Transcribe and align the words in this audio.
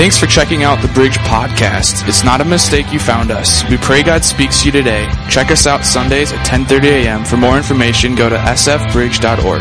Thanks 0.00 0.16
for 0.16 0.24
checking 0.24 0.64
out 0.64 0.80
the 0.80 0.88
Bridge 0.88 1.18
Podcast. 1.18 2.08
It's 2.08 2.24
not 2.24 2.40
a 2.40 2.44
mistake 2.46 2.90
you 2.90 2.98
found 2.98 3.30
us. 3.30 3.68
We 3.68 3.76
pray 3.76 4.02
God 4.02 4.24
speaks 4.24 4.60
to 4.60 4.64
you 4.64 4.72
today. 4.72 5.06
Check 5.28 5.50
us 5.50 5.66
out 5.66 5.84
Sundays 5.84 6.32
at 6.32 6.38
10:30 6.46 6.84
a.m. 6.84 7.22
For 7.22 7.36
more 7.36 7.58
information, 7.58 8.14
go 8.14 8.30
to 8.30 8.36
sfbridge.org. 8.38 9.60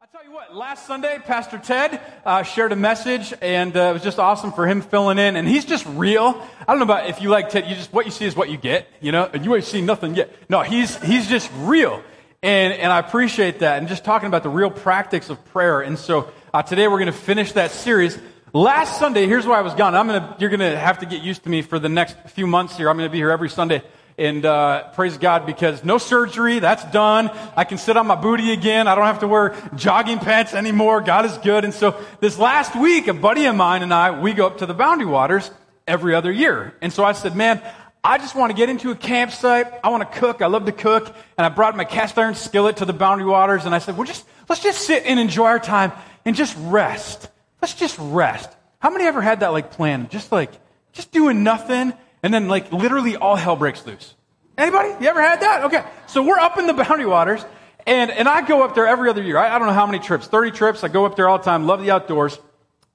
I'll 0.00 0.08
tell 0.10 0.24
you 0.24 0.32
what, 0.32 0.56
last 0.56 0.88
Sunday, 0.88 1.20
Pastor 1.24 1.58
Ted 1.58 2.00
uh, 2.24 2.42
shared 2.42 2.72
a 2.72 2.76
message, 2.76 3.32
and 3.40 3.76
uh, 3.76 3.82
it 3.82 3.92
was 3.92 4.02
just 4.02 4.18
awesome 4.18 4.50
for 4.50 4.66
him 4.66 4.80
filling 4.80 5.18
in. 5.18 5.36
And 5.36 5.46
he's 5.46 5.64
just 5.64 5.86
real. 5.86 6.44
I 6.66 6.72
don't 6.72 6.80
know 6.80 6.84
about 6.92 7.08
if 7.08 7.22
you 7.22 7.28
like 7.28 7.50
Ted, 7.50 7.68
you 7.68 7.76
just, 7.76 7.92
what 7.92 8.06
you 8.06 8.10
see 8.10 8.24
is 8.24 8.34
what 8.34 8.50
you 8.50 8.56
get, 8.56 8.88
you 9.00 9.12
know, 9.12 9.30
and 9.32 9.44
you 9.44 9.54
ain't 9.54 9.66
seen 9.66 9.86
nothing 9.86 10.16
yet. 10.16 10.34
No, 10.48 10.62
he's, 10.62 11.00
he's 11.04 11.28
just 11.28 11.48
real. 11.58 12.02
And, 12.46 12.74
and 12.74 12.92
I 12.92 13.00
appreciate 13.00 13.58
that. 13.58 13.78
And 13.78 13.88
just 13.88 14.04
talking 14.04 14.28
about 14.28 14.44
the 14.44 14.48
real 14.48 14.70
practice 14.70 15.30
of 15.30 15.44
prayer. 15.46 15.80
And 15.80 15.98
so 15.98 16.30
uh, 16.54 16.62
today 16.62 16.86
we're 16.86 17.00
going 17.00 17.06
to 17.06 17.12
finish 17.12 17.50
that 17.54 17.72
series. 17.72 18.16
Last 18.52 19.00
Sunday, 19.00 19.26
here's 19.26 19.44
why 19.48 19.58
I 19.58 19.62
was 19.62 19.74
gone. 19.74 19.96
I'm 19.96 20.06
gonna, 20.06 20.36
you're 20.38 20.48
going 20.48 20.60
to 20.60 20.78
have 20.78 21.00
to 21.00 21.06
get 21.06 21.22
used 21.22 21.42
to 21.42 21.48
me 21.48 21.62
for 21.62 21.80
the 21.80 21.88
next 21.88 22.14
few 22.28 22.46
months 22.46 22.76
here. 22.76 22.88
I'm 22.88 22.96
going 22.98 23.08
to 23.08 23.12
be 23.12 23.18
here 23.18 23.32
every 23.32 23.50
Sunday. 23.50 23.82
And 24.16 24.46
uh, 24.46 24.90
praise 24.90 25.18
God 25.18 25.44
because 25.44 25.82
no 25.82 25.98
surgery, 25.98 26.60
that's 26.60 26.84
done. 26.92 27.32
I 27.56 27.64
can 27.64 27.78
sit 27.78 27.96
on 27.96 28.06
my 28.06 28.14
booty 28.14 28.52
again. 28.52 28.86
I 28.86 28.94
don't 28.94 29.06
have 29.06 29.18
to 29.20 29.28
wear 29.28 29.56
jogging 29.74 30.20
pants 30.20 30.54
anymore. 30.54 31.00
God 31.00 31.24
is 31.24 31.36
good. 31.38 31.64
And 31.64 31.74
so 31.74 32.00
this 32.20 32.38
last 32.38 32.76
week, 32.76 33.08
a 33.08 33.14
buddy 33.14 33.46
of 33.46 33.56
mine 33.56 33.82
and 33.82 33.92
I, 33.92 34.20
we 34.20 34.32
go 34.34 34.46
up 34.46 34.58
to 34.58 34.66
the 34.66 34.74
Boundary 34.74 35.08
Waters 35.08 35.50
every 35.88 36.14
other 36.14 36.30
year. 36.30 36.76
And 36.80 36.92
so 36.92 37.04
I 37.04 37.10
said, 37.10 37.34
man, 37.34 37.60
I 38.06 38.18
just 38.18 38.36
want 38.36 38.52
to 38.52 38.56
get 38.56 38.68
into 38.68 38.92
a 38.92 38.94
campsite. 38.94 39.66
I 39.82 39.88
want 39.88 40.08
to 40.08 40.18
cook. 40.20 40.40
I 40.40 40.46
love 40.46 40.66
to 40.66 40.72
cook. 40.72 41.12
And 41.36 41.44
I 41.44 41.48
brought 41.48 41.76
my 41.76 41.84
cast 41.84 42.16
iron 42.16 42.36
skillet 42.36 42.76
to 42.76 42.84
the 42.84 42.92
Boundary 42.92 43.26
Waters. 43.26 43.64
And 43.64 43.74
I 43.74 43.78
said, 43.78 43.96
well, 43.96 44.06
just, 44.06 44.24
let's 44.48 44.62
just 44.62 44.82
sit 44.82 45.04
and 45.06 45.18
enjoy 45.18 45.46
our 45.46 45.58
time 45.58 45.90
and 46.24 46.36
just 46.36 46.56
rest. 46.60 47.28
Let's 47.60 47.74
just 47.74 47.96
rest. 47.98 48.48
How 48.78 48.90
many 48.90 49.06
ever 49.06 49.20
had 49.20 49.40
that 49.40 49.48
like 49.48 49.72
plan? 49.72 50.08
Just 50.08 50.30
like, 50.30 50.52
just 50.92 51.10
doing 51.10 51.42
nothing 51.42 51.94
and 52.22 52.32
then 52.32 52.46
like 52.46 52.72
literally 52.72 53.16
all 53.16 53.34
hell 53.34 53.56
breaks 53.56 53.84
loose. 53.84 54.14
Anybody? 54.56 54.90
You 55.00 55.10
ever 55.10 55.20
had 55.20 55.40
that? 55.40 55.64
Okay. 55.64 55.82
So 56.06 56.22
we're 56.22 56.38
up 56.38 56.58
in 56.58 56.68
the 56.68 56.74
Boundary 56.74 57.06
Waters 57.06 57.44
and, 57.88 58.12
and 58.12 58.28
I 58.28 58.46
go 58.46 58.62
up 58.62 58.76
there 58.76 58.86
every 58.86 59.10
other 59.10 59.22
year. 59.22 59.36
I, 59.36 59.56
I 59.56 59.58
don't 59.58 59.66
know 59.66 59.74
how 59.74 59.86
many 59.86 59.98
trips, 59.98 60.28
30 60.28 60.52
trips. 60.52 60.84
I 60.84 60.88
go 60.88 61.06
up 61.06 61.16
there 61.16 61.28
all 61.28 61.38
the 61.38 61.44
time. 61.44 61.66
Love 61.66 61.82
the 61.82 61.90
outdoors. 61.90 62.38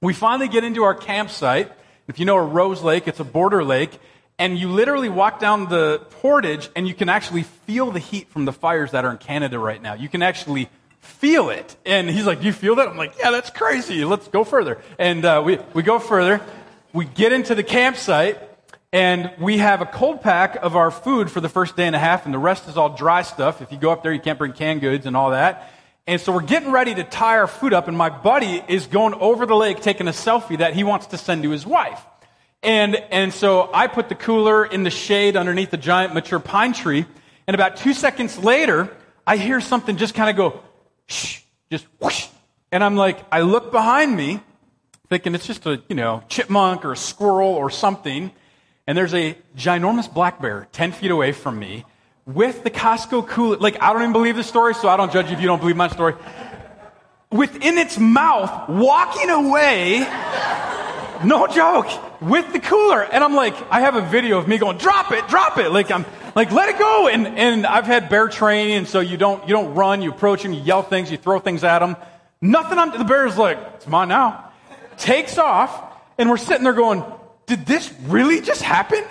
We 0.00 0.14
finally 0.14 0.48
get 0.48 0.64
into 0.64 0.84
our 0.84 0.94
campsite. 0.94 1.70
If 2.08 2.18
you 2.18 2.24
know 2.24 2.36
a 2.38 2.42
Rose 2.42 2.80
Lake, 2.82 3.06
it's 3.06 3.20
a 3.20 3.24
border 3.24 3.62
lake. 3.62 4.00
And 4.42 4.58
you 4.58 4.68
literally 4.70 5.08
walk 5.08 5.38
down 5.38 5.68
the 5.68 6.00
portage 6.20 6.68
and 6.74 6.88
you 6.88 6.94
can 6.94 7.08
actually 7.08 7.44
feel 7.44 7.92
the 7.92 8.00
heat 8.00 8.28
from 8.28 8.44
the 8.44 8.52
fires 8.52 8.90
that 8.90 9.04
are 9.04 9.12
in 9.12 9.18
Canada 9.18 9.56
right 9.56 9.80
now. 9.80 9.94
You 9.94 10.08
can 10.08 10.20
actually 10.20 10.68
feel 10.98 11.48
it. 11.50 11.76
And 11.86 12.10
he's 12.10 12.26
like, 12.26 12.40
Do 12.40 12.46
you 12.46 12.52
feel 12.52 12.74
that? 12.74 12.88
I'm 12.88 12.96
like, 12.96 13.16
Yeah, 13.20 13.30
that's 13.30 13.50
crazy. 13.50 14.04
Let's 14.04 14.26
go 14.26 14.42
further. 14.42 14.82
And 14.98 15.24
uh, 15.24 15.44
we, 15.46 15.60
we 15.74 15.84
go 15.84 16.00
further. 16.00 16.40
We 16.92 17.04
get 17.04 17.32
into 17.32 17.54
the 17.54 17.62
campsite 17.62 18.36
and 18.92 19.30
we 19.38 19.58
have 19.58 19.80
a 19.80 19.86
cold 19.86 20.22
pack 20.22 20.56
of 20.56 20.74
our 20.74 20.90
food 20.90 21.30
for 21.30 21.40
the 21.40 21.48
first 21.48 21.76
day 21.76 21.86
and 21.86 21.94
a 21.94 22.00
half, 22.00 22.24
and 22.24 22.34
the 22.34 22.38
rest 22.38 22.68
is 22.68 22.76
all 22.76 22.88
dry 22.88 23.22
stuff. 23.22 23.62
If 23.62 23.70
you 23.70 23.78
go 23.78 23.92
up 23.92 24.02
there, 24.02 24.12
you 24.12 24.20
can't 24.20 24.38
bring 24.38 24.54
canned 24.54 24.80
goods 24.80 25.06
and 25.06 25.16
all 25.16 25.30
that. 25.30 25.70
And 26.08 26.20
so 26.20 26.32
we're 26.32 26.42
getting 26.42 26.72
ready 26.72 26.96
to 26.96 27.04
tie 27.04 27.38
our 27.38 27.46
food 27.46 27.72
up, 27.72 27.86
and 27.86 27.96
my 27.96 28.10
buddy 28.10 28.60
is 28.66 28.88
going 28.88 29.14
over 29.14 29.46
the 29.46 29.54
lake 29.54 29.82
taking 29.82 30.08
a 30.08 30.10
selfie 30.10 30.58
that 30.58 30.74
he 30.74 30.82
wants 30.82 31.06
to 31.06 31.16
send 31.16 31.44
to 31.44 31.50
his 31.50 31.64
wife. 31.64 32.04
And, 32.62 32.96
and 33.10 33.32
so 33.32 33.70
I 33.74 33.88
put 33.88 34.08
the 34.08 34.14
cooler 34.14 34.64
in 34.64 34.84
the 34.84 34.90
shade 34.90 35.36
underneath 35.36 35.70
the 35.70 35.76
giant 35.76 36.14
mature 36.14 36.38
pine 36.38 36.72
tree, 36.72 37.06
and 37.46 37.54
about 37.54 37.76
two 37.76 37.92
seconds 37.92 38.38
later, 38.38 38.94
I 39.26 39.36
hear 39.36 39.60
something 39.60 39.96
just 39.96 40.14
kind 40.14 40.30
of 40.30 40.36
go, 40.36 40.60
shh, 41.06 41.40
just 41.70 41.86
whoosh. 41.98 42.28
And 42.70 42.84
I'm 42.84 42.96
like, 42.96 43.18
I 43.32 43.40
look 43.40 43.72
behind 43.72 44.16
me, 44.16 44.40
thinking 45.08 45.34
it's 45.34 45.46
just 45.46 45.66
a, 45.66 45.82
you 45.88 45.96
know, 45.96 46.22
chipmunk 46.28 46.84
or 46.84 46.92
a 46.92 46.96
squirrel 46.96 47.48
or 47.48 47.68
something. 47.68 48.30
And 48.86 48.96
there's 48.96 49.14
a 49.14 49.36
ginormous 49.56 50.12
black 50.12 50.40
bear 50.40 50.68
10 50.72 50.92
feet 50.92 51.10
away 51.10 51.32
from 51.32 51.58
me 51.58 51.84
with 52.26 52.62
the 52.64 52.70
Costco 52.70 53.26
cooler. 53.26 53.56
Like, 53.56 53.82
I 53.82 53.92
don't 53.92 54.02
even 54.02 54.12
believe 54.12 54.36
the 54.36 54.44
story, 54.44 54.74
so 54.74 54.88
I 54.88 54.96
don't 54.96 55.12
judge 55.12 55.26
you 55.26 55.32
if 55.32 55.40
you 55.40 55.46
don't 55.46 55.60
believe 55.60 55.76
my 55.76 55.88
story. 55.88 56.14
Within 57.30 57.78
its 57.78 57.98
mouth, 57.98 58.68
walking 58.68 59.30
away, 59.30 60.06
no 61.24 61.46
joke, 61.46 61.88
with 62.20 62.52
the 62.52 62.60
cooler. 62.60 63.02
And 63.02 63.22
I'm 63.22 63.34
like, 63.34 63.54
I 63.70 63.80
have 63.80 63.96
a 63.96 64.02
video 64.02 64.38
of 64.38 64.48
me 64.48 64.58
going, 64.58 64.78
drop 64.78 65.12
it, 65.12 65.28
drop 65.28 65.58
it. 65.58 65.70
Like, 65.70 65.90
I'm 65.90 66.04
like, 66.34 66.52
let 66.52 66.68
it 66.68 66.78
go. 66.78 67.08
And, 67.08 67.26
and 67.26 67.66
I've 67.66 67.86
had 67.86 68.08
bear 68.08 68.28
training, 68.28 68.76
and 68.76 68.88
so 68.88 69.00
you 69.00 69.16
don't, 69.16 69.46
you 69.48 69.54
don't 69.54 69.74
run, 69.74 70.02
you 70.02 70.10
approach 70.10 70.42
them, 70.42 70.52
you 70.52 70.60
yell 70.60 70.82
things, 70.82 71.10
you 71.10 71.16
throw 71.16 71.38
things 71.38 71.64
at 71.64 71.80
them. 71.80 71.96
Nothing 72.40 72.78
on, 72.78 72.90
the 72.96 73.04
bear's 73.04 73.38
like, 73.38 73.58
it's 73.74 73.86
mine 73.86 74.08
now. 74.08 74.52
Takes 74.96 75.38
off, 75.38 75.94
and 76.18 76.28
we're 76.28 76.36
sitting 76.36 76.64
there 76.64 76.72
going, 76.72 77.04
did 77.46 77.66
this 77.66 77.92
really 78.02 78.40
just 78.40 78.62
happen? 78.62 79.02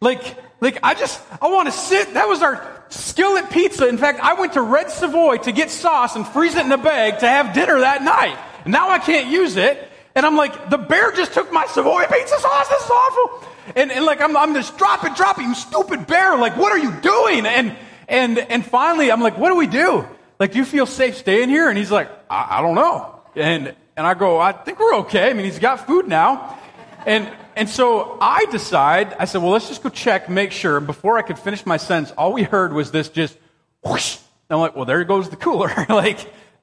Like, 0.00 0.36
like 0.60 0.78
I 0.82 0.94
just, 0.94 1.20
I 1.40 1.48
want 1.48 1.66
to 1.66 1.72
sit. 1.72 2.14
That 2.14 2.28
was 2.28 2.42
our 2.42 2.84
skillet 2.88 3.50
pizza. 3.50 3.88
In 3.88 3.98
fact, 3.98 4.20
I 4.20 4.34
went 4.34 4.54
to 4.54 4.62
Red 4.62 4.90
Savoy 4.90 5.38
to 5.38 5.52
get 5.52 5.70
sauce 5.70 6.16
and 6.16 6.26
freeze 6.26 6.54
it 6.54 6.64
in 6.64 6.72
a 6.72 6.78
bag 6.78 7.20
to 7.20 7.28
have 7.28 7.54
dinner 7.54 7.80
that 7.80 8.02
night. 8.02 8.38
And 8.64 8.72
now 8.72 8.90
I 8.90 8.98
can't 8.98 9.28
use 9.28 9.56
it. 9.56 9.85
And 10.16 10.24
I'm 10.24 10.34
like, 10.34 10.70
the 10.70 10.78
bear 10.78 11.12
just 11.12 11.34
took 11.34 11.52
my 11.52 11.66
Savoy 11.66 12.06
pizza 12.06 12.40
sauce. 12.40 12.68
This 12.68 12.82
is 12.82 12.90
awful. 12.90 13.48
And, 13.76 13.92
and 13.92 14.06
like, 14.06 14.22
I'm, 14.22 14.34
I'm 14.34 14.54
just 14.54 14.78
drop 14.78 15.04
it, 15.04 15.14
drop 15.14 15.38
it, 15.38 15.42
you 15.42 15.54
stupid 15.54 16.06
bear. 16.06 16.38
Like, 16.38 16.56
what 16.56 16.72
are 16.72 16.78
you 16.78 16.90
doing? 17.02 17.44
And, 17.44 17.76
and, 18.08 18.38
and 18.38 18.64
finally, 18.64 19.12
I'm 19.12 19.20
like, 19.20 19.36
what 19.36 19.50
do 19.50 19.56
we 19.56 19.66
do? 19.66 20.08
Like, 20.40 20.52
do 20.52 20.58
you 20.58 20.64
feel 20.64 20.86
safe 20.86 21.18
staying 21.18 21.50
here? 21.50 21.68
And 21.68 21.76
he's 21.76 21.90
like, 21.90 22.08
I, 22.30 22.58
I 22.58 22.62
don't 22.62 22.74
know. 22.74 23.20
And, 23.34 23.74
and 23.94 24.06
I 24.06 24.14
go, 24.14 24.40
I 24.40 24.52
think 24.52 24.80
we're 24.80 24.96
okay. 25.00 25.28
I 25.28 25.34
mean, 25.34 25.44
he's 25.44 25.58
got 25.58 25.86
food 25.86 26.08
now. 26.08 26.58
And, 27.04 27.30
and 27.54 27.68
so 27.68 28.16
I 28.18 28.46
decide, 28.50 29.14
I 29.18 29.26
said, 29.26 29.42
well, 29.42 29.50
let's 29.50 29.68
just 29.68 29.82
go 29.82 29.90
check, 29.90 30.30
make 30.30 30.50
sure. 30.50 30.78
And 30.78 30.86
Before 30.86 31.18
I 31.18 31.22
could 31.22 31.38
finish 31.38 31.66
my 31.66 31.76
sentence, 31.76 32.10
all 32.16 32.32
we 32.32 32.42
heard 32.42 32.72
was 32.72 32.90
this 32.90 33.10
just 33.10 33.36
whoosh. 33.84 34.16
And 34.48 34.56
I'm 34.56 34.60
like, 34.60 34.74
well, 34.74 34.86
there 34.86 35.04
goes 35.04 35.28
the 35.28 35.36
cooler. 35.36 35.70
like, 35.90 36.18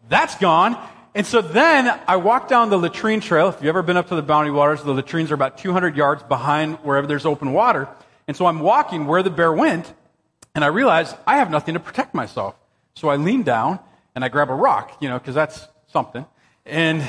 that's 0.09 0.35
gone. 0.37 0.75
And 1.15 1.27
so 1.27 1.41
then 1.41 1.99
I 2.07 2.15
walked 2.15 2.49
down 2.49 2.71
the 2.71 2.77
latrine 2.77 3.19
trail. 3.19 3.49
If 3.49 3.55
you've 3.55 3.67
ever 3.67 3.83
been 3.83 3.97
up 3.97 4.07
to 4.09 4.15
the 4.15 4.23
Boundary 4.23 4.51
Waters, 4.51 4.81
the 4.81 4.93
latrines 4.93 5.29
are 5.29 5.35
about 5.35 5.59
200 5.59 5.95
yards 5.95 6.23
behind 6.23 6.77
wherever 6.77 7.05
there's 7.05 7.25
open 7.25 7.53
water. 7.53 7.87
And 8.27 8.35
so 8.35 8.47
I'm 8.47 8.61
walking 8.61 9.05
where 9.05 9.21
the 9.21 9.29
bear 9.29 9.51
went, 9.51 9.93
and 10.55 10.63
I 10.63 10.67
realize 10.67 11.13
I 11.27 11.37
have 11.37 11.51
nothing 11.51 11.75
to 11.75 11.79
protect 11.79 12.15
myself. 12.15 12.55
So 12.95 13.09
I 13.09 13.17
lean 13.17 13.43
down 13.43 13.79
and 14.15 14.23
I 14.23 14.29
grab 14.29 14.49
a 14.49 14.55
rock, 14.55 14.97
you 15.01 15.09
know, 15.09 15.19
because 15.19 15.35
that's 15.35 15.67
something. 15.87 16.25
And 16.65 17.05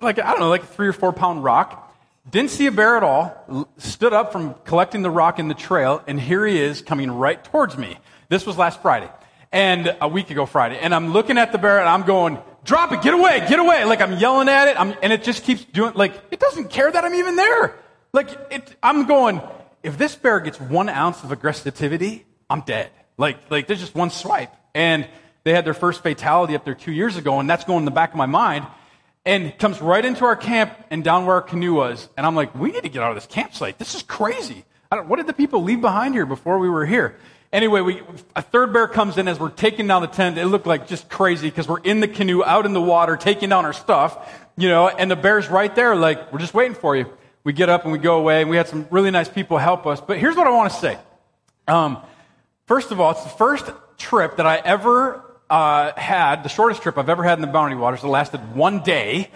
like, 0.00 0.18
I 0.18 0.30
don't 0.30 0.40
know, 0.40 0.48
like 0.48 0.62
a 0.62 0.66
three 0.66 0.88
or 0.88 0.92
four 0.92 1.12
pound 1.12 1.44
rock. 1.44 1.94
Didn't 2.30 2.52
see 2.52 2.66
a 2.66 2.72
bear 2.72 2.96
at 2.96 3.02
all. 3.02 3.68
Stood 3.78 4.12
up 4.12 4.32
from 4.32 4.54
collecting 4.64 5.02
the 5.02 5.10
rock 5.10 5.38
in 5.38 5.48
the 5.48 5.54
trail, 5.54 6.02
and 6.06 6.20
here 6.20 6.46
he 6.46 6.58
is 6.58 6.80
coming 6.80 7.10
right 7.10 7.42
towards 7.42 7.76
me. 7.76 7.98
This 8.28 8.46
was 8.46 8.56
last 8.56 8.80
Friday, 8.80 9.10
and 9.50 9.96
a 10.00 10.06
week 10.06 10.30
ago 10.30 10.46
Friday. 10.46 10.78
And 10.78 10.94
I'm 10.94 11.12
looking 11.12 11.36
at 11.36 11.50
the 11.50 11.58
bear, 11.58 11.80
and 11.80 11.88
I'm 11.88 12.02
going, 12.02 12.38
"Drop 12.64 12.92
it! 12.92 13.02
Get 13.02 13.14
away! 13.14 13.44
Get 13.48 13.58
away!" 13.58 13.84
Like 13.84 14.00
I'm 14.00 14.18
yelling 14.18 14.48
at 14.48 14.68
it, 14.68 14.78
I'm, 14.78 14.94
and 15.02 15.12
it 15.12 15.22
just 15.22 15.44
keeps 15.44 15.64
doing. 15.64 15.94
Like 15.94 16.14
it 16.30 16.40
doesn't 16.40 16.70
care 16.70 16.90
that 16.90 17.04
I'm 17.04 17.14
even 17.14 17.36
there. 17.36 17.76
Like 18.12 18.30
it, 18.50 18.76
I'm 18.82 19.06
going. 19.06 19.40
If 19.82 19.98
this 19.98 20.14
bear 20.14 20.38
gets 20.40 20.60
one 20.60 20.88
ounce 20.88 21.24
of 21.24 21.30
aggressivity, 21.30 22.22
I'm 22.48 22.60
dead. 22.60 22.90
Like 23.16 23.50
like 23.50 23.66
there's 23.66 23.80
just 23.80 23.94
one 23.94 24.10
swipe, 24.10 24.54
and 24.74 25.08
they 25.44 25.52
had 25.52 25.64
their 25.64 25.74
first 25.74 26.02
fatality 26.02 26.54
up 26.54 26.64
there 26.64 26.74
two 26.74 26.92
years 26.92 27.16
ago, 27.16 27.40
and 27.40 27.50
that's 27.50 27.64
going 27.64 27.80
in 27.80 27.84
the 27.84 27.90
back 27.90 28.10
of 28.10 28.16
my 28.16 28.26
mind 28.26 28.66
and 29.24 29.56
comes 29.58 29.80
right 29.80 30.04
into 30.04 30.24
our 30.24 30.36
camp 30.36 30.76
and 30.90 31.04
down 31.04 31.26
where 31.26 31.36
our 31.36 31.42
canoe 31.42 31.74
was. 31.74 32.08
And 32.16 32.26
I'm 32.26 32.34
like, 32.34 32.54
we 32.54 32.72
need 32.72 32.82
to 32.82 32.88
get 32.88 33.02
out 33.02 33.10
of 33.10 33.16
this 33.16 33.26
campsite. 33.26 33.78
This 33.78 33.94
is 33.94 34.02
crazy. 34.02 34.64
what 34.90 35.16
did 35.16 35.26
the 35.26 35.32
people 35.32 35.62
leave 35.62 35.80
behind 35.80 36.14
here 36.14 36.26
before 36.26 36.58
we 36.58 36.68
were 36.68 36.84
here? 36.84 37.16
Anyway, 37.52 37.82
we, 37.82 38.00
a 38.34 38.40
third 38.40 38.72
bear 38.72 38.88
comes 38.88 39.18
in 39.18 39.28
as 39.28 39.38
we're 39.38 39.50
taking 39.50 39.86
down 39.86 40.00
the 40.00 40.08
tent. 40.08 40.38
It 40.38 40.46
looked 40.46 40.66
like 40.66 40.88
just 40.88 41.10
crazy 41.10 41.50
because 41.50 41.68
we're 41.68 41.80
in 41.80 42.00
the 42.00 42.08
canoe, 42.08 42.42
out 42.42 42.64
in 42.64 42.72
the 42.72 42.80
water, 42.80 43.16
taking 43.16 43.50
down 43.50 43.66
our 43.66 43.74
stuff, 43.74 44.16
you 44.56 44.70
know, 44.70 44.88
and 44.88 45.10
the 45.10 45.16
bear's 45.16 45.48
right 45.48 45.74
there, 45.74 45.94
like, 45.94 46.32
we're 46.32 46.38
just 46.38 46.54
waiting 46.54 46.74
for 46.74 46.96
you. 46.96 47.12
We 47.44 47.52
get 47.52 47.68
up 47.68 47.84
and 47.84 47.92
we 47.92 47.98
go 47.98 48.18
away, 48.18 48.40
and 48.40 48.48
we 48.48 48.56
had 48.56 48.68
some 48.68 48.86
really 48.90 49.10
nice 49.10 49.28
people 49.28 49.58
help 49.58 49.86
us. 49.86 50.00
But 50.00 50.18
here's 50.18 50.36
what 50.36 50.46
I 50.46 50.50
want 50.50 50.72
to 50.72 50.78
say. 50.78 50.98
Um, 51.68 51.98
first 52.66 52.90
of 52.90 53.00
all, 53.00 53.10
it's 53.10 53.24
the 53.24 53.28
first 53.28 53.70
trip 53.98 54.36
that 54.36 54.46
I 54.46 54.56
ever 54.56 55.22
uh, 55.50 55.92
had 55.94 56.44
the 56.44 56.48
shortest 56.48 56.80
trip 56.82 56.96
I've 56.96 57.10
ever 57.10 57.22
had 57.22 57.36
in 57.36 57.42
the 57.42 57.48
Boundary 57.48 57.78
Waters. 57.78 58.02
It 58.02 58.06
lasted 58.06 58.54
one 58.54 58.82
day. 58.82 59.30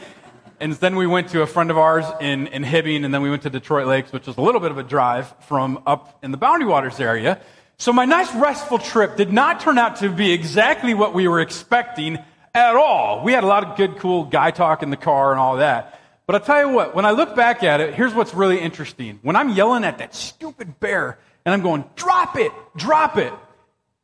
And 0.59 0.73
then 0.73 0.97
we 0.97 1.07
went 1.07 1.29
to 1.31 1.43
a 1.43 1.47
friend 1.47 1.71
of 1.71 1.77
ours 1.77 2.07
in, 2.19 2.47
in 2.47 2.65
Hibbing, 2.65 3.05
and 3.05 3.13
then 3.13 3.21
we 3.21 3.29
went 3.29 3.43
to 3.43 3.51
Detroit 3.51 3.87
Lakes, 3.87 4.11
which 4.11 4.27
was 4.27 4.39
a 4.39 4.41
little 4.41 4.61
bit 4.61 4.71
of 4.71 4.79
a 4.79 4.83
drive 4.83 5.35
from 5.41 5.83
up 5.87 6.19
in 6.23 6.31
the 6.31 6.39
Boundary 6.39 6.67
Waters 6.67 6.99
area. 6.99 7.41
So 7.79 7.93
my 7.93 8.05
nice 8.05 8.35
restful 8.35 8.79
trip 8.79 9.17
did 9.17 9.33
not 9.33 9.61
turn 9.61 9.79
out 9.79 9.97
to 9.97 10.09
be 10.09 10.33
exactly 10.33 10.95
what 10.95 11.13
we 11.15 11.29
were 11.29 11.41
expecting 11.41 12.19
at 12.55 12.75
all. 12.75 13.23
We 13.23 13.33
had 13.33 13.45
a 13.45 13.47
lot 13.47 13.65
of 13.65 13.77
good, 13.77 13.99
cool 13.99 14.25
guy 14.25 14.51
talk 14.51 14.83
in 14.83 14.91
the 14.91 14.97
car 14.97 15.33
and 15.33 15.41
all 15.41 15.59
that. 15.59 16.01
But 16.27 16.37
I'll 16.37 16.41
tell 16.41 16.67
you 16.67 16.75
what, 16.75 16.95
when 16.95 17.05
I 17.05 17.11
look 17.11 17.37
back 17.37 17.63
at 17.63 17.81
it, 17.81 17.95
here's 17.95 18.15
what's 18.15 18.35
really 18.35 18.59
interesting. 18.59 19.21
When 19.23 19.37
I'm 19.37 19.51
yelling 19.51 19.85
at 19.85 19.99
that 19.99 20.15
stupid 20.15 20.81
bear 20.81 21.19
and 21.45 21.53
I'm 21.53 21.61
going, 21.61 21.85
drop 21.95 22.37
it, 22.37 22.51
drop 22.77 23.19
it, 23.19 23.33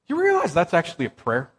you 0.07 0.21
realize 0.21 0.53
that's 0.53 0.75
actually 0.75 1.07
a 1.07 1.11
prayer? 1.11 1.51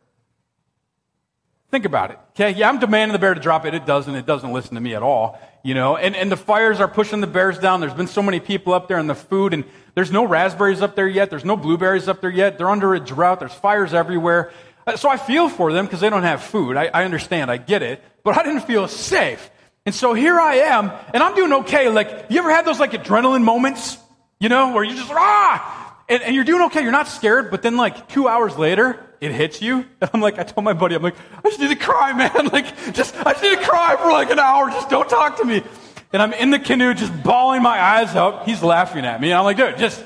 Think 1.72 1.86
about 1.86 2.12
it. 2.12 2.20
Okay. 2.32 2.52
Yeah, 2.52 2.70
I'm 2.70 2.80
demanding 2.80 3.14
the 3.14 3.20
bear 3.20 3.34
to 3.34 3.42
drop 3.42 3.66
it. 3.66 3.74
It 3.74 3.88
doesn't. 3.88 4.14
It 4.14 4.28
doesn't 4.28 4.54
listen 4.54 4.76
to 4.76 4.82
me 4.82 4.94
at 4.94 5.02
all. 5.02 5.40
You 5.64 5.74
know, 5.74 5.96
and, 5.96 6.14
and 6.14 6.30
the 6.30 6.38
fires 6.38 6.82
are 6.82 6.90
pushing 6.90 7.22
the 7.22 7.28
bears 7.28 7.58
down. 7.58 7.80
There's 7.80 7.94
been 7.94 8.08
so 8.08 8.22
many 8.22 8.42
people 8.42 8.74
up 8.74 8.90
there 8.90 8.98
and 8.98 9.10
the 9.10 9.16
food 9.16 9.54
and 9.54 9.64
there's 9.96 10.12
no 10.12 10.26
raspberries 10.26 10.82
up 10.82 10.96
there 10.96 11.08
yet. 11.08 11.30
There's 11.30 11.46
no 11.46 11.56
blueberries 11.56 12.10
up 12.10 12.20
there 12.20 12.30
yet. 12.30 12.58
They're 12.58 12.70
under 12.70 12.94
a 12.94 13.00
drought. 13.00 13.40
There's 13.40 13.54
fires 13.54 13.94
everywhere. 13.94 14.52
Uh, 14.86 14.98
so 14.98 15.08
I 15.08 15.16
feel 15.16 15.48
for 15.48 15.72
them 15.72 15.86
because 15.86 16.02
they 16.02 16.10
don't 16.10 16.24
have 16.24 16.44
food. 16.44 16.76
I, 16.76 16.88
I 16.88 17.06
understand. 17.06 17.50
I 17.50 17.58
get 17.58 17.82
it. 17.82 18.04
But 18.24 18.38
I 18.38 18.44
didn't 18.44 18.64
feel 18.64 18.90
safe. 18.90 19.50
And 19.86 19.96
so 19.96 20.14
here 20.14 20.38
I 20.38 20.56
am 20.56 20.92
and 21.14 21.24
I'm 21.24 21.34
doing 21.34 21.54
okay. 21.54 21.88
Like, 21.88 22.26
you 22.30 22.40
ever 22.40 22.52
had 22.52 22.66
those 22.66 22.80
like 22.82 22.92
adrenaline 22.92 23.44
moments? 23.44 23.98
You 24.42 24.50
know, 24.50 24.74
where 24.74 24.84
you 24.84 24.96
just, 24.96 25.12
ah! 25.12 25.83
And, 26.10 26.22
and 26.24 26.36
you're 26.36 26.44
doing 26.44 26.64
okay. 26.64 26.82
You're 26.82 26.92
not 26.92 27.08
scared. 27.08 27.52
But 27.52 27.62
then 27.62 27.78
like 27.78 28.10
two 28.10 28.28
hours 28.28 28.58
later, 28.58 29.00
it 29.22 29.32
hits 29.32 29.62
you. 29.62 29.86
And 30.02 30.10
I'm 30.14 30.22
like, 30.22 30.38
I 30.38 30.44
told 30.44 30.66
my 30.66 30.74
buddy, 30.74 30.96
I'm 30.96 31.04
like, 31.04 31.16
I 31.44 31.50
just 31.50 31.60
need 31.60 31.70
to 31.70 31.76
cry, 31.76 32.14
man. 32.14 32.50
Like, 32.52 32.94
just, 32.94 33.16
I 33.26 33.32
just 33.32 33.44
need 33.44 33.58
to 33.58 33.64
cry 33.64 33.96
for 33.96 34.12
like 34.12 34.30
an 34.30 34.40
hour. 34.40 34.70
Just 34.70 34.90
don't 34.90 35.10
talk 35.10 35.38
to 35.38 35.46
me. 35.46 35.64
And 36.12 36.22
I'm 36.22 36.34
in 36.34 36.52
the 36.52 36.60
canoe 36.60 36.94
just 36.94 37.24
bawling 37.24 37.64
my 37.64 37.82
eyes 37.82 38.16
out. 38.16 38.46
He's 38.46 38.62
laughing 38.62 39.06
at 39.06 39.20
me. 39.20 39.32
And 39.32 39.38
I'm 39.38 39.46
like, 39.46 39.58
dude, 39.58 39.78
just, 39.78 40.04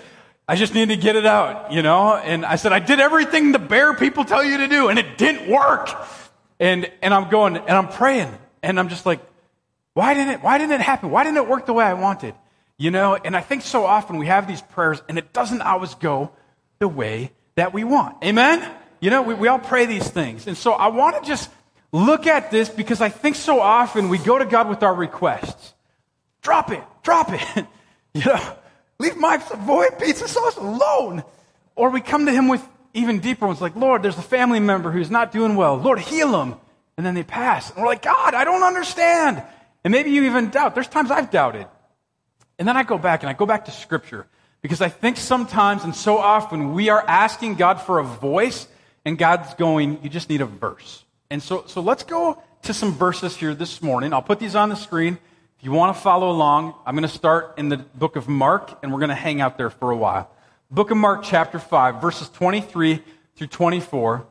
I 0.47 0.55
just 0.55 0.73
need 0.73 0.89
to 0.89 0.95
get 0.95 1.17
it 1.17 1.25
out, 1.25 1.73
you 1.73 1.81
know? 1.81 2.15
And 2.15 2.45
I 2.45 2.55
said, 2.55 2.71
I 2.71 2.79
did 2.79 3.01
everything 3.01 3.51
the 3.51 3.59
bear 3.59 3.93
people 3.93 4.23
tell 4.23 4.43
you 4.43 4.57
to 4.59 4.67
do 4.67 4.87
and 4.87 4.97
it 4.97 5.17
didn't 5.17 5.51
work. 5.51 5.89
And, 6.59 6.89
and 7.01 7.13
I'm 7.13 7.29
going, 7.29 7.57
and 7.57 7.71
I'm 7.71 7.89
praying. 7.89 8.33
And 8.63 8.79
I'm 8.79 8.87
just 8.87 9.05
like, 9.05 9.19
why 9.93 10.13
didn't 10.13 10.35
it, 10.35 10.43
why 10.43 10.57
didn't 10.57 10.73
it 10.73 10.81
happen? 10.81 11.09
Why 11.09 11.23
didn't 11.23 11.37
it 11.37 11.47
work 11.47 11.65
the 11.65 11.73
way 11.73 11.83
I 11.83 11.95
wanted? 11.95 12.35
You 12.77 12.91
know, 12.91 13.15
and 13.15 13.35
I 13.35 13.41
think 13.41 13.63
so 13.63 13.85
often 13.85 14.17
we 14.17 14.27
have 14.27 14.47
these 14.47 14.61
prayers 14.61 15.01
and 15.09 15.17
it 15.17 15.33
doesn't 15.33 15.61
always 15.61 15.95
go 15.95 16.31
the 16.79 16.87
way 16.87 17.31
that 17.55 17.73
we 17.73 17.83
want. 17.83 18.23
Amen? 18.23 18.71
You 18.99 19.09
know, 19.09 19.23
we, 19.23 19.33
we 19.33 19.47
all 19.47 19.59
pray 19.59 19.87
these 19.87 20.07
things. 20.07 20.45
And 20.45 20.55
so 20.55 20.73
I 20.73 20.87
want 20.87 21.21
to 21.21 21.27
just 21.27 21.49
look 21.91 22.27
at 22.27 22.51
this 22.51 22.69
because 22.69 23.01
I 23.01 23.09
think 23.09 23.35
so 23.35 23.59
often 23.59 24.09
we 24.09 24.19
go 24.19 24.37
to 24.37 24.45
God 24.45 24.69
with 24.69 24.83
our 24.83 24.93
requests. 24.93 25.73
Drop 26.41 26.71
it, 26.71 26.83
drop 27.01 27.31
it. 27.31 27.65
you 28.13 28.25
know, 28.25 28.57
leave 28.99 29.17
my 29.17 29.39
Savoy 29.39 29.87
pizza 29.99 30.27
sauce 30.27 30.57
alone. 30.57 31.23
Or 31.75 31.89
we 31.89 32.01
come 32.01 32.27
to 32.27 32.31
Him 32.31 32.47
with 32.47 32.67
even 32.93 33.19
deeper 33.19 33.47
ones 33.47 33.61
like, 33.61 33.75
Lord, 33.75 34.03
there's 34.03 34.17
a 34.17 34.23
family 34.23 34.59
member 34.59 34.91
who's 34.91 35.11
not 35.11 35.31
doing 35.31 35.55
well. 35.55 35.77
Lord, 35.77 35.99
heal 35.99 36.31
them. 36.31 36.55
And 36.95 37.05
then 37.05 37.15
they 37.15 37.23
pass. 37.23 37.69
And 37.69 37.79
we're 37.79 37.87
like, 37.87 38.01
God, 38.01 38.33
I 38.33 38.43
don't 38.43 38.63
understand. 38.63 39.43
And 39.83 39.91
maybe 39.91 40.11
you 40.11 40.23
even 40.23 40.49
doubt. 40.49 40.73
There's 40.73 40.87
times 40.87 41.11
I've 41.11 41.29
doubted. 41.29 41.67
And 42.59 42.67
then 42.67 42.77
I 42.77 42.83
go 42.83 42.97
back 42.97 43.23
and 43.23 43.29
I 43.29 43.33
go 43.33 43.45
back 43.45 43.65
to 43.65 43.71
Scripture 43.71 44.25
because 44.61 44.81
I 44.81 44.89
think 44.89 45.17
sometimes 45.17 45.83
and 45.83 45.95
so 45.95 46.17
often 46.17 46.73
we 46.73 46.89
are 46.89 47.03
asking 47.07 47.55
God 47.55 47.81
for 47.81 47.99
a 47.99 48.03
voice 48.03 48.67
and 49.05 49.17
God's 49.17 49.53
going, 49.53 49.99
you 50.03 50.09
just 50.09 50.29
need 50.29 50.41
a 50.41 50.45
verse. 50.45 51.03
And 51.29 51.41
so, 51.41 51.63
so 51.67 51.81
let's 51.81 52.03
go 52.03 52.41
to 52.63 52.73
some 52.73 52.93
verses 52.93 53.35
here 53.35 53.53
this 53.53 53.81
morning. 53.81 54.13
I'll 54.13 54.21
put 54.21 54.39
these 54.39 54.55
on 54.55 54.69
the 54.69 54.75
screen. 54.75 55.17
If 55.57 55.63
you 55.63 55.71
want 55.71 55.95
to 55.95 56.01
follow 56.01 56.29
along, 56.29 56.75
I'm 56.85 56.95
going 56.95 57.07
to 57.07 57.15
start 57.15 57.55
in 57.57 57.69
the 57.69 57.77
book 57.77 58.15
of 58.15 58.27
Mark, 58.27 58.77
and 58.83 58.91
we're 58.91 58.99
going 58.99 59.09
to 59.09 59.15
hang 59.15 59.41
out 59.41 59.57
there 59.57 59.69
for 59.69 59.91
a 59.91 59.97
while. 59.97 60.29
Book 60.69 60.91
of 60.91 60.97
Mark, 60.97 61.23
chapter 61.23 61.59
5, 61.59 62.01
verses 62.01 62.29
23 62.29 63.01
through 63.35 63.47
24 63.47 64.25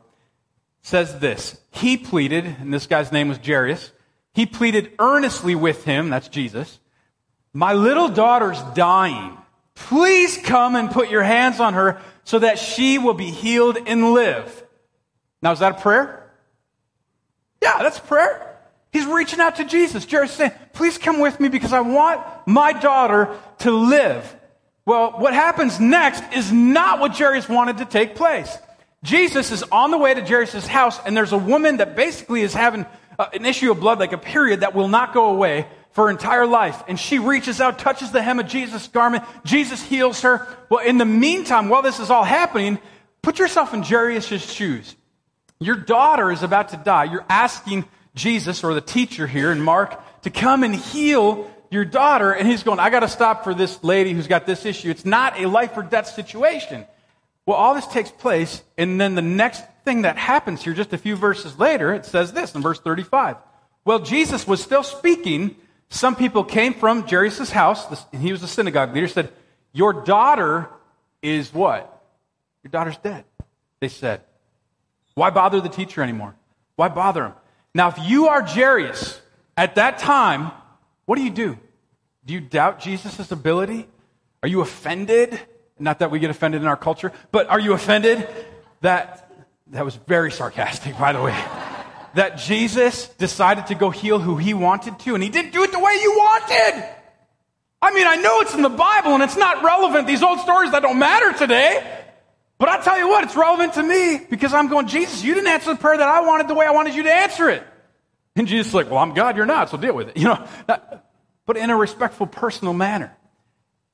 says 0.81 1.19
this 1.19 1.59
He 1.71 1.97
pleaded, 1.97 2.45
and 2.45 2.73
this 2.73 2.87
guy's 2.87 3.11
name 3.11 3.27
was 3.27 3.39
Jairus, 3.45 3.91
he 4.33 4.45
pleaded 4.45 4.91
earnestly 4.99 5.55
with 5.55 5.83
him, 5.83 6.09
that's 6.09 6.27
Jesus, 6.27 6.79
My 7.57 7.73
little 7.73 8.07
daughter's 8.07 8.61
dying. 8.75 9.35
Please 9.73 10.37
come 10.37 10.75
and 10.75 10.91
put 10.91 11.09
your 11.09 11.23
hands 11.23 11.59
on 11.59 11.73
her 11.73 11.99
so 12.23 12.37
that 12.37 12.59
she 12.59 12.99
will 12.99 13.15
be 13.15 13.31
healed 13.31 13.79
and 13.87 14.13
live. 14.13 14.63
Now, 15.41 15.53
is 15.53 15.59
that 15.59 15.79
a 15.79 15.81
prayer? 15.81 16.31
Yeah, 17.59 17.79
that's 17.79 17.97
a 17.97 18.01
prayer. 18.01 18.59
He's 18.91 19.07
reaching 19.07 19.39
out 19.39 19.55
to 19.55 19.65
Jesus. 19.65 20.05
Jairus 20.05 20.33
saying, 20.33 20.51
Please 20.73 20.99
come 20.99 21.19
with 21.19 21.39
me 21.39 21.49
because 21.49 21.73
I 21.73 21.79
want 21.79 22.21
my 22.45 22.73
daughter 22.73 23.35
to 23.61 23.71
live. 23.71 24.35
Well, 24.85 25.13
what 25.13 25.33
happens 25.33 25.79
next 25.79 26.23
is 26.35 26.51
not 26.51 26.99
what 26.99 27.17
Jairus 27.17 27.49
wanted 27.49 27.79
to 27.79 27.85
take 27.85 28.13
place. 28.13 28.55
Jesus 29.01 29.51
is 29.51 29.63
on 29.71 29.89
the 29.89 29.97
way 29.97 30.13
to 30.13 30.21
Jairus' 30.21 30.67
house, 30.67 30.99
and 31.07 31.17
there's 31.17 31.33
a 31.33 31.39
woman 31.39 31.77
that 31.77 31.95
basically 31.95 32.41
is 32.41 32.53
having 32.53 32.85
uh, 33.17 33.29
an 33.33 33.47
issue 33.47 33.71
of 33.71 33.79
blood, 33.79 33.97
like 33.97 34.13
a 34.13 34.19
period 34.19 34.59
that 34.59 34.75
will 34.75 34.89
not 34.89 35.11
go 35.11 35.31
away 35.31 35.65
for 35.97 36.03
her 36.03 36.11
entire 36.11 36.45
life. 36.45 36.83
And 36.87 36.99
she 36.99 37.17
reaches 37.17 37.59
out, 37.59 37.79
touches 37.79 38.11
the 38.11 38.21
hem 38.21 38.37
of 38.37 38.45
Jesus' 38.45 38.87
garment. 38.87 39.23
Jesus 39.43 39.81
heals 39.81 40.21
her. 40.21 40.47
Well, 40.69 40.85
in 40.85 40.99
the 40.99 41.05
meantime, 41.05 41.69
while 41.69 41.81
this 41.81 41.99
is 41.99 42.11
all 42.11 42.23
happening, 42.23 42.77
put 43.23 43.39
yourself 43.39 43.73
in 43.73 43.81
Jairus' 43.81 44.47
shoes. 44.47 44.95
Your 45.59 45.75
daughter 45.75 46.31
is 46.31 46.43
about 46.43 46.69
to 46.69 46.77
die. 46.77 47.05
You're 47.05 47.25
asking 47.27 47.85
Jesus 48.13 48.63
or 48.63 48.75
the 48.75 48.81
teacher 48.81 49.25
here 49.25 49.51
in 49.51 49.59
Mark 49.59 50.21
to 50.21 50.29
come 50.29 50.63
and 50.63 50.75
heal 50.75 51.49
your 51.71 51.83
daughter. 51.83 52.31
And 52.31 52.47
he's 52.47 52.61
going, 52.61 52.77
I 52.77 52.91
got 52.91 52.99
to 52.99 53.09
stop 53.09 53.43
for 53.43 53.55
this 53.55 53.83
lady 53.83 54.13
who's 54.13 54.27
got 54.27 54.45
this 54.45 54.67
issue. 54.67 54.91
It's 54.91 55.03
not 55.03 55.39
a 55.39 55.47
life 55.47 55.75
or 55.75 55.81
death 55.81 56.09
situation. 56.09 56.85
Well, 57.47 57.57
all 57.57 57.73
this 57.73 57.87
takes 57.87 58.11
place. 58.11 58.61
And 58.77 59.01
then 59.01 59.15
the 59.15 59.23
next 59.23 59.63
thing 59.83 60.03
that 60.03 60.15
happens 60.15 60.63
here, 60.63 60.75
just 60.75 60.93
a 60.93 60.97
few 60.99 61.15
verses 61.15 61.57
later, 61.57 61.91
it 61.91 62.05
says 62.05 62.33
this 62.33 62.53
in 62.53 62.61
verse 62.61 62.79
35. 62.79 63.37
Well, 63.83 63.97
Jesus 63.97 64.45
was 64.45 64.61
still 64.61 64.83
speaking. 64.83 65.55
Some 65.89 66.15
people 66.15 66.43
came 66.43 66.73
from 66.73 67.07
Jairus' 67.07 67.49
house, 67.49 68.05
and 68.11 68.21
he 68.21 68.31
was 68.31 68.43
a 68.43 68.47
synagogue 68.47 68.93
leader, 68.93 69.07
said, 69.07 69.31
Your 69.73 69.93
daughter 69.93 70.69
is 71.21 71.53
what? 71.53 72.03
Your 72.63 72.71
daughter's 72.71 72.97
dead. 72.97 73.23
They 73.79 73.87
said, 73.87 74.21
why 75.17 75.31
bother 75.31 75.59
the 75.61 75.69
teacher 75.69 76.03
anymore? 76.03 76.35
Why 76.75 76.89
bother 76.89 77.25
him? 77.25 77.33
Now, 77.73 77.87
if 77.87 77.97
you 78.03 78.27
are 78.27 78.43
Jairus 78.43 79.19
at 79.57 79.73
that 79.73 79.97
time, 79.97 80.51
what 81.05 81.15
do 81.15 81.23
you 81.23 81.31
do? 81.31 81.57
Do 82.23 82.35
you 82.35 82.39
doubt 82.39 82.79
Jesus' 82.79 83.31
ability? 83.31 83.87
Are 84.43 84.47
you 84.47 84.61
offended? 84.61 85.39
Not 85.79 85.97
that 85.99 86.11
we 86.11 86.19
get 86.19 86.29
offended 86.29 86.61
in 86.61 86.67
our 86.67 86.77
culture, 86.77 87.11
but 87.31 87.47
are 87.47 87.59
you 87.59 87.73
offended 87.73 88.27
that, 88.81 89.31
that 89.71 89.83
was 89.83 89.95
very 89.95 90.31
sarcastic, 90.31 90.95
by 90.99 91.13
the 91.13 91.21
way, 91.23 91.35
that 92.15 92.37
Jesus 92.37 93.07
decided 93.07 93.67
to 93.67 93.75
go 93.75 93.89
heal 93.89 94.19
who 94.19 94.37
he 94.37 94.53
wanted 94.53 94.99
to, 94.99 95.13
and 95.13 95.23
he 95.23 95.29
didn't 95.29 95.53
do 95.53 95.63
it 95.63 95.71
the 95.71 95.79
way 95.79 95.93
you 96.01 96.11
wanted? 96.11 96.89
I 97.81 97.93
mean, 97.93 98.07
I 98.07 98.15
know 98.15 98.41
it's 98.41 98.53
in 98.53 98.61
the 98.61 98.69
Bible 98.69 99.13
and 99.13 99.23
it's 99.23 99.37
not 99.37 99.63
relevant. 99.63 100.07
These 100.07 100.23
old 100.23 100.39
stories 100.39 100.71
that 100.71 100.81
don't 100.81 100.97
matter 100.99 101.31
today. 101.33 101.95
But 102.57 102.69
I 102.69 102.81
tell 102.81 102.97
you 102.97 103.07
what, 103.07 103.23
it's 103.23 103.35
relevant 103.35 103.73
to 103.73 103.83
me 103.83 104.19
because 104.29 104.53
I'm 104.53 104.67
going, 104.67 104.87
Jesus, 104.87 105.23
you 105.23 105.35
didn't 105.35 105.47
answer 105.47 105.73
the 105.73 105.79
prayer 105.79 105.97
that 105.97 106.07
I 106.07 106.21
wanted 106.21 106.47
the 106.47 106.55
way 106.55 106.65
I 106.65 106.71
wanted 106.71 106.95
you 106.95 107.03
to 107.03 107.13
answer 107.13 107.49
it. 107.49 107.63
And 108.35 108.47
Jesus 108.47 108.67
is 108.67 108.73
like, 108.73 108.89
well, 108.89 108.99
I'm 108.99 109.13
God, 109.13 109.37
you're 109.37 109.45
not, 109.45 109.69
so 109.69 109.77
deal 109.77 109.93
with 109.93 110.09
it. 110.09 110.17
You 110.17 110.25
know, 110.25 110.47
but 111.45 111.55
in 111.55 111.69
a 111.69 111.77
respectful, 111.77 112.27
personal 112.27 112.73
manner. 112.73 113.15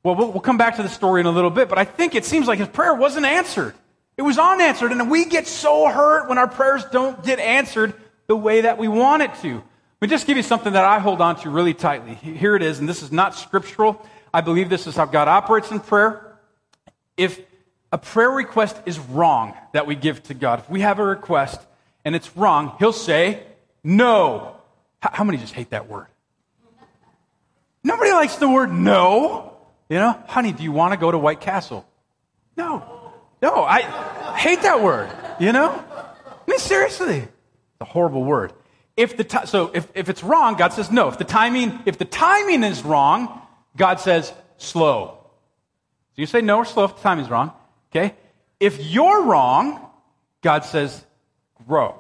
Well, 0.02 0.16
well, 0.16 0.32
we'll 0.32 0.42
come 0.42 0.58
back 0.58 0.78
to 0.78 0.84
the 0.84 0.90
story 0.90 1.22
in 1.22 1.28
a 1.28 1.32
little 1.32 1.50
bit, 1.50 1.70
but 1.70 1.78
I 1.78 1.86
think 1.86 2.16
it 2.16 2.26
seems 2.26 2.48
like 2.48 2.60
his 2.60 2.68
prayer 2.68 2.94
wasn't 2.94 3.26
answered. 3.26 3.74
It 4.18 4.22
was 4.22 4.38
unanswered, 4.38 4.92
and 4.92 5.10
we 5.10 5.26
get 5.26 5.48
so 5.48 5.88
hurt 5.88 6.30
when 6.30 6.38
our 6.38 6.48
prayers 6.48 6.84
don't 6.92 7.24
get 7.24 7.40
answered 7.40 7.94
the 8.34 8.38
way 8.38 8.62
that 8.62 8.80
we 8.80 8.88
want 8.88 9.22
it 9.22 9.32
to. 9.44 9.54
Let 9.54 10.02
me 10.02 10.08
just 10.08 10.26
give 10.26 10.38
you 10.38 10.42
something 10.42 10.74
that 10.74 10.84
I 10.84 10.98
hold 10.98 11.22
on 11.22 11.36
to 11.42 11.52
really 11.52 11.76
tightly. 11.76 12.16
Here 12.16 12.56
it 12.56 12.64
is, 12.64 12.80
and 12.80 12.90
this 12.90 13.04
is 13.04 13.12
not 13.12 13.36
scriptural. 13.36 14.04
I 14.34 14.42
believe 14.42 14.70
this 14.70 14.88
is 14.88 14.96
how 14.96 15.06
God 15.06 15.28
operates 15.28 15.70
in 15.70 15.80
prayer. 15.80 16.36
If 17.16 17.40
a 17.92 18.00
prayer 18.00 18.32
request 18.32 18.76
is 18.88 18.98
wrong 18.98 19.54
that 19.74 19.86
we 19.86 19.94
give 19.94 20.24
to 20.24 20.34
God. 20.34 20.62
If 20.62 20.70
we 20.72 20.82
have 20.82 20.98
a 20.98 21.04
request 21.04 21.62
and 22.04 22.16
it's 22.16 22.36
wrong, 22.36 22.76
He'll 22.80 22.92
say, 22.92 23.44
no. 23.84 24.56
How 25.00 25.24
many 25.24 25.38
just 25.38 25.54
hate 25.54 25.70
that 25.70 25.88
word? 25.88 26.08
Nobody 27.84 28.14
likes 28.14 28.38
the 28.38 28.50
word 28.50 28.74
no. 28.74 29.54
You 29.90 29.98
know, 29.98 30.20
honey, 30.26 30.54
do 30.54 30.64
you 30.64 30.72
want 30.72 30.94
to 30.94 30.98
go 30.98 31.12
to 31.12 31.20
White 31.20 31.40
Castle? 31.40 31.86
No. 32.58 33.12
No, 33.44 33.64
I 33.64 33.82
hate 34.38 34.64
that 34.64 34.82
word. 34.82 35.12
You 35.40 35.52
know? 35.52 35.70
I 35.70 36.50
mean, 36.50 36.58
seriously. 36.58 37.28
A 37.84 37.86
horrible 37.86 38.24
word. 38.24 38.54
If 38.96 39.18
the 39.18 39.26
t- 39.26 39.46
so 39.46 39.72
if, 39.74 39.90
if 39.94 40.08
it's 40.08 40.24
wrong, 40.24 40.56
God 40.56 40.72
says 40.72 40.90
no. 40.90 41.10
If 41.10 41.18
the 41.18 41.26
timing, 41.26 41.80
if 41.86 41.98
the 41.98 42.06
timing 42.06 42.64
is 42.64 42.82
wrong, 42.82 43.42
God 43.76 44.00
says 44.00 44.32
slow. 44.56 45.18
So 46.16 46.22
you 46.22 46.26
say 46.26 46.40
no 46.40 46.60
or 46.60 46.66
slow 46.66 46.86
if 46.86 46.96
the 46.96 47.02
timing 47.02 47.26
is 47.26 47.30
wrong. 47.30 47.52
Okay? 47.92 48.16
If 48.58 48.80
you're 48.80 49.24
wrong, 49.24 49.86
God 50.42 50.64
says, 50.64 51.04
grow. 51.68 52.00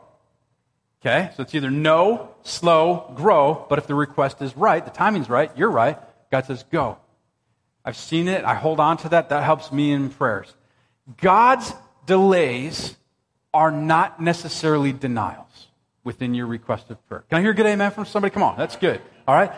Okay? 1.01 1.31
So 1.35 1.43
it's 1.43 1.53
either 1.53 1.69
no, 1.69 2.29
slow, 2.43 3.11
grow, 3.13 3.65
but 3.67 3.77
if 3.77 3.85
the 3.85 3.95
request 3.95 4.41
is 4.41 4.55
right, 4.55 4.85
the 4.85 4.89
timing's 4.91 5.27
right, 5.27 5.51
you're 5.57 5.69
right, 5.69 5.97
God 6.31 6.45
says, 6.45 6.63
go. 6.71 6.97
I've 7.83 7.97
seen 7.97 8.29
it. 8.29 8.45
I 8.45 8.53
hold 8.53 8.79
on 8.79 8.95
to 8.99 9.09
that. 9.09 9.27
That 9.27 9.43
helps 9.43 9.69
me 9.69 9.91
in 9.91 10.09
prayers. 10.09 10.55
God's 11.17 11.73
delays 12.05 12.95
are 13.53 13.71
not 13.71 14.21
necessarily 14.21 14.93
denials 14.93 15.52
within 16.03 16.33
your 16.33 16.47
request 16.47 16.89
of 16.89 17.05
prayer. 17.07 17.23
Can 17.29 17.39
I 17.39 17.41
hear 17.41 17.51
a 17.51 17.55
good 17.55 17.65
amen 17.65 17.91
from 17.91 18.05
somebody? 18.05 18.33
Come 18.33 18.43
on, 18.43 18.57
that's 18.57 18.75
good. 18.75 19.01
All 19.27 19.35
right? 19.35 19.51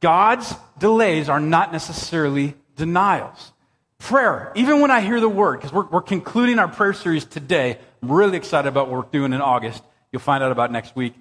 God's 0.00 0.54
delays 0.78 1.28
are 1.28 1.40
not 1.40 1.72
necessarily 1.72 2.54
denials 2.76 3.52
prayer, 4.00 4.50
even 4.56 4.80
when 4.80 4.90
I 4.90 5.00
hear 5.00 5.20
the 5.20 5.28
word, 5.28 5.58
because 5.58 5.72
we're, 5.72 5.86
we're 5.86 6.02
concluding 6.02 6.58
our 6.58 6.68
prayer 6.68 6.92
series 6.92 7.24
today. 7.24 7.78
I'm 8.02 8.10
really 8.10 8.36
excited 8.36 8.68
about 8.68 8.88
what 8.88 9.04
we're 9.04 9.10
doing 9.10 9.32
in 9.32 9.40
August. 9.40 9.82
You'll 10.10 10.20
find 10.20 10.42
out 10.42 10.50
about 10.50 10.72
next 10.72 10.96
week. 10.96 11.14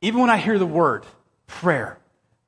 even 0.00 0.20
when 0.20 0.30
I 0.30 0.38
hear 0.38 0.58
the 0.58 0.66
word 0.66 1.04
prayer, 1.46 1.98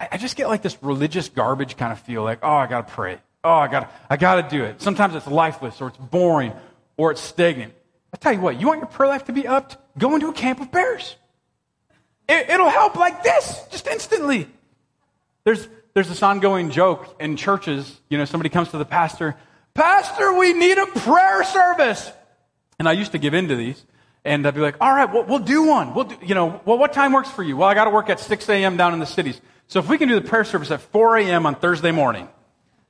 I, 0.00 0.10
I 0.12 0.16
just 0.16 0.36
get 0.36 0.48
like 0.48 0.62
this 0.62 0.78
religious 0.82 1.28
garbage 1.28 1.76
kind 1.76 1.92
of 1.92 2.00
feel 2.00 2.22
like, 2.22 2.38
oh, 2.42 2.52
I 2.52 2.66
got 2.66 2.88
to 2.88 2.94
pray. 2.94 3.18
Oh, 3.44 3.52
I 3.52 3.66
got 3.66 3.92
I 4.08 4.16
got 4.16 4.48
to 4.48 4.56
do 4.56 4.64
it. 4.64 4.80
Sometimes 4.80 5.16
it's 5.16 5.26
lifeless 5.26 5.80
or 5.80 5.88
it's 5.88 5.98
boring 5.98 6.52
or 6.96 7.10
it's 7.10 7.20
stagnant. 7.20 7.74
I 8.14 8.16
tell 8.16 8.32
you 8.32 8.40
what, 8.40 8.60
you 8.60 8.68
want 8.68 8.78
your 8.78 8.86
prayer 8.86 9.08
life 9.08 9.24
to 9.24 9.32
be 9.32 9.46
upped? 9.46 9.76
Go 9.98 10.14
into 10.14 10.28
a 10.28 10.32
camp 10.32 10.60
of 10.60 10.70
bears. 10.70 11.16
It, 12.28 12.50
it'll 12.50 12.70
help 12.70 12.96
like 12.96 13.22
this, 13.22 13.60
just 13.70 13.86
instantly. 13.86 14.48
There's, 15.44 15.68
there's 15.94 16.08
this 16.08 16.22
ongoing 16.22 16.70
joke 16.70 17.16
in 17.20 17.36
churches. 17.36 18.00
You 18.08 18.18
know, 18.18 18.24
somebody 18.24 18.48
comes 18.48 18.70
to 18.70 18.78
the 18.78 18.84
pastor, 18.84 19.36
Pastor, 19.74 20.34
we 20.34 20.52
need 20.52 20.76
a 20.76 20.86
prayer 20.86 21.44
service. 21.44 22.10
And 22.78 22.88
I 22.88 22.92
used 22.92 23.12
to 23.12 23.18
give 23.18 23.34
in 23.34 23.48
to 23.48 23.56
these. 23.56 23.82
And 24.24 24.46
I'd 24.46 24.54
be 24.54 24.60
like, 24.60 24.76
all 24.80 24.94
right, 24.94 25.12
well, 25.12 25.24
we'll 25.24 25.38
do 25.40 25.64
one. 25.64 25.94
We'll 25.94 26.04
do, 26.04 26.16
you 26.22 26.34
know, 26.34 26.60
well, 26.64 26.78
what 26.78 26.92
time 26.92 27.12
works 27.12 27.30
for 27.30 27.42
you? 27.42 27.56
Well, 27.56 27.68
I 27.68 27.74
got 27.74 27.84
to 27.84 27.90
work 27.90 28.08
at 28.08 28.20
6 28.20 28.48
a.m. 28.48 28.76
down 28.76 28.92
in 28.92 29.00
the 29.00 29.06
cities. 29.06 29.40
So 29.66 29.80
if 29.80 29.88
we 29.88 29.98
can 29.98 30.08
do 30.08 30.14
the 30.14 30.28
prayer 30.28 30.44
service 30.44 30.70
at 30.70 30.80
4 30.80 31.18
a.m. 31.18 31.46
on 31.46 31.54
Thursday 31.54 31.90
morning. 31.90 32.28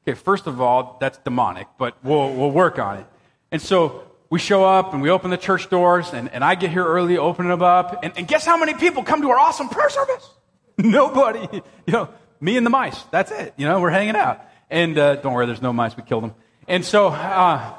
Okay, 0.06 0.18
first 0.18 0.46
of 0.46 0.60
all, 0.60 0.98
that's 1.00 1.18
demonic, 1.18 1.68
but 1.78 1.96
we'll, 2.02 2.34
we'll 2.34 2.50
work 2.50 2.78
on 2.78 2.98
it. 2.98 3.06
And 3.52 3.62
so 3.62 4.02
we 4.32 4.38
show 4.38 4.64
up 4.64 4.94
and 4.94 5.02
we 5.02 5.10
open 5.10 5.30
the 5.30 5.36
church 5.36 5.68
doors 5.68 6.14
and, 6.14 6.30
and 6.30 6.42
I 6.42 6.54
get 6.54 6.70
here 6.70 6.86
early, 6.86 7.18
open 7.18 7.48
them 7.48 7.60
up. 7.60 8.02
And, 8.02 8.14
and 8.16 8.26
guess 8.26 8.46
how 8.46 8.56
many 8.56 8.72
people 8.72 9.02
come 9.02 9.20
to 9.20 9.28
our 9.28 9.38
awesome 9.38 9.68
prayer 9.68 9.90
service? 9.90 10.26
Nobody. 10.78 11.46
You 11.86 11.92
know, 11.92 12.08
me 12.40 12.56
and 12.56 12.64
the 12.64 12.70
mice. 12.70 12.98
That's 13.10 13.30
it. 13.30 13.52
You 13.58 13.66
know, 13.66 13.78
we're 13.78 13.90
hanging 13.90 14.16
out. 14.16 14.40
And 14.70 14.96
uh, 14.96 15.16
don't 15.16 15.34
worry, 15.34 15.44
there's 15.44 15.60
no 15.60 15.74
mice. 15.74 15.94
We 15.94 16.02
killed 16.02 16.22
them. 16.22 16.34
And 16.66 16.82
so 16.82 17.08
uh, 17.08 17.74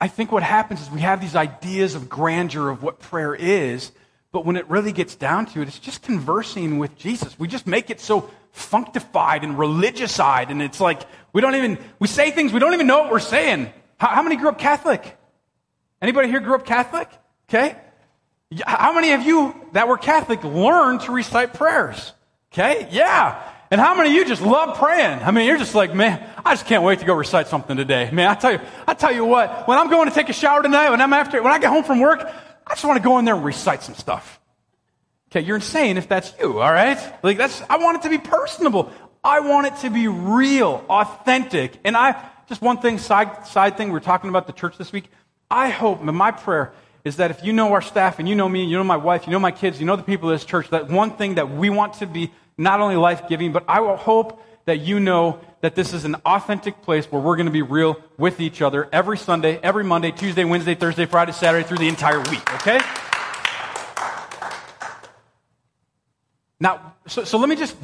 I 0.00 0.06
think 0.06 0.30
what 0.30 0.44
happens 0.44 0.82
is 0.82 0.90
we 0.90 1.00
have 1.00 1.20
these 1.20 1.34
ideas 1.34 1.96
of 1.96 2.08
grandeur 2.08 2.68
of 2.70 2.80
what 2.80 3.00
prayer 3.00 3.34
is, 3.34 3.90
but 4.30 4.44
when 4.46 4.54
it 4.54 4.70
really 4.70 4.92
gets 4.92 5.16
down 5.16 5.46
to 5.46 5.62
it, 5.62 5.66
it's 5.66 5.80
just 5.80 6.02
conversing 6.02 6.78
with 6.78 6.96
Jesus. 6.96 7.36
We 7.40 7.48
just 7.48 7.66
make 7.66 7.90
it 7.90 8.00
so 8.00 8.30
functified 8.52 9.42
and 9.42 9.56
religiousized, 9.56 10.50
and 10.50 10.62
it's 10.62 10.80
like 10.80 11.02
we 11.32 11.40
don't 11.40 11.56
even, 11.56 11.76
we 11.98 12.06
say 12.06 12.30
things, 12.30 12.52
we 12.52 12.60
don't 12.60 12.74
even 12.74 12.86
know 12.86 13.00
what 13.00 13.10
we're 13.10 13.18
saying. 13.18 13.72
How, 13.98 14.08
how 14.08 14.22
many 14.22 14.36
grew 14.36 14.48
up 14.48 14.58
Catholic? 14.58 15.16
Anybody 16.00 16.28
here 16.28 16.40
grew 16.40 16.54
up 16.54 16.66
Catholic? 16.66 17.08
Okay. 17.48 17.76
How 18.66 18.92
many 18.92 19.12
of 19.12 19.22
you 19.22 19.54
that 19.72 19.88
were 19.88 19.96
Catholic 19.96 20.44
learned 20.44 21.02
to 21.02 21.12
recite 21.12 21.54
prayers? 21.54 22.12
Okay. 22.52 22.88
Yeah. 22.90 23.42
And 23.70 23.80
how 23.80 23.94
many 23.96 24.10
of 24.10 24.14
you 24.14 24.24
just 24.24 24.42
love 24.42 24.78
praying? 24.78 25.20
I 25.22 25.30
mean, 25.30 25.46
you're 25.46 25.58
just 25.58 25.74
like, 25.74 25.94
man, 25.94 26.24
I 26.44 26.52
just 26.52 26.66
can't 26.66 26.84
wait 26.84 27.00
to 27.00 27.04
go 27.04 27.14
recite 27.14 27.48
something 27.48 27.76
today. 27.76 28.10
Man, 28.12 28.28
I 28.28 28.34
tell 28.34 28.52
you, 28.52 28.60
I 28.86 28.94
tell 28.94 29.12
you 29.12 29.24
what, 29.24 29.66
when 29.66 29.78
I'm 29.78 29.90
going 29.90 30.08
to 30.08 30.14
take 30.14 30.28
a 30.28 30.32
shower 30.32 30.62
tonight, 30.62 30.90
when 30.90 31.00
I'm 31.00 31.12
after, 31.12 31.42
when 31.42 31.52
I 31.52 31.58
get 31.58 31.70
home 31.70 31.82
from 31.82 31.98
work, 31.98 32.20
I 32.66 32.74
just 32.74 32.84
want 32.84 32.98
to 32.98 33.02
go 33.02 33.18
in 33.18 33.24
there 33.24 33.34
and 33.34 33.44
recite 33.44 33.82
some 33.82 33.94
stuff. 33.94 34.40
Okay, 35.30 35.40
you're 35.40 35.56
insane 35.56 35.96
if 35.96 36.08
that's 36.08 36.32
you, 36.38 36.60
all 36.60 36.72
right? 36.72 36.98
Like 37.24 37.36
that's, 37.36 37.60
I 37.68 37.78
want 37.78 37.96
it 37.96 38.02
to 38.02 38.10
be 38.10 38.18
personable. 38.18 38.92
I 39.24 39.40
want 39.40 39.66
it 39.66 39.76
to 39.78 39.90
be 39.90 40.06
real, 40.06 40.84
authentic. 40.88 41.76
And 41.82 41.96
I, 41.96 42.22
just 42.48 42.62
one 42.62 42.78
thing, 42.78 42.98
side, 42.98 43.46
side 43.46 43.76
thing, 43.76 43.90
we 43.90 43.96
are 43.96 44.00
talking 44.00 44.30
about 44.30 44.46
the 44.46 44.52
church 44.52 44.76
this 44.76 44.92
week. 44.92 45.10
I 45.50 45.70
hope, 45.70 46.02
my 46.02 46.30
prayer 46.30 46.72
is 47.04 47.16
that 47.16 47.30
if 47.30 47.44
you 47.44 47.52
know 47.52 47.72
our 47.72 47.82
staff 47.82 48.18
and 48.18 48.28
you 48.28 48.34
know 48.34 48.48
me, 48.48 48.64
you 48.64 48.76
know 48.76 48.84
my 48.84 48.96
wife, 48.96 49.26
you 49.26 49.32
know 49.32 49.38
my 49.38 49.50
kids, 49.50 49.78
you 49.78 49.86
know 49.86 49.96
the 49.96 50.02
people 50.02 50.30
of 50.30 50.34
this 50.34 50.44
church, 50.44 50.70
that 50.70 50.88
one 50.88 51.16
thing 51.16 51.34
that 51.34 51.50
we 51.50 51.70
want 51.70 51.94
to 51.94 52.06
be 52.06 52.32
not 52.56 52.80
only 52.80 52.96
life 52.96 53.28
giving, 53.28 53.52
but 53.52 53.64
I 53.68 53.80
will 53.80 53.96
hope 53.96 54.42
that 54.64 54.80
you 54.80 55.00
know 55.00 55.40
that 55.60 55.74
this 55.74 55.92
is 55.92 56.04
an 56.04 56.14
authentic 56.26 56.82
place 56.82 57.10
where 57.10 57.20
we're 57.20 57.36
going 57.36 57.46
to 57.46 57.52
be 57.52 57.62
real 57.62 57.96
with 58.16 58.40
each 58.40 58.62
other 58.62 58.88
every 58.92 59.18
Sunday, 59.18 59.58
every 59.62 59.84
Monday, 59.84 60.10
Tuesday, 60.10 60.44
Wednesday, 60.44 60.74
Thursday, 60.74 61.06
Friday, 61.06 61.32
Saturday, 61.32 61.66
through 61.66 61.78
the 61.78 61.88
entire 61.88 62.20
week, 62.20 62.52
okay? 62.54 62.80
Now, 66.60 66.94
so, 67.06 67.24
so 67.24 67.38
let 67.38 67.48
me 67.48 67.56
just 67.56 67.76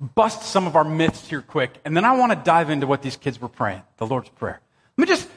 bust 0.00 0.42
some 0.42 0.66
of 0.66 0.76
our 0.76 0.84
myths 0.84 1.28
here 1.28 1.42
quick, 1.42 1.80
and 1.84 1.96
then 1.96 2.04
I 2.04 2.12
want 2.16 2.32
to 2.32 2.36
dive 2.36 2.70
into 2.70 2.86
what 2.86 3.02
these 3.02 3.16
kids 3.16 3.40
were 3.40 3.48
praying, 3.48 3.82
the 3.96 4.06
Lord's 4.06 4.28
Prayer. 4.28 4.60
Let 4.96 5.08
me 5.08 5.14
just, 5.14 5.28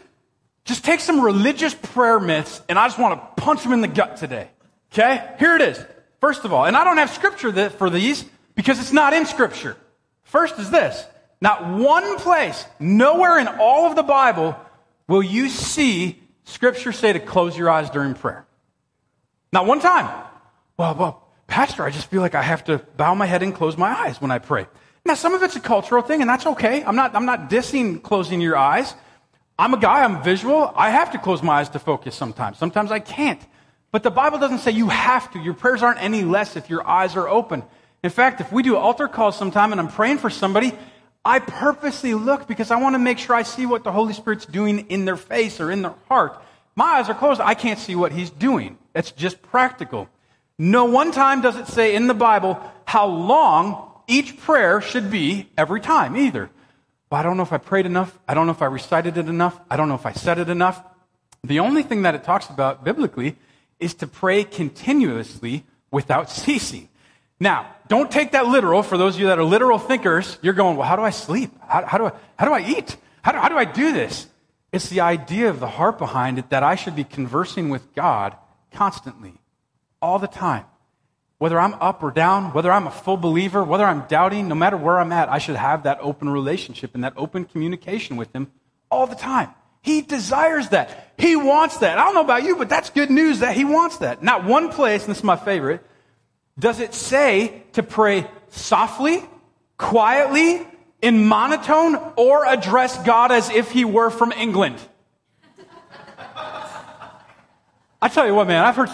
just 0.66 0.84
take 0.84 1.00
some 1.00 1.22
religious 1.22 1.74
prayer 1.74 2.20
myths, 2.20 2.62
and 2.68 2.78
I 2.78 2.88
just 2.88 3.00
want 3.00 3.20
to 3.20 3.42
punch 3.42 3.64
them 3.64 3.74
in 3.74 3.82
the 3.82 3.88
gut 3.88 4.18
today. 4.18 4.50
Okay? 4.92 5.36
Here 5.40 5.56
it 5.56 5.62
is. 5.62 5.84
First 6.20 6.46
of 6.46 6.54
all, 6.54 6.66
and 6.66 6.76
I 6.76 6.84
don't 6.84 6.98
have 6.98 7.12
scripture 7.12 7.70
for 7.70 7.90
these, 7.90 8.26
because 8.58 8.80
it's 8.80 8.92
not 8.92 9.14
in 9.14 9.26
Scripture. 9.26 9.78
First 10.24 10.60
is 10.60 10.70
this 10.70 11.06
not 11.40 11.70
one 11.70 12.18
place, 12.18 12.66
nowhere 12.80 13.40
in 13.40 13.48
all 13.48 13.88
of 13.88 13.96
the 13.96 14.04
Bible 14.04 14.58
will 15.08 15.24
you 15.24 15.48
see 15.48 16.20
Scripture 16.44 16.92
say 16.92 17.14
to 17.14 17.20
close 17.20 17.58
your 17.58 17.70
eyes 17.70 17.90
during 17.90 18.16
prayer. 18.16 18.46
Not 19.54 19.66
one 19.66 19.80
time. 19.80 20.26
Well, 20.76 20.96
well, 20.96 21.26
Pastor, 21.48 21.84
I 21.84 21.89
just 21.89 22.10
feel 22.10 22.22
like 22.22 22.36
I 22.36 22.42
have 22.42 22.66
to 22.66 22.80
bow 22.98 23.16
my 23.16 23.25
head 23.25 23.42
and 23.42 23.56
close 23.56 23.77
my 23.77 23.89
eyes 23.89 24.22
when 24.22 24.32
I 24.32 24.39
pray. 24.39 24.68
Now, 25.06 25.16
some 25.16 25.34
of 25.34 25.42
it's 25.42 25.56
a 25.56 25.62
cultural 25.62 26.04
thing, 26.04 26.22
and 26.22 26.30
that's 26.30 26.46
okay. 26.46 26.84
I'm 26.84 26.96
not, 26.96 27.16
I'm 27.16 27.25
not 27.25 27.50
dissing 27.50 28.04
closing 28.04 28.42
your 28.42 28.58
eyes. 28.58 28.94
I'm 29.58 29.74
a 29.74 29.80
guy, 29.80 30.04
I'm 30.04 30.22
visual. 30.22 30.72
I 30.75 30.89
have 30.92 31.13
to 31.13 31.18
close 31.18 31.42
my 31.42 31.60
eyes 31.60 31.70
to 31.70 31.80
focus 31.80 32.13
sometimes. 32.13 32.58
Sometimes 32.58 32.92
I 32.92 33.00
can't. 33.00 33.42
But 33.92 34.04
the 34.04 34.12
Bible 34.12 34.38
doesn't 34.38 34.60
say 34.60 34.72
you 34.72 34.89
have 34.89 35.32
to. 35.32 35.39
Your 35.39 35.54
prayers 35.54 35.82
aren't 35.82 36.04
any 36.04 36.24
less 36.24 36.56
if 36.58 36.70
your 36.70 36.86
eyes 36.86 37.16
are 37.16 37.27
open. 37.27 37.63
In 38.04 38.10
fact, 38.10 38.42
if 38.42 38.51
we 38.51 38.62
do 38.62 38.75
altar 38.75 39.08
calls 39.08 39.38
sometime 39.38 39.72
and 39.72 39.82
I'm 39.82 39.88
praying 39.88 40.18
for 40.18 40.30
somebody, 40.30 40.74
I 41.24 41.39
purposely 41.39 42.13
look 42.13 42.48
because 42.48 42.70
I 42.70 42.80
want 42.82 42.96
to 42.96 43.00
make 43.00 43.18
sure 43.18 43.36
I 43.36 43.44
see 43.44 43.66
what 43.66 43.84
the 43.84 43.92
Holy 43.92 44.13
Spirit's 44.13 44.46
doing 44.46 44.80
in 44.89 45.06
their 45.06 45.18
face 45.18 45.60
or 45.60 45.72
in 45.72 45.82
their 45.82 45.96
heart. 46.08 46.42
My 46.75 46.86
eyes 46.86 47.10
are 47.10 47.16
closed. 47.16 47.42
I 47.42 47.56
can't 47.56 47.80
see 47.80 47.96
what 47.96 48.12
He's 48.12 48.30
doing. 48.30 48.77
It's 48.94 49.12
just 49.12 49.42
practical. 49.42 50.10
No 50.60 50.86
one 50.86 51.12
time 51.12 51.42
does 51.42 51.56
it 51.56 51.68
say 51.68 51.96
in 51.96 52.08
the 52.08 52.14
Bible 52.14 52.60
how 52.86 53.08
long 53.08 53.92
each 54.08 54.38
prayer 54.38 54.82
should 54.82 55.12
be 55.12 55.50
every 55.58 55.82
time 55.82 56.16
either. 56.16 56.50
But 57.10 57.18
I 57.18 57.24
don't 57.24 57.38
know 57.38 57.44
if 57.44 57.54
I 57.54 57.58
prayed 57.58 57.86
enough. 57.86 58.18
I 58.28 58.34
don't 58.34 58.48
know 58.48 58.52
if 58.52 58.62
I 58.62 58.66
recited 58.66 59.18
it 59.18 59.30
enough. 59.30 59.60
I 59.70 59.78
don't 59.78 59.88
know 59.88 59.96
if 59.96 60.06
I 60.06 60.14
said 60.14 60.40
it 60.40 60.50
enough. 60.50 60.82
The 61.44 61.60
only 61.60 61.84
thing 61.84 62.02
that 62.02 62.16
it 62.16 62.24
talks 62.24 62.50
about 62.50 62.84
biblically 62.84 63.38
is 63.80 63.94
to 63.96 64.08
pray 64.08 64.44
continuously 64.44 65.64
without 65.92 66.30
ceasing. 66.30 66.90
Now, 67.40 67.68
don't 67.88 68.10
take 68.10 68.32
that 68.32 68.48
literal. 68.48 68.82
For 68.84 68.98
those 68.98 69.16
of 69.16 69.22
you 69.22 69.28
that 69.28 69.38
are 69.38 69.44
literal 69.44 69.78
thinkers, 69.78 70.38
you're 70.42 70.54
going, 70.54 70.76
well, 70.76 70.88
how 70.88 70.96
do 70.96 71.04
I 71.04 71.12
sleep? 71.12 71.52
How, 71.68 71.86
how 71.86 71.98
do, 71.98 72.06
I, 72.08 72.12
how 72.38 72.46
do 72.48 72.54
I 72.54 72.68
eat? 72.68 72.98
How 73.22 73.32
do, 73.32 73.38
how 73.38 73.50
do 73.50 73.58
I 73.58 73.66
do 73.66 73.94
this? 73.94 74.28
It's 74.72 74.90
the 74.90 75.02
idea 75.02 75.50
of 75.50 75.60
the 75.60 75.68
heart 75.68 75.98
behind 75.98 76.40
it 76.40 76.50
that 76.50 76.64
I 76.64 76.76
should 76.76 76.96
be 76.96 77.04
conversing 77.04 77.70
with 77.70 77.94
God 77.94 78.36
constantly, 78.74 79.34
all 80.01 80.20
the 80.20 80.27
time. 80.27 80.66
Whether 81.39 81.60
I'm 81.60 81.75
up 81.75 82.01
or 82.01 82.12
down, 82.12 82.54
whether 82.54 82.72
I'm 82.72 82.88
a 82.88 82.92
full 82.92 83.18
believer, 83.18 83.63
whether 83.63 83.86
I'm 83.86 84.08
doubting, 84.08 84.48
no 84.48 84.56
matter 84.56 84.75
where 84.75 85.00
I'm 85.00 85.12
at, 85.12 85.30
I 85.30 85.38
should 85.38 85.56
have 85.56 85.84
that 85.84 86.00
open 86.01 86.30
relationship 86.30 86.96
and 86.96 87.04
that 87.04 87.13
open 87.16 87.46
communication 87.46 88.18
with 88.18 88.34
Him 88.34 88.51
all 88.89 89.06
the 89.06 89.16
time. 89.16 89.50
He 89.82 90.01
desires 90.01 90.70
that. 90.70 91.13
He 91.18 91.36
wants 91.36 91.77
that. 91.77 92.00
I 92.00 92.04
don't 92.06 92.16
know 92.16 92.22
about 92.22 92.44
you, 92.44 92.56
but 92.56 92.70
that's 92.70 92.89
good 92.89 93.12
news 93.12 93.39
that 93.39 93.56
He 93.56 93.66
wants 93.66 93.98
that. 93.98 94.24
Not 94.24 94.46
one 94.46 94.70
place, 94.70 95.04
and 95.04 95.12
this 95.12 95.20
is 95.20 95.24
my 95.24 95.36
favorite, 95.36 95.86
does 96.60 96.80
it 96.80 96.94
say 96.94 97.63
to 97.74 97.84
pray 97.84 98.27
softly, 98.50 99.24
quietly, 99.77 100.66
in 101.01 101.25
monotone, 101.25 101.96
or 102.16 102.46
address 102.46 102.98
God 103.04 103.32
as 103.32 103.50
if 103.50 103.72
he 103.72 103.86
were 103.86 104.10
from 104.10 104.32
England? 104.32 104.77
I 108.01 108.10
tell 108.10 108.25
you 108.25 108.34
what, 108.34 108.48
man, 108.48 108.66
I've 108.66 108.75
heard, 108.75 108.89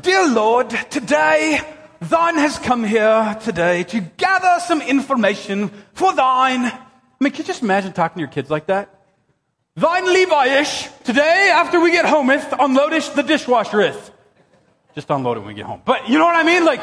Dear 0.00 0.28
Lord, 0.28 0.70
today 0.90 1.60
thine 2.00 2.36
has 2.36 2.58
come 2.58 2.84
here 2.84 3.36
today 3.42 3.84
to 3.84 4.00
gather 4.00 4.60
some 4.60 4.82
information 4.82 5.70
for 5.94 6.14
thine. 6.14 6.66
I 6.66 6.80
mean, 7.20 7.32
can 7.32 7.38
you 7.38 7.44
just 7.44 7.62
imagine 7.62 7.92
talking 7.92 8.16
to 8.16 8.20
your 8.20 8.28
kids 8.28 8.50
like 8.50 8.66
that? 8.66 9.02
Thine 9.74 10.04
Levi-ish, 10.04 10.88
today 11.04 11.50
after 11.52 11.80
we 11.80 11.90
get 11.90 12.04
hometh, 12.04 12.50
unloadish 12.50 13.14
the 13.14 13.22
dishwashereth. 13.22 14.10
Just 14.94 15.08
unload 15.10 15.38
it 15.38 15.40
when 15.40 15.48
we 15.48 15.54
get 15.54 15.64
home. 15.64 15.80
But 15.84 16.08
you 16.08 16.18
know 16.18 16.26
what 16.26 16.36
I 16.36 16.42
mean? 16.42 16.64
Like, 16.64 16.82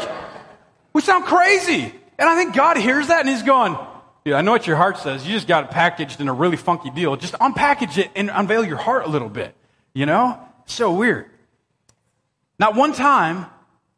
we 0.92 1.02
sound 1.02 1.26
crazy. 1.26 1.94
And 2.18 2.28
I 2.28 2.36
think 2.36 2.56
God 2.56 2.76
hears 2.78 3.08
that 3.08 3.22
and 3.22 3.30
He's 3.30 3.44
going, 3.44 3.78
yeah, 4.26 4.36
I 4.36 4.42
know 4.42 4.52
what 4.52 4.66
your 4.66 4.78
heart 4.78 4.98
says. 4.98 5.26
You 5.26 5.34
just 5.34 5.48
got 5.48 5.66
it 5.66 5.70
packaged 5.70 6.20
in 6.20 6.28
a 6.28 6.34
really 6.34 6.58
funky 6.58 6.90
deal. 6.90 7.16
Just 7.16 7.36
unpackage 7.36 7.98
it 7.98 8.10
and 8.16 8.32
unveil 8.34 8.66
your 8.66 8.78
heart 8.78 9.06
a 9.06 9.10
little 9.10 9.30
bit. 9.30 9.56
You 9.94 10.08
know? 10.08 10.40
So 10.66 10.92
weird. 10.92 11.28
Not 12.60 12.76
one 12.76 12.94
time 12.94 13.46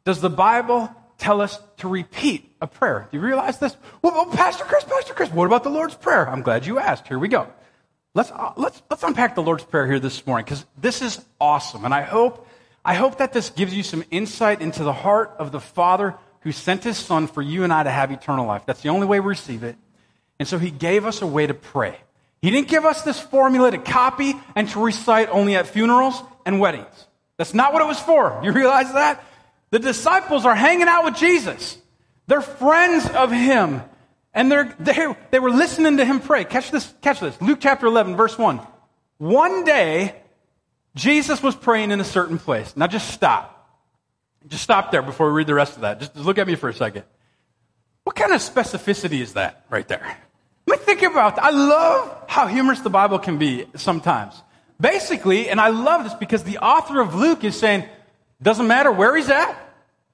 does 0.04 0.20
the 0.20 0.30
Bible 0.30 0.94
tell 1.18 1.40
us 1.40 1.58
to 1.78 1.88
repeat 1.88 2.54
a 2.60 2.66
prayer. 2.66 3.08
Do 3.10 3.18
you 3.18 3.22
realize 3.24 3.58
this? 3.58 3.76
Well, 4.00 4.26
Pastor 4.26 4.64
Chris, 4.64 4.84
Pastor 4.84 5.14
Chris, 5.14 5.30
what 5.30 5.46
about 5.46 5.64
the 5.64 5.70
Lord's 5.70 5.94
Prayer? 5.94 6.28
I'm 6.28 6.42
glad 6.42 6.64
you 6.64 6.78
asked. 6.78 7.08
Here 7.08 7.18
we 7.18 7.28
go. 7.28 7.48
Let's, 8.14 8.30
uh, 8.30 8.52
let's, 8.56 8.82
let's 8.88 9.02
unpack 9.02 9.34
the 9.34 9.42
Lord's 9.42 9.64
Prayer 9.64 9.86
here 9.86 9.98
this 9.98 10.26
morning 10.26 10.44
because 10.44 10.64
this 10.80 11.02
is 11.02 11.24
awesome. 11.40 11.84
And 11.84 11.92
I 11.92 12.02
hope 12.02 12.46
I 12.84 12.94
hope 12.94 13.18
that 13.18 13.32
this 13.32 13.50
gives 13.50 13.74
you 13.74 13.82
some 13.82 14.04
insight 14.10 14.60
into 14.60 14.82
the 14.82 14.92
heart 14.92 15.34
of 15.38 15.52
the 15.52 15.60
Father 15.60 16.16
who 16.40 16.50
sent 16.50 16.82
his 16.82 16.98
Son 16.98 17.28
for 17.28 17.40
you 17.40 17.62
and 17.62 17.72
I 17.72 17.84
to 17.84 17.90
have 17.90 18.10
eternal 18.10 18.46
life. 18.46 18.66
That's 18.66 18.82
the 18.82 18.88
only 18.88 19.06
way 19.06 19.20
we 19.20 19.28
receive 19.28 19.62
it. 19.62 19.76
And 20.40 20.48
so 20.48 20.58
he 20.58 20.72
gave 20.72 21.06
us 21.06 21.22
a 21.22 21.26
way 21.26 21.46
to 21.46 21.54
pray. 21.54 21.96
He 22.40 22.50
didn't 22.50 22.66
give 22.66 22.84
us 22.84 23.02
this 23.02 23.20
formula 23.20 23.70
to 23.70 23.78
copy 23.78 24.34
and 24.56 24.68
to 24.70 24.84
recite 24.84 25.28
only 25.28 25.54
at 25.54 25.68
funerals 25.68 26.20
and 26.44 26.58
weddings. 26.58 27.06
That's 27.36 27.54
not 27.54 27.72
what 27.72 27.82
it 27.82 27.86
was 27.86 27.98
for. 28.00 28.40
You 28.42 28.52
realize 28.52 28.92
that? 28.92 29.24
The 29.70 29.78
disciples 29.78 30.44
are 30.44 30.54
hanging 30.54 30.88
out 30.88 31.04
with 31.04 31.16
Jesus. 31.16 31.78
They're 32.26 32.42
friends 32.42 33.08
of 33.08 33.32
him. 33.32 33.82
And 34.34 34.50
they're, 34.50 34.74
they, 34.78 35.14
they 35.30 35.38
were 35.38 35.50
listening 35.50 35.98
to 35.98 36.04
him 36.04 36.20
pray. 36.20 36.44
Catch 36.44 36.70
this, 36.70 36.92
catch 37.02 37.20
this. 37.20 37.40
Luke 37.40 37.58
chapter 37.60 37.86
11, 37.86 38.16
verse 38.16 38.36
1. 38.38 38.60
One 39.18 39.64
day, 39.64 40.14
Jesus 40.94 41.42
was 41.42 41.54
praying 41.54 41.90
in 41.90 42.00
a 42.00 42.04
certain 42.04 42.38
place. 42.38 42.76
Now 42.76 42.86
just 42.86 43.10
stop. 43.10 43.58
Just 44.48 44.62
stop 44.62 44.90
there 44.90 45.02
before 45.02 45.28
we 45.28 45.34
read 45.34 45.46
the 45.46 45.54
rest 45.54 45.76
of 45.76 45.82
that. 45.82 46.00
Just, 46.00 46.16
look 46.16 46.38
at 46.38 46.46
me 46.46 46.54
for 46.54 46.68
a 46.68 46.74
second. 46.74 47.04
What 48.04 48.16
kind 48.16 48.32
of 48.32 48.40
specificity 48.40 49.20
is 49.20 49.34
that 49.34 49.64
right 49.70 49.86
there? 49.86 50.18
Let 50.66 50.80
me 50.80 50.84
think 50.84 51.02
about 51.02 51.36
that. 51.36 51.44
I 51.44 51.50
love 51.50 52.24
how 52.28 52.46
humorous 52.46 52.80
the 52.80 52.90
Bible 52.90 53.18
can 53.18 53.38
be 53.38 53.66
sometimes. 53.76 54.40
Basically, 54.82 55.48
and 55.48 55.60
I 55.60 55.68
love 55.68 56.02
this 56.02 56.14
because 56.14 56.42
the 56.42 56.58
author 56.58 57.00
of 57.00 57.14
Luke 57.14 57.44
is 57.44 57.56
saying, 57.56 57.84
doesn't 58.42 58.66
matter 58.66 58.90
where 58.90 59.16
he's 59.16 59.30
at, 59.30 59.56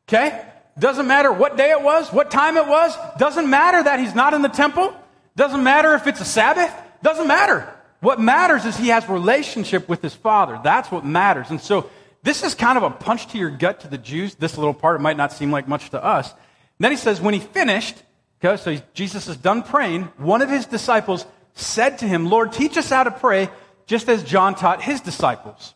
okay? 0.07 0.45
Doesn't 0.79 1.07
matter 1.07 1.33
what 1.33 1.57
day 1.57 1.71
it 1.71 1.81
was, 1.81 2.13
what 2.13 2.31
time 2.31 2.59
it 2.59 2.69
was. 2.69 2.95
Doesn't 3.19 3.49
matter 3.49 3.83
that 3.83 3.99
he's 3.99 4.15
not 4.15 4.35
in 4.35 4.43
the 4.43 4.49
temple. 4.49 4.95
Doesn't 5.37 5.65
matter 5.65 5.95
if 5.95 6.07
it's 6.07 6.21
a 6.21 6.25
Sabbath. 6.25 6.71
Doesn't 7.03 7.27
matter. 7.27 7.67
What 8.01 8.21
matters 8.21 8.67
is 8.67 8.77
he 8.77 8.89
has 8.89 9.09
relationship 9.09 9.89
with 9.89 10.03
his 10.03 10.15
father. 10.15 10.61
That's 10.63 10.91
what 10.91 11.03
matters. 11.03 11.49
And 11.49 11.61
so 11.61 11.89
this 12.23 12.45
is 12.45 12.55
kind 12.55 12.77
of 12.77 12.85
a 12.85 12.91
punch 12.91 13.29
to 13.29 13.39
your 13.39 13.51
gut 13.51 13.81
to 13.81 13.89
the 13.89 13.97
Jews. 13.97 14.35
This 14.35 14.59
little 14.59 14.75
part, 14.75 14.97
it 14.97 15.03
might 15.03 15.17
not 15.17 15.33
seem 15.33 15.51
like 15.51 15.67
much 15.67 15.89
to 15.91 16.05
us. 16.05 16.31
And 16.31 16.41
then 16.81 16.91
he 16.91 16.99
says, 16.99 17.23
when 17.23 17.33
he 17.33 17.41
finished, 17.41 17.97
okay, 18.45 18.61
so 18.61 18.77
Jesus 18.93 19.29
is 19.29 19.39
done 19.39 19.63
praying, 19.63 20.03
one 20.19 20.43
of 20.43 20.51
his 20.51 20.67
disciples 20.67 21.25
said 21.55 21.99
to 22.01 22.05
him, 22.07 22.27
Lord, 22.27 22.53
teach 22.53 22.77
us 22.77 22.91
how 22.91 23.03
to 23.03 23.11
pray, 23.11 23.49
just 23.89 24.09
as 24.09 24.23
John 24.23 24.55
taught 24.55 24.83
his 24.83 25.01
disciples. 25.01 25.75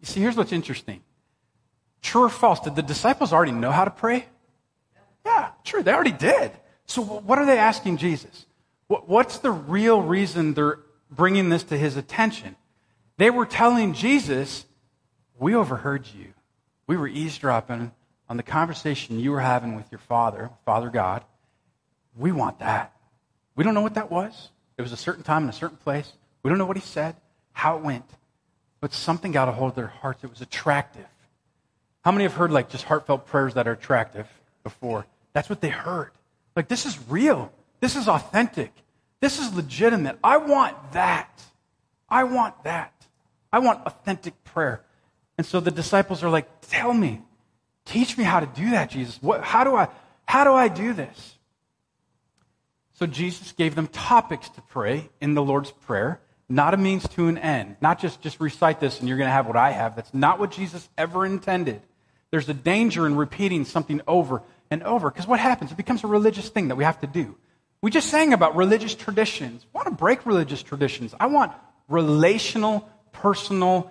You 0.00 0.06
see, 0.06 0.20
here's 0.20 0.36
what's 0.36 0.52
interesting. 0.52 1.00
True 2.02 2.24
or 2.24 2.28
false? 2.28 2.60
Did 2.60 2.76
the 2.76 2.82
disciples 2.82 3.32
already 3.32 3.52
know 3.52 3.70
how 3.70 3.84
to 3.84 3.90
pray? 3.90 4.26
Yeah, 5.24 5.50
true. 5.64 5.82
They 5.82 5.92
already 5.92 6.12
did. 6.12 6.50
So 6.84 7.02
what 7.02 7.38
are 7.38 7.46
they 7.46 7.58
asking 7.58 7.96
Jesus? 7.96 8.46
What's 8.88 9.38
the 9.38 9.50
real 9.50 10.02
reason 10.02 10.54
they're 10.54 10.80
bringing 11.10 11.48
this 11.48 11.62
to 11.64 11.78
his 11.78 11.96
attention? 11.96 12.56
They 13.18 13.30
were 13.30 13.46
telling 13.46 13.94
Jesus, 13.94 14.66
we 15.38 15.54
overheard 15.54 16.06
you. 16.12 16.34
We 16.88 16.96
were 16.96 17.08
eavesdropping 17.08 17.92
on 18.28 18.36
the 18.36 18.42
conversation 18.42 19.20
you 19.20 19.30
were 19.30 19.40
having 19.40 19.76
with 19.76 19.90
your 19.92 20.00
father, 20.00 20.50
Father 20.64 20.90
God. 20.90 21.24
We 22.16 22.32
want 22.32 22.58
that. 22.58 22.92
We 23.54 23.62
don't 23.62 23.74
know 23.74 23.80
what 23.80 23.94
that 23.94 24.10
was. 24.10 24.50
It 24.76 24.82
was 24.82 24.92
a 24.92 24.96
certain 24.96 25.22
time 25.22 25.44
in 25.44 25.48
a 25.48 25.52
certain 25.52 25.78
place. 25.78 26.12
We 26.46 26.50
don't 26.50 26.58
know 26.58 26.66
what 26.66 26.76
he 26.76 26.82
said, 26.82 27.16
how 27.50 27.76
it 27.76 27.82
went. 27.82 28.08
But 28.78 28.92
something 28.92 29.32
got 29.32 29.48
a 29.48 29.50
hold 29.50 29.70
of 29.70 29.74
their 29.74 29.88
hearts. 29.88 30.22
It 30.22 30.30
was 30.30 30.42
attractive. 30.42 31.08
How 32.04 32.12
many 32.12 32.22
have 32.22 32.34
heard 32.34 32.52
like 32.52 32.68
just 32.68 32.84
heartfelt 32.84 33.26
prayers 33.26 33.54
that 33.54 33.66
are 33.66 33.72
attractive 33.72 34.28
before? 34.62 35.06
That's 35.32 35.50
what 35.50 35.60
they 35.60 35.70
heard. 35.70 36.12
Like, 36.54 36.68
this 36.68 36.86
is 36.86 36.96
real. 37.08 37.52
This 37.80 37.96
is 37.96 38.06
authentic. 38.06 38.72
This 39.18 39.40
is 39.40 39.56
legitimate. 39.56 40.20
I 40.22 40.36
want 40.36 40.92
that. 40.92 41.42
I 42.08 42.22
want 42.22 42.62
that. 42.62 42.92
I 43.52 43.58
want 43.58 43.84
authentic 43.84 44.44
prayer. 44.44 44.84
And 45.36 45.44
so 45.44 45.58
the 45.58 45.72
disciples 45.72 46.22
are 46.22 46.30
like, 46.30 46.46
Tell 46.60 46.94
me, 46.94 47.22
teach 47.84 48.16
me 48.16 48.22
how 48.22 48.38
to 48.38 48.46
do 48.46 48.70
that, 48.70 48.90
Jesus. 48.90 49.20
What, 49.20 49.42
how, 49.42 49.64
do 49.64 49.74
I, 49.74 49.88
how 50.26 50.44
do 50.44 50.52
I 50.52 50.68
do 50.68 50.92
this? 50.92 51.38
So 52.92 53.04
Jesus 53.04 53.50
gave 53.50 53.74
them 53.74 53.88
topics 53.88 54.48
to 54.50 54.62
pray 54.62 55.10
in 55.20 55.34
the 55.34 55.42
Lord's 55.42 55.72
Prayer, 55.72 56.20
not 56.48 56.74
a 56.74 56.76
means 56.76 57.08
to 57.08 57.28
an 57.28 57.38
end. 57.38 57.76
Not 57.80 57.98
just, 57.98 58.20
just 58.20 58.40
recite 58.40 58.80
this 58.80 59.00
and 59.00 59.08
you're 59.08 59.18
going 59.18 59.28
to 59.28 59.32
have 59.32 59.46
what 59.46 59.56
I 59.56 59.72
have. 59.72 59.96
That's 59.96 60.14
not 60.14 60.38
what 60.38 60.52
Jesus 60.52 60.88
ever 60.96 61.26
intended. 61.26 61.82
There's 62.30 62.48
a 62.48 62.54
danger 62.54 63.06
in 63.06 63.16
repeating 63.16 63.64
something 63.64 64.00
over 64.06 64.42
and 64.70 64.82
over 64.82 65.10
because 65.10 65.26
what 65.26 65.40
happens? 65.40 65.72
It 65.72 65.76
becomes 65.76 66.04
a 66.04 66.06
religious 66.06 66.48
thing 66.48 66.68
that 66.68 66.76
we 66.76 66.84
have 66.84 67.00
to 67.00 67.06
do. 67.06 67.36
We 67.82 67.90
just 67.90 68.10
sang 68.10 68.32
about 68.32 68.56
religious 68.56 68.94
traditions. 68.94 69.64
I 69.74 69.78
want 69.78 69.88
to 69.88 69.94
break 69.94 70.24
religious 70.26 70.62
traditions. 70.62 71.14
I 71.18 71.26
want 71.26 71.52
relational, 71.88 72.88
personal, 73.12 73.90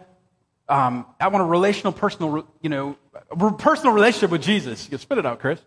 um, 0.68 1.06
I 1.20 1.28
want 1.28 1.44
a 1.44 1.46
relational, 1.46 1.94
personal, 1.94 2.48
you 2.62 2.70
know, 2.70 2.98
personal 3.60 3.94
relationship 3.94 4.32
with 4.32 4.42
Jesus. 4.42 4.86
You 4.86 4.92
can 4.92 5.00
spit 5.00 5.18
it 5.18 5.26
out, 5.26 5.40
Chris. 5.40 5.60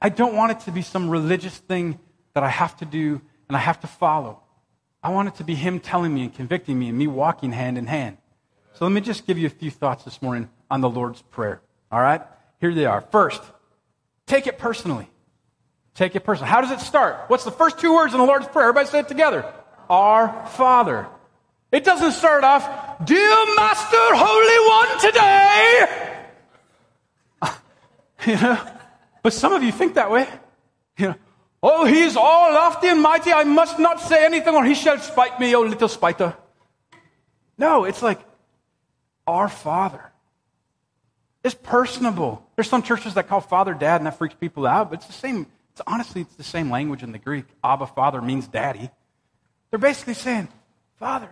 I 0.00 0.08
don't 0.08 0.34
want 0.34 0.52
it 0.52 0.60
to 0.60 0.72
be 0.72 0.82
some 0.82 1.10
religious 1.10 1.56
thing 1.56 1.98
that 2.34 2.42
I 2.42 2.48
have 2.48 2.76
to 2.78 2.84
do 2.84 3.20
and 3.48 3.56
I 3.56 3.60
have 3.60 3.80
to 3.80 3.86
follow. 3.86 4.40
I 5.04 5.10
want 5.10 5.28
it 5.28 5.34
to 5.36 5.44
be 5.44 5.54
Him 5.54 5.80
telling 5.80 6.14
me 6.14 6.22
and 6.22 6.34
convicting 6.34 6.78
me 6.78 6.88
and 6.88 6.96
me 6.96 7.06
walking 7.06 7.52
hand 7.52 7.76
in 7.76 7.86
hand. 7.86 8.16
So 8.72 8.86
let 8.86 8.92
me 8.92 9.02
just 9.02 9.26
give 9.26 9.36
you 9.36 9.46
a 9.46 9.50
few 9.50 9.70
thoughts 9.70 10.02
this 10.02 10.22
morning 10.22 10.48
on 10.70 10.80
the 10.80 10.88
Lord's 10.88 11.20
Prayer. 11.20 11.60
All 11.92 12.00
right? 12.00 12.22
Here 12.58 12.74
they 12.74 12.86
are. 12.86 13.02
First, 13.02 13.42
take 14.26 14.46
it 14.46 14.58
personally. 14.58 15.08
Take 15.94 16.16
it 16.16 16.24
personally. 16.24 16.50
How 16.50 16.62
does 16.62 16.70
it 16.70 16.80
start? 16.80 17.28
What's 17.28 17.44
the 17.44 17.50
first 17.50 17.78
two 17.78 17.94
words 17.94 18.14
in 18.14 18.18
the 18.18 18.26
Lord's 18.26 18.48
Prayer? 18.48 18.68
Everybody 18.68 18.88
say 18.88 19.00
it 19.00 19.08
together. 19.08 19.44
Our 19.90 20.46
Father. 20.46 21.06
It 21.70 21.84
doesn't 21.84 22.12
start 22.12 22.42
off, 22.42 23.04
Dear 23.04 23.56
Master, 23.56 23.96
Holy 24.00 24.58
One, 24.70 25.00
today. 25.00 26.24
you 28.26 28.40
know? 28.40 28.58
But 29.22 29.34
some 29.34 29.52
of 29.52 29.62
you 29.62 29.70
think 29.70 29.94
that 29.94 30.10
way. 30.10 30.26
You 30.96 31.08
know, 31.08 31.14
oh, 31.64 31.86
he 31.86 32.02
is 32.02 32.16
all 32.16 32.52
lofty 32.52 32.88
and 32.88 33.00
mighty. 33.00 33.32
I 33.32 33.44
must 33.44 33.78
not 33.78 34.00
say 34.00 34.24
anything 34.24 34.54
or 34.54 34.64
he 34.64 34.74
shall 34.74 34.98
spite 34.98 35.40
me, 35.40 35.54
oh 35.54 35.62
little 35.62 35.88
spiter. 35.88 36.36
No, 37.56 37.84
it's 37.84 38.02
like, 38.02 38.20
Our 39.26 39.48
Father. 39.48 40.12
It's 41.42 41.54
personable. 41.54 42.46
There's 42.56 42.68
some 42.68 42.82
churches 42.82 43.14
that 43.14 43.28
call 43.28 43.40
Father 43.40 43.74
Dad, 43.74 43.96
and 43.96 44.06
that 44.06 44.18
freaks 44.18 44.34
people 44.34 44.66
out, 44.66 44.90
but 44.90 45.00
it's 45.00 45.06
the 45.06 45.12
same. 45.12 45.46
It's 45.72 45.82
honestly, 45.86 46.22
it's 46.22 46.34
the 46.36 46.44
same 46.44 46.70
language 46.70 47.02
in 47.02 47.12
the 47.12 47.18
Greek. 47.18 47.46
Abba, 47.62 47.86
Father 47.86 48.22
means 48.22 48.46
daddy. 48.46 48.90
They're 49.70 49.78
basically 49.78 50.14
saying, 50.14 50.48
Father, 50.98 51.28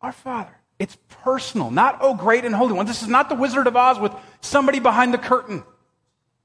our 0.00 0.12
Father. 0.12 0.54
It's 0.78 0.96
personal, 1.22 1.70
not, 1.70 1.98
oh, 2.00 2.14
great 2.14 2.44
and 2.44 2.54
holy 2.54 2.72
one. 2.72 2.86
This 2.86 3.02
is 3.02 3.08
not 3.08 3.28
the 3.28 3.34
Wizard 3.34 3.66
of 3.66 3.76
Oz 3.76 3.98
with 3.98 4.12
somebody 4.40 4.80
behind 4.80 5.14
the 5.14 5.18
curtain. 5.18 5.64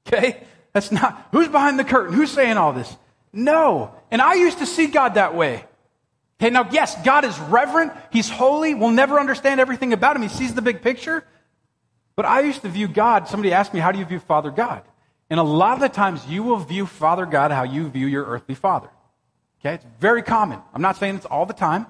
Okay? 0.06 0.42
That's 0.72 0.92
not, 0.92 1.28
who's 1.32 1.48
behind 1.48 1.78
the 1.78 1.84
curtain? 1.84 2.14
Who's 2.14 2.30
saying 2.30 2.56
all 2.56 2.72
this? 2.72 2.96
No. 3.32 3.94
And 4.10 4.22
I 4.22 4.34
used 4.34 4.58
to 4.58 4.66
see 4.66 4.86
God 4.86 5.14
that 5.14 5.34
way. 5.34 5.64
Okay, 6.40 6.50
now, 6.50 6.68
yes, 6.70 6.96
God 7.04 7.24
is 7.24 7.38
reverent. 7.38 7.92
He's 8.10 8.30
holy. 8.30 8.74
We'll 8.74 8.90
never 8.90 9.20
understand 9.20 9.60
everything 9.60 9.92
about 9.92 10.16
him. 10.16 10.22
He 10.22 10.28
sees 10.28 10.54
the 10.54 10.62
big 10.62 10.80
picture. 10.80 11.24
But 12.16 12.24
I 12.24 12.40
used 12.40 12.62
to 12.62 12.68
view 12.68 12.88
God, 12.88 13.28
somebody 13.28 13.52
asked 13.52 13.74
me, 13.74 13.80
how 13.80 13.92
do 13.92 13.98
you 13.98 14.04
view 14.04 14.20
Father 14.20 14.50
God? 14.50 14.82
And 15.28 15.38
a 15.38 15.44
lot 15.44 15.74
of 15.74 15.80
the 15.80 15.88
times 15.88 16.26
you 16.26 16.42
will 16.42 16.56
view 16.56 16.86
Father 16.86 17.24
God 17.26 17.50
how 17.50 17.62
you 17.62 17.88
view 17.88 18.06
your 18.06 18.24
earthly 18.24 18.54
father. 18.54 18.88
Okay? 19.60 19.74
It's 19.74 19.86
very 20.00 20.22
common. 20.22 20.58
I'm 20.74 20.82
not 20.82 20.96
saying 20.96 21.16
it's 21.16 21.26
all 21.26 21.46
the 21.46 21.54
time, 21.54 21.86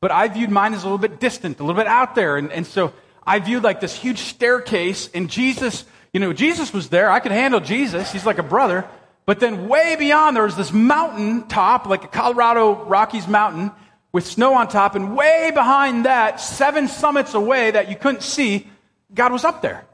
but 0.00 0.10
I 0.10 0.28
viewed 0.28 0.50
mine 0.50 0.74
as 0.74 0.82
a 0.82 0.86
little 0.86 0.98
bit 0.98 1.20
distant, 1.20 1.60
a 1.60 1.62
little 1.62 1.80
bit 1.80 1.86
out 1.86 2.14
there. 2.14 2.36
And, 2.36 2.50
and 2.50 2.66
so 2.66 2.92
I 3.24 3.38
viewed 3.38 3.62
like 3.62 3.80
this 3.80 3.94
huge 3.94 4.18
staircase, 4.18 5.08
and 5.14 5.30
Jesus, 5.30 5.84
you 6.12 6.20
know, 6.20 6.32
Jesus 6.32 6.72
was 6.72 6.88
there. 6.88 7.10
I 7.10 7.20
could 7.20 7.32
handle 7.32 7.60
Jesus. 7.60 8.10
He's 8.12 8.26
like 8.26 8.38
a 8.38 8.42
brother. 8.42 8.88
But 9.26 9.38
then 9.38 9.68
way 9.68 9.96
beyond, 9.96 10.36
there 10.36 10.44
was 10.44 10.56
this 10.56 10.72
mountain 10.72 11.46
top, 11.46 11.86
like 11.86 12.04
a 12.04 12.08
Colorado 12.08 12.84
Rockies 12.84 13.28
mountain 13.28 13.70
with 14.12 14.26
snow 14.26 14.54
on 14.54 14.68
top. 14.68 14.94
And 14.94 15.16
way 15.16 15.52
behind 15.54 16.04
that, 16.06 16.40
seven 16.40 16.88
summits 16.88 17.34
away 17.34 17.70
that 17.70 17.88
you 17.88 17.96
couldn't 17.96 18.22
see, 18.22 18.66
God 19.14 19.32
was 19.32 19.44
up 19.44 19.62
there. 19.62 19.84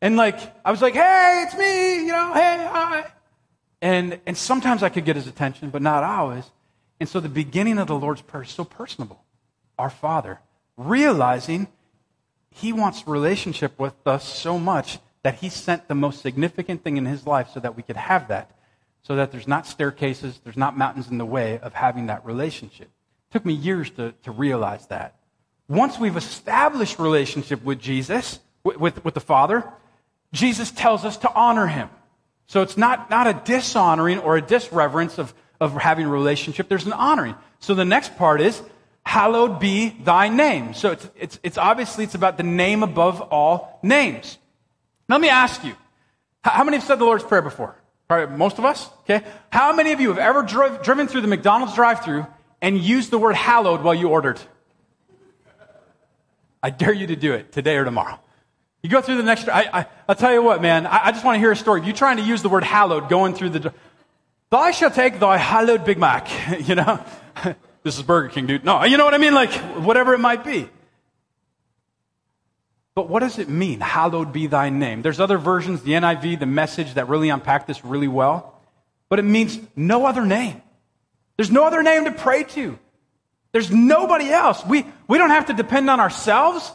And 0.00 0.16
like, 0.16 0.38
I 0.64 0.70
was 0.70 0.80
like, 0.80 0.94
hey, 0.94 1.44
it's 1.46 1.56
me, 1.56 2.06
you 2.06 2.12
know, 2.12 2.32
hey, 2.32 2.68
hi. 2.70 3.06
And, 3.80 4.20
and 4.26 4.36
sometimes 4.36 4.82
I 4.82 4.88
could 4.88 5.04
get 5.04 5.16
his 5.16 5.26
attention, 5.26 5.70
but 5.70 5.82
not 5.82 6.02
always. 6.02 6.50
And 6.98 7.08
so 7.08 7.20
the 7.20 7.28
beginning 7.28 7.78
of 7.78 7.88
the 7.88 7.96
Lord's 7.96 8.22
Prayer 8.22 8.44
is 8.44 8.50
so 8.50 8.64
personable. 8.64 9.22
Our 9.78 9.90
Father, 9.90 10.40
realizing 10.76 11.68
he 12.50 12.72
wants 12.72 13.06
relationship 13.06 13.78
with 13.78 13.94
us 14.06 14.26
so 14.26 14.58
much 14.58 14.98
that 15.22 15.36
he 15.36 15.48
sent 15.48 15.88
the 15.88 15.94
most 15.94 16.20
significant 16.20 16.82
thing 16.82 16.96
in 16.96 17.06
his 17.06 17.26
life 17.26 17.48
so 17.52 17.60
that 17.60 17.76
we 17.76 17.82
could 17.82 17.96
have 17.96 18.28
that. 18.28 18.50
So 19.02 19.16
that 19.16 19.32
there's 19.32 19.48
not 19.48 19.66
staircases, 19.66 20.40
there's 20.44 20.56
not 20.56 20.76
mountains 20.76 21.08
in 21.08 21.18
the 21.18 21.26
way 21.26 21.58
of 21.58 21.74
having 21.74 22.06
that 22.06 22.24
relationship. 22.24 22.86
It 22.86 23.32
took 23.32 23.44
me 23.44 23.52
years 23.52 23.90
to, 23.90 24.12
to 24.22 24.30
realize 24.30 24.86
that 24.86 25.16
once 25.68 25.98
we've 25.98 26.16
established 26.16 26.98
relationship 26.98 27.64
with 27.64 27.80
Jesus, 27.80 28.38
with, 28.62 28.76
with, 28.78 29.04
with, 29.04 29.14
the 29.14 29.20
Father, 29.20 29.64
Jesus 30.32 30.70
tells 30.70 31.04
us 31.04 31.16
to 31.18 31.32
honor 31.32 31.66
him. 31.66 31.88
So 32.46 32.62
it's 32.62 32.76
not, 32.76 33.10
not 33.10 33.26
a 33.26 33.32
dishonoring 33.44 34.18
or 34.18 34.36
a 34.36 34.42
disreverence 34.42 35.18
of, 35.18 35.32
of 35.60 35.74
having 35.74 36.06
a 36.06 36.10
relationship. 36.10 36.68
There's 36.68 36.86
an 36.86 36.92
honoring. 36.92 37.34
So 37.60 37.74
the 37.74 37.84
next 37.84 38.16
part 38.16 38.40
is, 38.40 38.60
hallowed 39.04 39.58
be 39.58 39.90
thy 40.04 40.28
name. 40.28 40.74
So 40.74 40.92
it's, 40.92 41.08
it's, 41.16 41.38
it's 41.42 41.58
obviously, 41.58 42.04
it's 42.04 42.14
about 42.14 42.36
the 42.36 42.42
name 42.42 42.82
above 42.82 43.20
all 43.20 43.80
names. 43.82 44.38
Now 45.12 45.16
let 45.16 45.22
me 45.22 45.28
ask 45.28 45.62
you, 45.62 45.74
how 46.42 46.64
many 46.64 46.78
have 46.78 46.86
said 46.86 46.98
the 46.98 47.04
Lord's 47.04 47.22
Prayer 47.22 47.42
before? 47.42 47.76
Probably 48.08 48.34
most 48.34 48.58
of 48.58 48.64
us, 48.64 48.88
okay? 49.00 49.22
How 49.50 49.74
many 49.74 49.92
of 49.92 50.00
you 50.00 50.08
have 50.08 50.16
ever 50.16 50.42
driven 50.42 51.06
through 51.06 51.20
the 51.20 51.26
McDonald's 51.26 51.74
drive-through 51.74 52.26
and 52.62 52.78
used 52.78 53.10
the 53.10 53.18
word 53.18 53.34
hallowed 53.34 53.82
while 53.82 53.94
you 53.94 54.08
ordered? 54.08 54.40
I 56.62 56.70
dare 56.70 56.94
you 56.94 57.08
to 57.08 57.14
do 57.14 57.34
it 57.34 57.52
today 57.52 57.76
or 57.76 57.84
tomorrow. 57.84 58.18
You 58.82 58.88
go 58.88 59.02
through 59.02 59.18
the 59.18 59.22
next, 59.22 59.50
I, 59.50 59.80
I, 59.80 59.86
I'll 60.08 60.14
tell 60.14 60.32
you 60.32 60.42
what, 60.42 60.62
man, 60.62 60.86
I, 60.86 61.08
I 61.08 61.12
just 61.12 61.26
want 61.26 61.34
to 61.34 61.40
hear 61.40 61.52
a 61.52 61.56
story. 61.56 61.82
You're 61.84 61.92
trying 61.92 62.16
to 62.16 62.22
use 62.22 62.40
the 62.40 62.48
word 62.48 62.64
hallowed 62.64 63.10
going 63.10 63.34
through 63.34 63.50
the, 63.50 63.74
thou 64.48 64.70
shall 64.70 64.90
take 64.90 65.20
thy 65.20 65.36
hallowed 65.36 65.84
Big 65.84 65.98
Mac, 65.98 66.26
you 66.66 66.74
know? 66.74 67.04
this 67.82 67.98
is 67.98 68.02
Burger 68.02 68.30
King, 68.30 68.46
dude. 68.46 68.64
No, 68.64 68.82
you 68.84 68.96
know 68.96 69.04
what 69.04 69.12
I 69.12 69.18
mean? 69.18 69.34
Like, 69.34 69.52
whatever 69.76 70.14
it 70.14 70.20
might 70.20 70.42
be. 70.42 70.70
But 72.94 73.08
what 73.08 73.20
does 73.20 73.38
it 73.38 73.48
mean? 73.48 73.80
Hallowed 73.80 74.32
be 74.32 74.46
thy 74.46 74.68
name. 74.68 75.02
There's 75.02 75.20
other 75.20 75.38
versions, 75.38 75.82
the 75.82 75.92
NIV, 75.92 76.40
the 76.40 76.46
message 76.46 76.94
that 76.94 77.08
really 77.08 77.30
unpack 77.30 77.66
this 77.66 77.84
really 77.84 78.08
well. 78.08 78.60
But 79.08 79.18
it 79.18 79.22
means 79.22 79.58
no 79.74 80.06
other 80.06 80.26
name. 80.26 80.60
There's 81.36 81.50
no 81.50 81.64
other 81.64 81.82
name 81.82 82.04
to 82.04 82.12
pray 82.12 82.44
to. 82.44 82.78
There's 83.52 83.70
nobody 83.70 84.30
else. 84.30 84.64
We, 84.64 84.86
we 85.08 85.18
don't 85.18 85.30
have 85.30 85.46
to 85.46 85.54
depend 85.54 85.88
on 85.88 86.00
ourselves. 86.00 86.70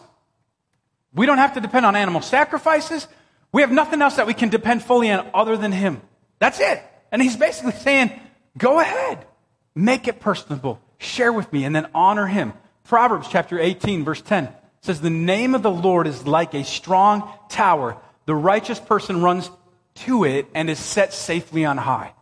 We 1.14 1.26
don't 1.26 1.38
have 1.38 1.54
to 1.54 1.62
depend 1.62 1.86
on 1.86 1.96
animal 1.96 2.22
sacrifices. 2.22 3.08
We 3.52 3.62
have 3.62 3.72
nothing 3.72 4.02
else 4.02 4.16
that 4.16 4.28
we 4.28 4.34
can 4.34 4.50
depend 4.50 4.84
fully 4.84 5.12
on 5.12 5.28
other 5.34 5.56
than 5.58 5.72
Him. 5.72 6.02
That's 6.40 6.60
it. 6.60 6.84
And 7.12 7.22
He's 7.22 7.36
basically 7.36 7.72
saying, 7.74 8.12
go 8.58 8.80
ahead, 8.80 9.26
make 9.74 10.08
it 10.08 10.20
personable, 10.20 10.80
share 10.98 11.32
with 11.32 11.52
me, 11.54 11.64
and 11.64 11.76
then 11.76 11.88
honor 11.94 12.28
Him. 12.28 12.54
Proverbs 12.84 13.28
chapter 13.30 13.60
18, 13.60 14.04
verse 14.04 14.22
10 14.22 14.50
says, 14.88 15.02
The 15.02 15.10
name 15.12 15.54
of 15.54 15.62
the 15.62 15.72
Lord 15.72 16.08
is 16.08 16.26
like 16.26 16.56
a 16.56 16.64
strong 16.64 17.32
tower. 17.50 17.98
The 18.26 18.34
righteous 18.34 18.80
person 18.80 19.22
runs 19.22 19.52
to 20.06 20.24
it 20.24 20.48
and 20.56 20.70
is 20.70 20.80
set 20.80 21.14
safely 21.14 21.66
on 21.66 21.78
high. 21.78 22.14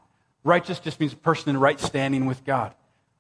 Righteous 0.44 0.80
just 0.80 1.00
means 1.00 1.14
a 1.14 1.18
person 1.18 1.50
in 1.50 1.58
right 1.58 1.80
standing 1.80 2.26
with 2.26 2.44
God. 2.44 2.74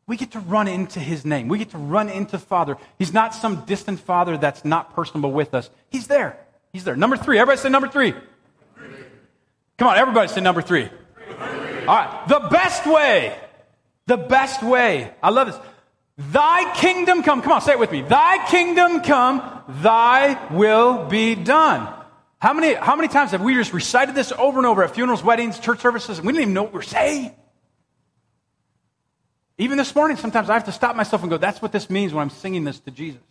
We 0.07 0.17
get 0.17 0.31
to 0.31 0.39
run 0.39 0.67
into 0.67 0.99
his 0.99 1.25
name. 1.25 1.47
We 1.47 1.57
get 1.57 1.71
to 1.71 1.77
run 1.77 2.09
into 2.09 2.37
Father. 2.37 2.77
He's 2.99 3.13
not 3.13 3.33
some 3.33 3.65
distant 3.65 3.99
Father 3.99 4.37
that's 4.37 4.63
not 4.63 4.93
personable 4.93 5.31
with 5.31 5.53
us. 5.55 5.69
He's 5.89 6.07
there. 6.07 6.37
He's 6.73 6.83
there. 6.83 6.95
Number 6.95 7.17
three. 7.17 7.39
Everybody 7.39 7.59
say 7.59 7.69
number 7.69 7.87
three. 7.87 8.11
three. 8.11 8.87
Come 9.77 9.87
on, 9.87 9.97
everybody 9.97 10.27
say 10.27 10.41
number 10.41 10.61
three. 10.61 10.89
three. 10.89 11.85
All 11.87 11.95
right. 11.95 12.27
The 12.27 12.47
best 12.51 12.85
way. 12.85 13.35
The 14.05 14.17
best 14.17 14.61
way. 14.61 15.11
I 15.23 15.31
love 15.31 15.47
this. 15.47 15.59
Thy 16.17 16.73
kingdom 16.75 17.23
come. 17.23 17.41
Come 17.41 17.51
on, 17.51 17.61
say 17.61 17.73
it 17.73 17.79
with 17.79 17.91
me. 17.91 18.01
Thy 18.01 18.45
kingdom 18.47 19.01
come, 19.01 19.41
thy 19.81 20.53
will 20.53 21.05
be 21.07 21.35
done. 21.35 21.91
How 22.39 22.53
many, 22.53 22.73
how 22.73 22.95
many 22.95 23.07
times 23.07 23.31
have 23.31 23.41
we 23.41 23.55
just 23.55 23.73
recited 23.73 24.15
this 24.15 24.31
over 24.31 24.59
and 24.59 24.67
over 24.67 24.83
at 24.83 24.93
funerals, 24.93 25.23
weddings, 25.23 25.59
church 25.59 25.79
services, 25.79 26.17
and 26.19 26.27
we 26.27 26.33
didn't 26.33 26.43
even 26.43 26.53
know 26.53 26.63
what 26.63 26.73
we're 26.73 26.81
saying? 26.83 27.31
Even 29.57 29.77
this 29.77 29.95
morning, 29.95 30.17
sometimes 30.17 30.49
I 30.49 30.53
have 30.53 30.65
to 30.65 30.71
stop 30.71 30.95
myself 30.95 31.21
and 31.21 31.29
go, 31.29 31.37
that's 31.37 31.61
what 31.61 31.71
this 31.71 31.89
means 31.89 32.13
when 32.13 32.21
I'm 32.21 32.29
singing 32.29 32.65
this 32.65 32.79
to 32.81 32.91
Jesus. 32.91 33.21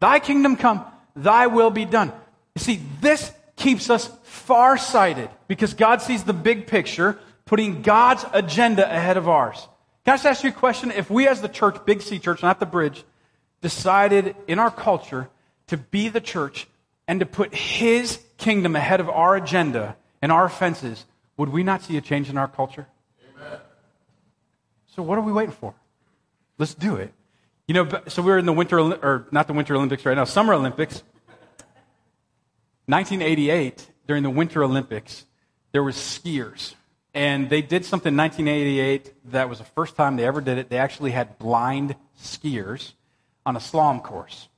Thy 0.00 0.20
kingdom 0.20 0.56
come, 0.56 0.84
thy 1.16 1.46
will 1.46 1.70
be 1.70 1.84
done. 1.86 2.12
You 2.54 2.60
see, 2.60 2.80
this 3.00 3.32
keeps 3.56 3.90
us 3.90 4.10
far-sighted 4.24 5.30
because 5.48 5.74
God 5.74 6.02
sees 6.02 6.24
the 6.24 6.32
big 6.32 6.66
picture, 6.66 7.18
putting 7.46 7.82
God's 7.82 8.24
agenda 8.32 8.84
ahead 8.84 9.16
of 9.16 9.28
ours. 9.28 9.66
Can 10.04 10.12
I 10.12 10.16
just 10.16 10.26
ask 10.26 10.44
you 10.44 10.50
a 10.50 10.52
question? 10.52 10.90
If 10.90 11.10
we 11.10 11.26
as 11.26 11.40
the 11.40 11.48
church, 11.48 11.84
Big 11.86 12.02
C 12.02 12.18
Church, 12.18 12.42
not 12.42 12.60
the 12.60 12.66
bridge, 12.66 13.04
decided 13.62 14.36
in 14.46 14.58
our 14.58 14.70
culture 14.70 15.30
to 15.68 15.78
be 15.78 16.10
the 16.10 16.20
church 16.20 16.66
and 17.08 17.20
to 17.20 17.26
put 17.26 17.54
His 17.54 18.20
kingdom 18.36 18.76
ahead 18.76 19.00
of 19.00 19.08
our 19.08 19.34
agenda 19.36 19.96
and 20.20 20.30
our 20.30 20.44
offenses, 20.44 21.06
would 21.36 21.48
we 21.48 21.62
not 21.62 21.82
see 21.82 21.96
a 21.96 22.00
change 22.00 22.28
in 22.28 22.36
our 22.36 22.48
culture? 22.48 22.86
So 24.94 25.02
what 25.02 25.18
are 25.18 25.22
we 25.22 25.32
waiting 25.32 25.54
for? 25.54 25.74
Let's 26.58 26.74
do 26.74 26.96
it. 26.96 27.12
You 27.66 27.74
know, 27.74 27.88
so 28.06 28.22
we 28.22 28.30
are 28.30 28.38
in 28.38 28.46
the 28.46 28.52
winter, 28.52 28.78
or 28.78 29.26
not 29.30 29.46
the 29.46 29.54
Winter 29.54 29.74
Olympics 29.74 30.04
right 30.04 30.14
now, 30.14 30.24
Summer 30.24 30.52
Olympics. 30.52 31.02
1988, 32.86 33.90
during 34.06 34.22
the 34.22 34.30
Winter 34.30 34.62
Olympics, 34.62 35.24
there 35.72 35.82
were 35.82 35.90
skiers. 35.90 36.74
And 37.14 37.48
they 37.48 37.62
did 37.62 37.84
something 37.84 38.12
in 38.12 38.16
1988 38.18 39.30
that 39.30 39.48
was 39.48 39.58
the 39.58 39.64
first 39.64 39.96
time 39.96 40.16
they 40.16 40.26
ever 40.26 40.40
did 40.40 40.58
it. 40.58 40.68
They 40.68 40.78
actually 40.78 41.12
had 41.12 41.38
blind 41.38 41.94
skiers 42.20 42.92
on 43.46 43.56
a 43.56 43.60
slalom 43.60 44.02
course. 44.02 44.48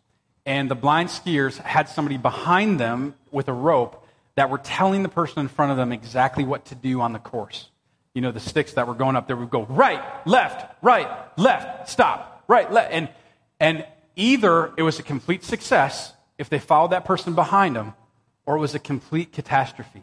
And 0.47 0.71
the 0.71 0.75
blind 0.75 1.11
skiers 1.11 1.59
had 1.59 1.89
somebody 1.89 2.17
behind 2.17 2.81
them 2.81 3.15
with 3.31 3.49
a 3.49 3.53
rope 3.53 4.07
that 4.37 4.49
were 4.49 4.59
telling 4.59 5.03
the 5.03 5.09
person 5.09 5.41
in 5.41 5.49
front 5.49 5.71
of 5.71 5.77
them 5.77 5.93
exactly 5.93 6.45
what 6.45 6.65
to 6.67 6.75
do 6.75 7.01
on 7.01 7.13
the 7.13 7.19
course 7.19 7.69
you 8.17 8.23
know, 8.23 8.33
the 8.33 8.41
sticks 8.41 8.73
that 8.73 8.87
were 8.87 8.95
going 8.95 9.15
up 9.15 9.27
there 9.27 9.37
would 9.37 9.51
go 9.51 9.65
right, 9.67 10.03
left, 10.27 10.75
right, 10.83 11.07
left, 11.37 11.91
stop, 11.91 12.43
right, 12.49 12.73
left. 12.73 12.91
And, 12.91 13.11
and 13.61 13.87
either 14.17 14.73
it 14.79 14.83
was 14.83 14.99
a 14.99 15.03
complete 15.03 15.45
success 15.45 16.15
if 16.39 16.49
they 16.49 16.59
followed 16.59 16.93
that 16.93 17.05
person 17.05 17.35
behind 17.35 17.77
them, 17.77 17.93
or 18.47 18.57
it 18.57 18.59
was 18.59 18.75
a 18.75 18.79
complete 18.79 19.33
catastrophe. 19.33 20.03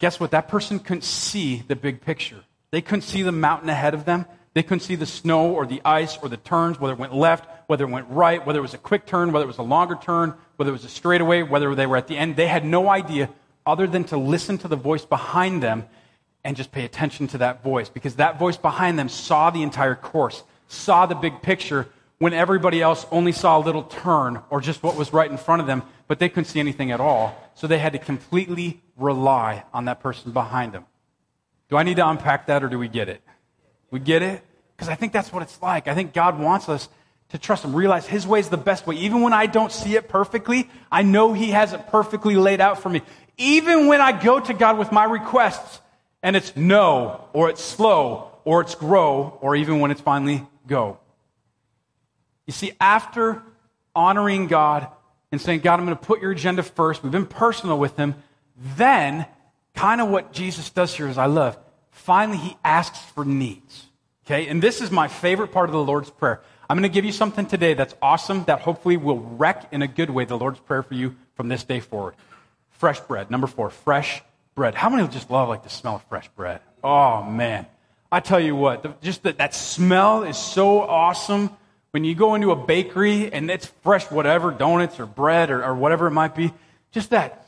Guess 0.00 0.18
what? 0.18 0.32
That 0.32 0.48
person 0.48 0.80
couldn't 0.80 1.04
see 1.04 1.62
the 1.68 1.76
big 1.76 2.00
picture. 2.00 2.42
They 2.72 2.80
couldn't 2.80 3.02
see 3.02 3.22
the 3.22 3.32
mountain 3.32 3.68
ahead 3.68 3.94
of 3.94 4.04
them. 4.06 4.26
They 4.54 4.62
couldn't 4.62 4.80
see 4.80 4.96
the 4.96 5.06
snow 5.06 5.52
or 5.52 5.66
the 5.66 5.80
ice 5.84 6.18
or 6.20 6.28
the 6.28 6.36
turns, 6.36 6.80
whether 6.80 6.94
it 6.94 6.98
went 6.98 7.14
left, 7.14 7.48
whether 7.68 7.84
it 7.84 7.90
went 7.90 8.08
right, 8.08 8.44
whether 8.44 8.58
it 8.58 8.62
was 8.62 8.74
a 8.74 8.78
quick 8.78 9.06
turn, 9.06 9.30
whether 9.30 9.44
it 9.44 9.46
was 9.46 9.58
a 9.58 9.62
longer 9.62 9.96
turn, 10.02 10.34
whether 10.56 10.70
it 10.70 10.72
was 10.72 10.84
a 10.84 10.88
straightaway, 10.88 11.42
whether 11.42 11.72
they 11.74 11.86
were 11.86 11.96
at 11.96 12.08
the 12.08 12.16
end. 12.16 12.34
They 12.34 12.48
had 12.48 12.64
no 12.64 12.88
idea 12.88 13.30
other 13.64 13.86
than 13.86 14.04
to 14.04 14.16
listen 14.16 14.58
to 14.58 14.68
the 14.68 14.76
voice 14.76 15.04
behind 15.04 15.62
them 15.62 15.86
and 16.42 16.56
just 16.56 16.72
pay 16.72 16.84
attention 16.84 17.26
to 17.28 17.38
that 17.38 17.62
voice 17.62 17.90
because 17.90 18.16
that 18.16 18.38
voice 18.38 18.56
behind 18.56 18.98
them 18.98 19.08
saw 19.08 19.50
the 19.50 19.62
entire 19.62 19.94
course, 19.94 20.42
saw 20.66 21.06
the 21.06 21.14
big 21.14 21.42
picture 21.42 21.86
when 22.20 22.34
everybody 22.34 22.82
else 22.82 23.06
only 23.10 23.32
saw 23.32 23.56
a 23.56 23.62
little 23.64 23.82
turn 23.82 24.42
or 24.50 24.60
just 24.60 24.82
what 24.82 24.94
was 24.94 25.10
right 25.10 25.30
in 25.30 25.38
front 25.38 25.62
of 25.62 25.66
them, 25.66 25.82
but 26.06 26.18
they 26.18 26.28
couldn't 26.28 26.44
see 26.44 26.60
anything 26.60 26.92
at 26.92 27.00
all. 27.00 27.34
So 27.54 27.66
they 27.66 27.78
had 27.78 27.94
to 27.94 27.98
completely 27.98 28.82
rely 28.98 29.64
on 29.72 29.86
that 29.86 30.00
person 30.00 30.30
behind 30.30 30.74
them. 30.74 30.84
Do 31.70 31.78
I 31.78 31.82
need 31.82 31.96
to 31.96 32.06
unpack 32.06 32.46
that 32.48 32.62
or 32.62 32.68
do 32.68 32.78
we 32.78 32.88
get 32.88 33.08
it? 33.08 33.22
We 33.90 34.00
get 34.00 34.20
it? 34.20 34.44
Because 34.76 34.90
I 34.90 34.96
think 34.96 35.14
that's 35.14 35.32
what 35.32 35.42
it's 35.42 35.62
like. 35.62 35.88
I 35.88 35.94
think 35.94 36.12
God 36.12 36.38
wants 36.38 36.68
us 36.68 36.90
to 37.30 37.38
trust 37.38 37.64
Him, 37.64 37.74
realize 37.74 38.06
His 38.06 38.26
way 38.26 38.38
is 38.38 38.50
the 38.50 38.58
best 38.58 38.86
way. 38.86 38.96
Even 38.96 39.22
when 39.22 39.32
I 39.32 39.46
don't 39.46 39.72
see 39.72 39.96
it 39.96 40.06
perfectly, 40.06 40.68
I 40.92 41.02
know 41.02 41.32
He 41.32 41.52
has 41.52 41.72
it 41.72 41.86
perfectly 41.88 42.36
laid 42.36 42.60
out 42.60 42.82
for 42.82 42.90
me. 42.90 43.00
Even 43.38 43.86
when 43.86 44.02
I 44.02 44.12
go 44.12 44.38
to 44.38 44.52
God 44.52 44.76
with 44.76 44.92
my 44.92 45.04
requests, 45.04 45.80
and 46.22 46.36
it's 46.36 46.54
no, 46.54 47.24
or 47.32 47.48
it's 47.48 47.64
slow, 47.64 48.30
or 48.44 48.60
it's 48.60 48.74
grow, 48.74 49.38
or 49.40 49.56
even 49.56 49.80
when 49.80 49.90
it's 49.90 50.02
finally 50.02 50.46
go. 50.66 50.98
You 52.50 52.52
see, 52.52 52.72
after 52.80 53.44
honoring 53.94 54.48
God 54.48 54.88
and 55.30 55.40
saying, 55.40 55.60
God, 55.60 55.78
I'm 55.78 55.86
going 55.86 55.96
to 55.96 56.04
put 56.04 56.20
your 56.20 56.32
agenda 56.32 56.64
first, 56.64 57.00
we've 57.00 57.12
been 57.12 57.24
personal 57.24 57.78
with 57.78 57.96
Him, 57.96 58.16
then 58.74 59.24
kind 59.72 60.00
of 60.00 60.08
what 60.08 60.32
Jesus 60.32 60.68
does 60.68 60.92
here 60.92 61.06
is 61.06 61.16
I 61.16 61.26
love. 61.26 61.56
Finally, 61.92 62.38
He 62.38 62.56
asks 62.64 62.98
for 62.98 63.24
needs. 63.24 63.86
Okay? 64.26 64.48
And 64.48 64.60
this 64.60 64.80
is 64.80 64.90
my 64.90 65.06
favorite 65.06 65.52
part 65.52 65.68
of 65.68 65.72
the 65.72 65.80
Lord's 65.80 66.10
Prayer. 66.10 66.40
I'm 66.68 66.76
going 66.76 66.90
to 66.90 66.92
give 66.92 67.04
you 67.04 67.12
something 67.12 67.46
today 67.46 67.74
that's 67.74 67.94
awesome 68.02 68.42
that 68.46 68.62
hopefully 68.62 68.96
will 68.96 69.20
wreck 69.20 69.68
in 69.70 69.82
a 69.82 69.86
good 69.86 70.10
way 70.10 70.24
the 70.24 70.36
Lord's 70.36 70.58
Prayer 70.58 70.82
for 70.82 70.94
you 70.94 71.14
from 71.36 71.46
this 71.46 71.62
day 71.62 71.78
forward. 71.78 72.16
Fresh 72.70 72.98
bread. 73.02 73.30
Number 73.30 73.46
four, 73.46 73.70
fresh 73.70 74.22
bread. 74.56 74.74
How 74.74 74.90
many 74.90 75.06
just 75.06 75.30
love 75.30 75.48
like 75.48 75.62
the 75.62 75.70
smell 75.70 75.94
of 75.94 76.02
fresh 76.06 76.26
bread? 76.30 76.62
Oh 76.82 77.22
man. 77.22 77.66
I 78.10 78.18
tell 78.18 78.40
you 78.40 78.56
what, 78.56 78.82
the, 78.82 78.92
just 79.02 79.22
that, 79.22 79.38
that 79.38 79.54
smell 79.54 80.24
is 80.24 80.36
so 80.36 80.80
awesome. 80.80 81.50
When 81.92 82.04
you 82.04 82.14
go 82.14 82.34
into 82.34 82.52
a 82.52 82.56
bakery 82.56 83.32
and 83.32 83.50
it's 83.50 83.66
fresh 83.66 84.10
whatever, 84.10 84.52
donuts 84.52 85.00
or 85.00 85.06
bread 85.06 85.50
or, 85.50 85.64
or 85.64 85.74
whatever 85.74 86.06
it 86.06 86.12
might 86.12 86.34
be, 86.34 86.52
just 86.92 87.10
that, 87.10 87.46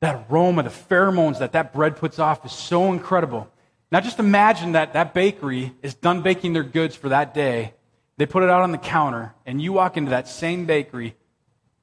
that 0.00 0.26
aroma, 0.28 0.64
the 0.64 0.70
pheromones 0.70 1.38
that 1.38 1.52
that 1.52 1.72
bread 1.72 1.96
puts 1.96 2.18
off 2.18 2.44
is 2.44 2.52
so 2.52 2.92
incredible. 2.92 3.48
Now 3.92 4.00
just 4.00 4.18
imagine 4.18 4.72
that 4.72 4.94
that 4.94 5.14
bakery 5.14 5.72
is 5.82 5.94
done 5.94 6.22
baking 6.22 6.52
their 6.52 6.64
goods 6.64 6.96
for 6.96 7.10
that 7.10 7.32
day. 7.32 7.74
They 8.16 8.26
put 8.26 8.42
it 8.42 8.50
out 8.50 8.62
on 8.62 8.72
the 8.72 8.78
counter 8.78 9.34
and 9.44 9.62
you 9.62 9.72
walk 9.72 9.96
into 9.96 10.10
that 10.10 10.26
same 10.26 10.66
bakery 10.66 11.14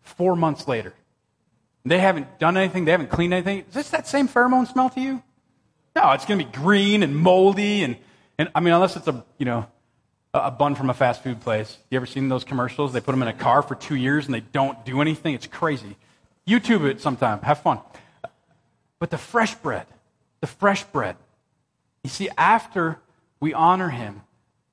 four 0.02 0.36
months 0.36 0.68
later. 0.68 0.94
They 1.86 2.00
haven't 2.00 2.40
done 2.40 2.58
anything. 2.58 2.86
They 2.86 2.92
haven't 2.92 3.10
cleaned 3.10 3.34
anything. 3.34 3.60
Is 3.60 3.74
this 3.74 3.90
that 3.92 4.08
same 4.08 4.28
pheromone 4.28 4.72
smell 4.72 4.90
to 4.92 5.02
you? 5.02 5.24
No, 5.96 6.12
it's 6.12 6.26
going 6.26 6.40
to 6.40 6.46
be 6.46 6.52
green 6.52 7.04
and 7.04 7.16
moldy 7.16 7.84
and, 7.84 7.98
and 8.38 8.50
I 8.56 8.60
mean, 8.60 8.74
unless 8.74 8.96
it's 8.96 9.08
a, 9.08 9.24
you 9.38 9.46
know, 9.46 9.68
a 10.34 10.50
bun 10.50 10.76
from 10.76 10.90
a 10.90 10.94
fast 10.94 11.24
food 11.24 11.42
place. 11.42 11.78
You 11.90 11.98
ever 11.98 12.06
seen 12.06 12.28
those 12.28 12.44
commercials? 12.44 12.92
They 12.92 13.02
put 13.02 13.12
them 13.12 13.22
in 13.22 13.28
a 13.28 13.34
car 13.34 13.62
for 13.62 13.76
two 13.76 13.96
years 13.96 14.26
and 14.26 14.34
they 14.34 14.40
don't 14.40 14.84
do 14.84 15.02
anything. 15.02 15.36
It's 15.36 15.48
crazy. 15.48 15.96
YouTube 16.48 16.90
it 16.90 17.02
sometime. 17.02 17.40
Have 17.42 17.60
fun. 17.60 17.80
But 19.00 19.12
the 19.12 19.18
fresh 19.18 19.54
bread, 19.56 19.86
the 20.42 20.48
fresh 20.48 20.84
bread. 20.86 21.18
You 22.04 22.10
see, 22.10 22.30
after 22.38 23.00
we 23.40 23.54
honor 23.54 23.90
him, 23.90 24.22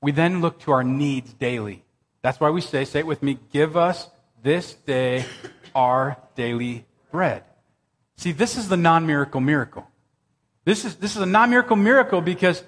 we 0.01 0.11
then 0.11 0.41
look 0.41 0.59
to 0.61 0.71
our 0.71 0.83
needs 0.83 1.31
daily. 1.33 1.83
That's 2.21 2.39
why 2.39 2.49
we 2.49 2.61
say, 2.61 2.85
say 2.85 2.99
it 2.99 3.07
with 3.07 3.21
me, 3.21 3.37
give 3.51 3.77
us 3.77 4.09
this 4.41 4.73
day 4.73 5.25
our 5.75 6.17
daily 6.35 6.85
bread. 7.11 7.43
See, 8.17 8.31
this 8.31 8.57
is 8.57 8.67
the 8.67 8.77
non 8.77 9.05
miracle 9.05 9.41
miracle. 9.41 9.87
This 10.65 10.85
is, 10.85 10.95
this 10.95 11.15
is 11.15 11.21
a 11.21 11.25
non 11.25 11.49
miracle 11.49 11.75
miracle 11.75 12.21
because 12.21 12.63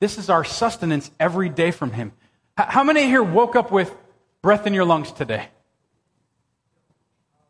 this 0.00 0.18
is 0.18 0.30
our 0.30 0.44
sustenance 0.44 1.10
every 1.18 1.48
day 1.48 1.70
from 1.70 1.92
Him. 1.92 2.12
How 2.56 2.84
many 2.84 3.04
here 3.04 3.22
woke 3.22 3.56
up 3.56 3.70
with 3.70 3.94
breath 4.42 4.66
in 4.66 4.74
your 4.74 4.84
lungs 4.84 5.12
today? 5.12 5.48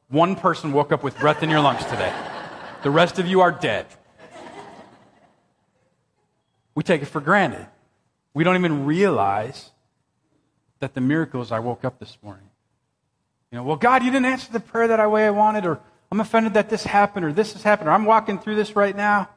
One 0.08 0.36
person 0.36 0.72
woke 0.72 0.92
up 0.92 1.02
with 1.02 1.18
breath 1.18 1.42
in 1.42 1.50
your 1.50 1.60
lungs 1.60 1.84
today. 1.84 2.12
The 2.82 2.90
rest 2.90 3.18
of 3.18 3.26
you 3.26 3.40
are 3.40 3.50
dead. 3.50 3.86
We 6.74 6.82
take 6.82 7.02
it 7.02 7.06
for 7.06 7.20
granted. 7.20 7.66
We 8.34 8.44
don't 8.44 8.56
even 8.56 8.84
realize 8.84 9.70
that 10.78 10.94
the 10.94 11.00
miracle 11.00 11.40
is 11.42 11.50
I 11.50 11.58
woke 11.58 11.84
up 11.84 11.98
this 11.98 12.18
morning. 12.22 12.50
You 13.50 13.58
know, 13.58 13.64
well, 13.64 13.76
God, 13.76 14.04
you 14.04 14.10
didn't 14.10 14.26
answer 14.26 14.52
the 14.52 14.60
prayer 14.60 14.88
that 14.88 15.00
I 15.00 15.06
way 15.06 15.26
I 15.26 15.30
wanted, 15.30 15.64
or 15.64 15.80
I'm 16.12 16.20
offended 16.20 16.54
that 16.54 16.68
this 16.68 16.84
happened, 16.84 17.24
or 17.24 17.32
this 17.32 17.54
has 17.54 17.62
happened, 17.62 17.88
or 17.88 17.92
I'm 17.92 18.04
walking 18.04 18.38
through 18.38 18.56
this 18.56 18.76
right 18.76 18.94
now. 18.94 19.30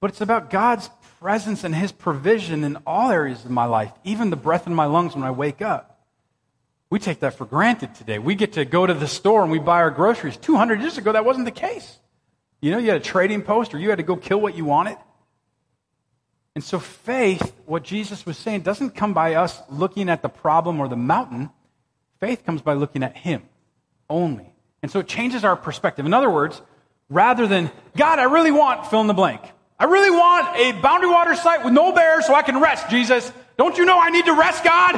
But 0.00 0.10
it's 0.10 0.20
about 0.20 0.50
God's 0.50 0.90
presence 1.22 1.62
and 1.62 1.72
His 1.72 1.92
provision 1.92 2.64
in 2.64 2.76
all 2.84 3.12
areas 3.12 3.44
of 3.44 3.50
my 3.52 3.64
life, 3.64 3.92
even 4.02 4.30
the 4.30 4.36
breath 4.36 4.66
in 4.66 4.74
my 4.74 4.86
lungs 4.86 5.14
when 5.14 5.22
I 5.22 5.30
wake 5.30 5.62
up. 5.62 6.00
We 6.90 6.98
take 6.98 7.20
that 7.20 7.34
for 7.34 7.44
granted 7.44 7.94
today. 7.94 8.18
We 8.18 8.34
get 8.34 8.54
to 8.54 8.64
go 8.64 8.84
to 8.84 8.92
the 8.92 9.06
store 9.06 9.42
and 9.42 9.50
we 9.50 9.60
buy 9.60 9.82
our 9.82 9.92
groceries. 9.92 10.36
200 10.36 10.80
years 10.80 10.98
ago, 10.98 11.12
that 11.12 11.24
wasn't 11.24 11.44
the 11.44 11.52
case. 11.52 11.96
You 12.60 12.72
know, 12.72 12.78
you 12.78 12.88
had 12.88 12.96
a 12.96 13.04
trading 13.04 13.42
post 13.42 13.72
or 13.72 13.78
you 13.78 13.88
had 13.88 13.98
to 13.98 14.02
go 14.02 14.16
kill 14.16 14.40
what 14.40 14.56
you 14.56 14.64
wanted. 14.64 14.98
And 16.56 16.64
so, 16.64 16.80
faith, 16.80 17.54
what 17.66 17.84
Jesus 17.84 18.26
was 18.26 18.36
saying, 18.36 18.62
doesn't 18.62 18.90
come 18.90 19.14
by 19.14 19.34
us 19.34 19.62
looking 19.70 20.08
at 20.08 20.22
the 20.22 20.28
problem 20.28 20.80
or 20.80 20.88
the 20.88 20.96
mountain. 20.96 21.50
Faith 22.18 22.44
comes 22.44 22.62
by 22.62 22.72
looking 22.72 23.04
at 23.04 23.16
Him 23.16 23.42
only. 24.10 24.52
And 24.82 24.90
so 24.90 24.98
it 24.98 25.06
changes 25.06 25.44
our 25.44 25.54
perspective. 25.54 26.04
In 26.04 26.12
other 26.12 26.28
words, 26.28 26.60
rather 27.08 27.46
than, 27.46 27.70
God, 27.96 28.18
I 28.18 28.24
really 28.24 28.50
want 28.50 28.88
fill 28.88 29.00
in 29.00 29.06
the 29.06 29.14
blank. 29.14 29.40
I 29.82 29.86
really 29.86 30.10
want 30.10 30.56
a 30.56 30.80
boundary 30.80 31.10
water 31.10 31.34
site 31.34 31.64
with 31.64 31.72
no 31.72 31.90
bears 31.90 32.26
so 32.26 32.36
I 32.36 32.42
can 32.42 32.60
rest, 32.60 32.88
Jesus. 32.88 33.32
Don't 33.58 33.76
you 33.76 33.84
know 33.84 33.98
I 33.98 34.10
need 34.10 34.26
to 34.26 34.32
rest, 34.32 34.62
God? 34.62 34.94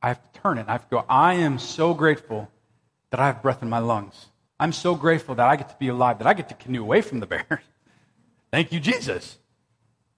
I 0.00 0.06
have 0.06 0.32
to 0.32 0.40
turn 0.40 0.58
it. 0.58 0.66
I 0.68 0.72
have 0.72 0.84
to 0.84 0.90
go, 0.90 1.04
I 1.08 1.34
am 1.34 1.58
so 1.58 1.94
grateful 1.94 2.48
that 3.10 3.18
I 3.18 3.26
have 3.26 3.42
breath 3.42 3.64
in 3.64 3.68
my 3.68 3.80
lungs. 3.80 4.26
I'm 4.60 4.72
so 4.72 4.94
grateful 4.94 5.34
that 5.34 5.48
I 5.48 5.56
get 5.56 5.70
to 5.70 5.74
be 5.80 5.88
alive, 5.88 6.18
that 6.18 6.28
I 6.28 6.34
get 6.34 6.48
to 6.50 6.54
canoe 6.54 6.82
away 6.82 7.00
from 7.00 7.18
the 7.18 7.26
bears. 7.26 7.64
Thank 8.52 8.70
you, 8.70 8.78
Jesus. 8.78 9.36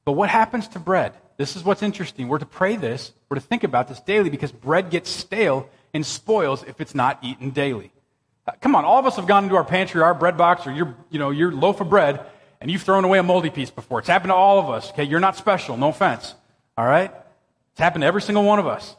But 0.05 0.13
what 0.13 0.29
happens 0.29 0.69
to 0.69 0.79
bread? 0.79 1.15
This 1.39 1.57
is 1.57 1.65
what's 1.65 1.83
interesting. 1.83 2.29
We're 2.29 2.41
to 2.41 2.45
pray 2.45 2.77
this, 2.77 3.13
we're 3.31 3.37
to 3.37 3.41
think 3.41 3.65
about 3.65 3.89
this 3.89 4.01
daily 4.01 4.29
because 4.29 4.53
bread 4.53 4.91
gets 4.91 5.09
stale 5.09 5.67
and 5.95 6.05
spoils 6.05 6.63
if 6.63 6.79
it's 6.79 6.95
not 6.95 7.21
eaten 7.23 7.49
daily. 7.49 7.91
Uh, 8.51 8.55
come 8.61 8.75
on, 8.75 8.85
all 8.85 8.99
of 8.99 9.07
us 9.07 9.15
have 9.15 9.29
gone 9.29 9.45
into 9.45 9.55
our 9.55 9.65
pantry, 9.65 10.03
our 10.03 10.15
bread 10.15 10.37
box, 10.37 10.67
or 10.67 10.73
your, 10.73 10.97
you 11.09 11.21
know, 11.21 11.31
your 11.31 11.53
loaf 11.53 11.81
of 11.81 11.89
bread, 11.89 12.21
and 12.61 12.69
you've 12.69 12.83
thrown 12.83 13.05
away 13.05 13.19
a 13.19 13.23
moldy 13.23 13.51
piece 13.51 13.71
before. 13.71 14.01
It's 14.01 14.09
happened 14.09 14.31
to 14.31 14.35
all 14.35 14.59
of 14.59 14.69
us. 14.69 14.91
Okay, 14.91 15.05
you're 15.05 15.21
not 15.21 15.37
special. 15.37 15.77
No 15.77 15.91
offense. 15.91 16.35
All 16.77 16.87
right, 16.87 17.13
it's 17.71 17.81
happened 17.81 18.03
to 18.03 18.07
every 18.07 18.23
single 18.23 18.43
one 18.43 18.59
of 18.59 18.67
us. 18.67 18.97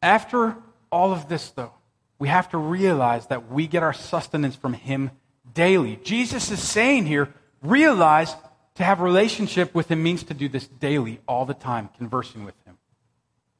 After 0.00 0.56
all 0.92 1.12
of 1.12 1.28
this, 1.28 1.50
though, 1.50 1.72
we 2.20 2.28
have 2.28 2.50
to 2.50 2.58
realize 2.58 3.26
that 3.28 3.50
we 3.50 3.66
get 3.66 3.82
our 3.82 3.92
sustenance 3.92 4.54
from 4.54 4.74
Him 4.74 5.10
daily. 5.54 5.98
Jesus 6.04 6.52
is 6.52 6.62
saying 6.62 7.06
here, 7.06 7.34
realize 7.62 8.36
to 8.76 8.84
have 8.84 9.00
a 9.00 9.04
relationship 9.04 9.74
with 9.74 9.90
Him 9.90 10.04
means 10.04 10.22
to 10.24 10.34
do 10.34 10.48
this 10.48 10.68
daily, 10.68 11.20
all 11.26 11.46
the 11.46 11.54
time, 11.54 11.88
conversing 11.98 12.44
with 12.44 12.54
Him. 12.64 12.78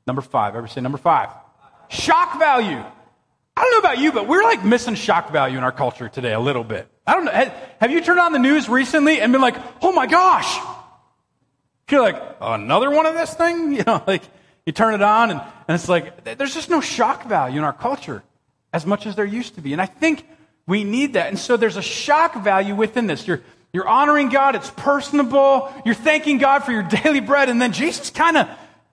Number 0.07 0.23
five. 0.23 0.55
Ever 0.55 0.69
say 0.69 0.81
number 0.81 0.99
five? 0.99 1.29
Shock 1.89 2.39
value. 2.39 2.85
I 3.57 3.63
don't 3.63 3.73
know 3.73 3.79
about 3.79 3.99
you, 3.99 4.13
but 4.13 4.27
we're 4.27 4.43
like 4.43 4.65
missing 4.65 4.95
shock 4.95 5.31
value 5.31 5.59
in 5.59 5.65
our 5.65 5.73
culture 5.73 6.09
today 6.09 6.33
a 6.33 6.41
little 6.41 6.65
bit. 6.65 6.89
I 7.07 7.15
don't 7.15 7.25
know. 7.27 7.33
Have 7.81 7.91
you 7.91 8.01
turned 8.01 8.21
on 8.21 8.33
the 8.33 8.39
news 8.39 8.69
recently 8.69 9.21
and 9.21 9.33
been 9.33 9.43
like, 9.43 9.57
oh 9.83 9.93
my 9.93 10.07
gosh? 10.07 10.59
You're 11.91 12.01
like, 12.01 12.37
another 12.41 12.91
one 12.91 13.05
of 13.05 13.15
this 13.15 13.35
thing? 13.35 13.73
You 13.77 13.85
know, 13.85 14.03
like 14.07 14.23
you 14.65 14.73
turn 14.73 14.95
it 14.95 15.03
on 15.03 15.31
and, 15.31 15.41
and 15.41 15.75
it's 15.75 15.89
like, 15.89 16.25
there's 16.25 16.55
just 16.55 16.71
no 16.71 16.81
shock 16.81 17.29
value 17.29 17.59
in 17.59 17.65
our 17.65 17.73
culture 17.73 18.23
as 18.73 18.87
much 18.87 19.07
as 19.07 19.15
there 19.15 19.27
used 19.27 19.57
to 19.57 19.61
be. 19.61 19.73
And 19.73 19.83
I 19.83 19.87
think 19.87 20.27
we 20.67 20.85
need 20.85 21.15
that. 21.15 21.29
And 21.29 21.39
so 21.39 21.57
there's 21.57 21.77
a 21.77 21.83
shock 21.83 22.43
value 22.43 22.75
within 22.75 23.07
this. 23.07 23.27
You're, 23.27 23.43
you're 23.73 23.87
honoring 23.87 24.31
God, 24.31 24.55
it's 24.55 24.71
personable, 24.71 25.73
you're 25.85 25.95
thanking 25.95 26.39
God 26.39 26.61
for 26.61 26.73
your 26.73 26.83
daily 27.03 27.21
bread, 27.21 27.49
and 27.49 27.61
then 27.61 27.73
Jesus 27.73 28.11
kind 28.11 28.37
of 28.37 28.49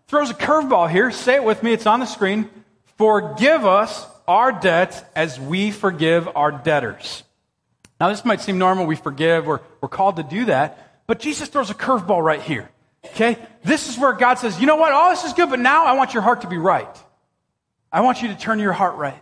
throws 0.08 0.30
a 0.30 0.34
curveball 0.34 0.90
here. 0.90 1.12
Say 1.12 1.36
it 1.36 1.44
with 1.44 1.64
me, 1.64 1.72
it's 1.72 1.86
on 1.86 2.00
the 2.00 2.06
screen. 2.06 2.50
Forgive 2.98 3.66
us 3.66 4.06
our 4.30 4.52
debts 4.52 5.02
as 5.16 5.40
we 5.40 5.72
forgive 5.72 6.30
our 6.36 6.52
debtors. 6.52 7.24
Now, 8.00 8.10
this 8.10 8.24
might 8.24 8.40
seem 8.40 8.60
normal. 8.60 8.86
We 8.86 8.96
forgive, 8.96 9.48
we're, 9.48 9.60
we're 9.82 9.90
called 9.90 10.18
to 10.18 10.24
do 10.24 10.46
that. 10.46 11.04
But 11.08 11.20
Jesus 11.20 11.50
throws 11.50 11.72
a 11.72 11.74
curveball 11.74 12.24
right 12.24 12.42
here. 12.42 12.70
Okay? 13.04 13.38
This 13.64 13.90
is 13.90 13.98
where 13.98 14.14
God 14.14 14.36
says, 14.36 14.60
you 14.62 14.68
know 14.68 14.76
what? 14.76 14.94
All 14.94 15.10
this 15.10 15.24
is 15.24 15.34
good, 15.34 15.50
but 15.50 15.60
now 15.60 15.86
I 15.86 15.94
want 15.94 16.14
your 16.14 16.22
heart 16.22 16.42
to 16.42 16.48
be 16.48 16.58
right. 16.58 16.96
I 17.92 18.02
want 18.02 18.22
you 18.22 18.28
to 18.28 18.38
turn 18.38 18.60
your 18.60 18.72
heart 18.72 18.96
right. 18.96 19.22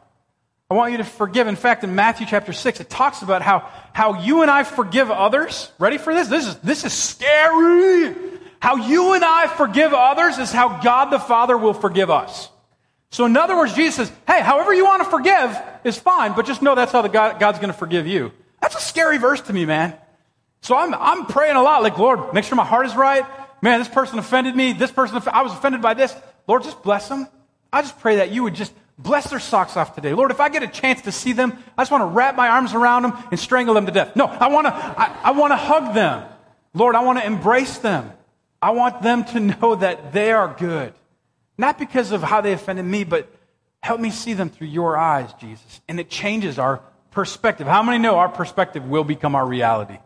I 0.70 0.74
want 0.74 0.92
you 0.92 0.98
to 0.98 1.06
forgive. 1.06 1.48
In 1.48 1.56
fact, 1.56 1.86
in 1.86 1.96
Matthew 1.96 2.28
chapter 2.30 2.52
6, 2.52 2.82
it 2.82 2.90
talks 2.90 3.22
about 3.22 3.42
how, 3.42 3.70
how 3.94 4.22
you 4.22 4.42
and 4.42 4.52
I 4.52 4.64
forgive 4.64 5.10
others. 5.10 5.72
Ready 5.80 5.98
for 5.98 6.14
this? 6.14 6.28
This 6.28 6.46
is, 6.46 6.58
this 6.58 6.84
is 6.84 6.92
scary. 6.92 8.14
How 8.60 8.76
you 8.76 9.14
and 9.14 9.24
I 9.24 9.48
forgive 9.48 9.94
others 9.94 10.38
is 10.38 10.52
how 10.52 10.82
God 10.82 11.12
the 11.12 11.20
Father 11.20 11.58
will 11.58 11.74
forgive 11.74 12.10
us. 12.10 12.50
So, 13.10 13.26
in 13.26 13.38
other 13.38 13.56
words, 13.56 13.74
Jesus 13.74 13.96
says, 13.96 14.12
hey, 14.28 14.42
however 14.42 14.74
you 14.74 14.84
want 14.86 15.04
to 15.04 15.10
forgive 15.10 15.58
is 15.84 15.98
fine, 15.98 16.34
but 16.34 16.46
just 16.46 16.62
know 16.62 16.76
that's 16.76 16.92
how 16.92 17.06
God, 17.08 17.40
God's 17.40 17.60
going 17.60 17.72
to 17.72 17.78
forgive 17.78 18.06
you. 18.06 18.32
That's 18.62 18.76
a 18.76 18.82
scary 18.82 19.18
verse 19.18 19.42
to 19.42 19.54
me, 19.54 19.66
man. 19.66 19.96
So 20.62 20.76
I'm, 20.76 20.94
I'm 20.94 21.26
praying 21.26 21.56
a 21.56 21.62
lot, 21.62 21.84
like, 21.84 21.98
Lord, 21.98 22.34
make 22.34 22.44
sure 22.44 22.56
my 22.56 22.66
heart 22.66 22.86
is 22.86 22.96
right. 22.96 23.26
Man, 23.62 23.80
this 23.80 23.88
person 23.88 24.20
offended 24.20 24.56
me. 24.56 24.74
This 24.74 24.92
person, 24.92 25.22
I 25.32 25.42
was 25.42 25.54
offended 25.54 25.82
by 25.82 25.94
this. 25.94 26.14
Lord, 26.48 26.64
just 26.64 26.84
bless 26.84 27.08
them. 27.08 27.28
I 27.72 27.82
just 27.82 28.00
pray 28.00 28.18
that 28.18 28.32
you 28.32 28.44
would 28.44 28.56
just 28.56 28.74
bless 28.98 29.30
their 29.30 29.40
socks 29.40 29.78
off 29.78 29.96
today. 29.96 30.14
Lord, 30.14 30.32
if 30.32 30.40
I 30.40 30.50
get 30.50 30.64
a 30.64 30.68
chance 30.68 31.02
to 31.04 31.12
see 31.12 31.34
them, 31.34 31.58
I 31.78 31.82
just 31.82 31.92
want 31.92 32.02
to 32.02 32.08
wrap 32.08 32.36
my 32.36 32.48
arms 32.50 32.74
around 32.74 33.04
them 33.04 33.14
and 33.32 33.40
strangle 33.40 33.74
them 33.76 33.86
to 33.86 33.92
death. 33.92 34.16
No, 34.16 34.26
I 34.26 34.48
want 34.48 34.68
to, 34.68 34.74
I, 34.74 35.18
I 35.24 35.32
want 35.32 35.52
to 35.52 35.58
hug 35.58 35.94
them. 35.94 36.28
Lord, 36.74 36.96
I 36.96 37.04
want 37.04 37.20
to 37.20 37.26
embrace 37.26 37.78
them. 37.78 38.12
I 38.62 38.72
want 38.72 39.02
them 39.02 39.24
to 39.26 39.40
know 39.40 39.76
that 39.76 40.14
they 40.14 40.32
are 40.32 40.56
good. 40.58 40.94
Not 41.58 41.78
because 41.78 42.12
of 42.12 42.22
how 42.22 42.42
they 42.42 42.54
offended 42.54 42.86
me, 42.86 43.04
but 43.04 43.30
help 43.82 44.00
me 44.00 44.12
see 44.12 44.34
them 44.34 44.50
through 44.50 44.68
your 44.68 44.98
eyes, 44.98 45.32
Jesus. 45.40 45.82
And 45.88 46.00
it 46.00 46.10
changes 46.10 46.60
our 46.60 46.82
perspective. 47.12 47.68
How 47.68 47.82
many 47.82 47.98
know 47.98 48.18
our 48.18 48.30
perspective 48.30 48.88
will 48.88 49.04
become 49.04 49.36
our 49.36 49.46
reality? 49.46 49.98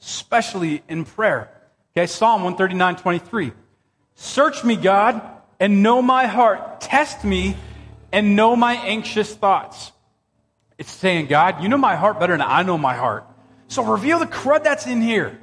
Especially 0.00 0.82
in 0.88 1.04
prayer. 1.04 1.50
Okay, 1.96 2.06
Psalm 2.06 2.42
139, 2.42 2.96
23. 2.96 3.52
Search 4.14 4.64
me, 4.64 4.76
God, 4.76 5.20
and 5.60 5.82
know 5.82 6.00
my 6.00 6.26
heart. 6.26 6.80
Test 6.80 7.24
me 7.24 7.56
and 8.12 8.36
know 8.36 8.56
my 8.56 8.74
anxious 8.74 9.34
thoughts. 9.34 9.92
It's 10.78 10.90
saying, 10.90 11.26
God, 11.26 11.62
you 11.62 11.68
know 11.68 11.76
my 11.76 11.96
heart 11.96 12.18
better 12.18 12.32
than 12.32 12.42
I 12.42 12.62
know 12.62 12.78
my 12.78 12.94
heart. 12.94 13.26
So 13.68 13.84
reveal 13.84 14.18
the 14.18 14.26
crud 14.26 14.64
that's 14.64 14.86
in 14.86 15.00
here. 15.00 15.38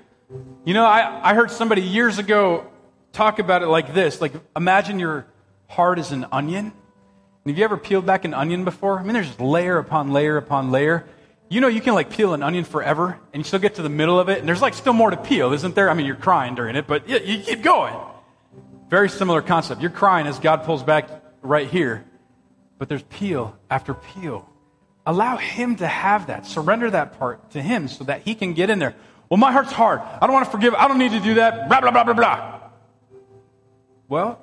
You 0.65 0.73
know, 0.73 0.85
I, 0.85 1.31
I 1.31 1.33
heard 1.33 1.51
somebody 1.51 1.81
years 1.81 2.17
ago 2.19 2.67
talk 3.11 3.39
about 3.39 3.63
it 3.63 3.67
like 3.67 3.93
this. 3.93 4.21
Like, 4.21 4.33
imagine 4.55 4.99
your 4.99 5.25
heart 5.71 5.99
as 5.99 6.11
an 6.11 6.25
onion. 6.31 6.73
Have 7.45 7.57
you 7.57 7.63
ever 7.63 7.77
peeled 7.77 8.05
back 8.05 8.25
an 8.25 8.33
onion 8.33 8.65
before? 8.65 8.99
I 8.99 9.03
mean, 9.03 9.13
there's 9.13 9.39
layer 9.39 9.77
upon 9.77 10.11
layer 10.11 10.37
upon 10.37 10.71
layer. 10.71 11.05
You 11.49 11.59
know, 11.59 11.67
you 11.67 11.81
can 11.81 11.95
like 11.95 12.11
peel 12.11 12.33
an 12.33 12.43
onion 12.43 12.63
forever, 12.63 13.19
and 13.33 13.39
you 13.39 13.43
still 13.43 13.59
get 13.59 13.75
to 13.75 13.81
the 13.81 13.89
middle 13.89 14.19
of 14.19 14.29
it, 14.29 14.39
and 14.39 14.47
there's 14.47 14.61
like 14.61 14.73
still 14.73 14.93
more 14.93 15.09
to 15.09 15.17
peel, 15.17 15.51
isn't 15.53 15.73
there? 15.73 15.89
I 15.89 15.93
mean, 15.93 16.05
you're 16.05 16.15
crying 16.15 16.55
during 16.55 16.75
it, 16.75 16.87
but 16.87 17.09
you 17.09 17.39
keep 17.39 17.61
going. 17.61 17.95
Very 18.89 19.09
similar 19.09 19.41
concept. 19.41 19.81
You're 19.81 19.89
crying 19.89 20.27
as 20.27 20.37
God 20.39 20.63
pulls 20.63 20.83
back 20.83 21.09
right 21.41 21.67
here, 21.67 22.05
but 22.77 22.89
there's 22.89 23.03
peel 23.03 23.57
after 23.69 23.93
peel. 23.93 24.47
Allow 25.05 25.37
Him 25.37 25.77
to 25.77 25.87
have 25.87 26.27
that. 26.27 26.45
Surrender 26.45 26.91
that 26.91 27.17
part 27.17 27.51
to 27.51 27.61
Him 27.61 27.87
so 27.87 28.03
that 28.03 28.21
He 28.21 28.35
can 28.35 28.53
get 28.53 28.69
in 28.69 28.79
there. 28.79 28.95
Well, 29.29 29.37
my 29.37 29.51
heart's 29.51 29.71
hard. 29.71 30.01
I 30.01 30.27
don't 30.27 30.33
want 30.33 30.45
to 30.45 30.51
forgive. 30.51 30.75
I 30.75 30.87
don't 30.87 30.99
need 30.99 31.13
to 31.13 31.19
do 31.19 31.35
that. 31.35 31.69
Blah, 31.69 31.81
blah, 31.81 31.91
blah, 31.91 32.03
blah, 32.03 32.13
blah. 32.13 32.59
Well, 34.09 34.39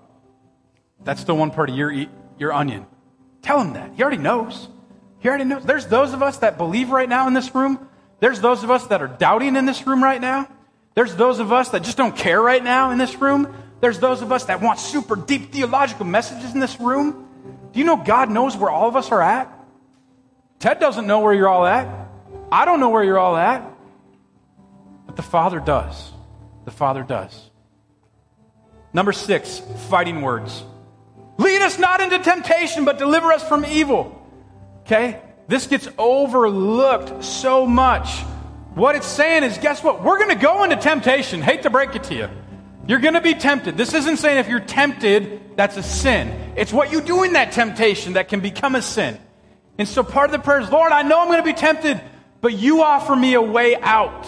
that's 1.08 1.22
still 1.22 1.38
one 1.38 1.50
part 1.50 1.70
of 1.70 1.74
your, 1.74 2.04
your 2.38 2.52
onion. 2.52 2.84
Tell 3.40 3.62
him 3.62 3.72
that. 3.72 3.94
He 3.94 4.02
already 4.02 4.18
knows. 4.18 4.68
He 5.20 5.28
already 5.28 5.44
knows. 5.44 5.64
There's 5.64 5.86
those 5.86 6.12
of 6.12 6.22
us 6.22 6.36
that 6.38 6.58
believe 6.58 6.90
right 6.90 7.08
now 7.08 7.26
in 7.26 7.32
this 7.32 7.54
room. 7.54 7.88
There's 8.20 8.42
those 8.42 8.62
of 8.62 8.70
us 8.70 8.88
that 8.88 9.00
are 9.00 9.08
doubting 9.08 9.56
in 9.56 9.64
this 9.64 9.86
room 9.86 10.04
right 10.04 10.20
now. 10.20 10.50
There's 10.94 11.16
those 11.16 11.38
of 11.38 11.50
us 11.50 11.70
that 11.70 11.82
just 11.82 11.96
don't 11.96 12.14
care 12.14 12.42
right 12.42 12.62
now 12.62 12.90
in 12.90 12.98
this 12.98 13.14
room. 13.16 13.54
There's 13.80 13.98
those 13.98 14.20
of 14.20 14.32
us 14.32 14.44
that 14.44 14.60
want 14.60 14.80
super 14.80 15.16
deep 15.16 15.50
theological 15.50 16.04
messages 16.04 16.52
in 16.52 16.60
this 16.60 16.78
room. 16.78 17.26
Do 17.72 17.78
you 17.78 17.86
know 17.86 17.96
God 17.96 18.28
knows 18.28 18.54
where 18.54 18.70
all 18.70 18.86
of 18.86 18.94
us 18.94 19.10
are 19.10 19.22
at? 19.22 19.50
Ted 20.58 20.78
doesn't 20.78 21.06
know 21.06 21.20
where 21.20 21.32
you're 21.32 21.48
all 21.48 21.64
at. 21.64 21.88
I 22.52 22.66
don't 22.66 22.80
know 22.80 22.90
where 22.90 23.02
you're 23.02 23.18
all 23.18 23.36
at. 23.38 23.66
But 25.06 25.16
the 25.16 25.22
Father 25.22 25.58
does. 25.58 26.12
The 26.66 26.70
Father 26.70 27.02
does. 27.02 27.50
Number 28.92 29.12
six, 29.12 29.62
fighting 29.88 30.20
words. 30.20 30.64
Lead 31.38 31.62
us 31.62 31.78
not 31.78 32.00
into 32.00 32.18
temptation, 32.18 32.84
but 32.84 32.98
deliver 32.98 33.32
us 33.32 33.46
from 33.48 33.64
evil. 33.64 34.14
Okay? 34.80 35.20
This 35.46 35.66
gets 35.66 35.88
overlooked 35.96 37.24
so 37.24 37.64
much. 37.64 38.20
What 38.74 38.96
it's 38.96 39.06
saying 39.06 39.44
is, 39.44 39.56
guess 39.58 39.82
what? 39.82 40.02
We're 40.02 40.18
going 40.18 40.36
to 40.36 40.42
go 40.42 40.64
into 40.64 40.76
temptation. 40.76 41.40
Hate 41.40 41.62
to 41.62 41.70
break 41.70 41.94
it 41.94 42.04
to 42.04 42.14
you. 42.14 42.28
You're 42.86 43.00
going 43.00 43.14
to 43.14 43.20
be 43.20 43.34
tempted. 43.34 43.76
This 43.76 43.94
isn't 43.94 44.16
saying 44.16 44.38
if 44.38 44.48
you're 44.48 44.60
tempted, 44.60 45.56
that's 45.56 45.76
a 45.76 45.82
sin. 45.82 46.54
It's 46.56 46.72
what 46.72 46.90
you 46.90 47.00
do 47.00 47.22
in 47.22 47.34
that 47.34 47.52
temptation 47.52 48.14
that 48.14 48.28
can 48.28 48.40
become 48.40 48.74
a 48.74 48.82
sin. 48.82 49.18
And 49.78 49.86
so 49.86 50.02
part 50.02 50.26
of 50.26 50.32
the 50.32 50.38
prayer 50.38 50.60
is, 50.60 50.70
Lord, 50.70 50.90
I 50.90 51.02
know 51.02 51.20
I'm 51.20 51.28
going 51.28 51.38
to 51.38 51.44
be 51.44 51.52
tempted, 51.52 52.00
but 52.40 52.52
you 52.54 52.82
offer 52.82 53.14
me 53.14 53.34
a 53.34 53.42
way 53.42 53.76
out. 53.76 54.26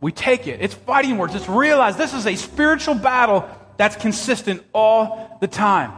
We 0.00 0.12
take 0.12 0.46
it. 0.46 0.60
It's 0.60 0.74
fighting 0.74 1.18
words. 1.18 1.34
It's 1.34 1.48
realize 1.48 1.96
this 1.96 2.14
is 2.14 2.26
a 2.26 2.36
spiritual 2.36 2.94
battle 2.94 3.48
that's 3.76 3.96
consistent 3.96 4.62
all 4.72 5.38
the 5.40 5.46
time. 5.46 5.92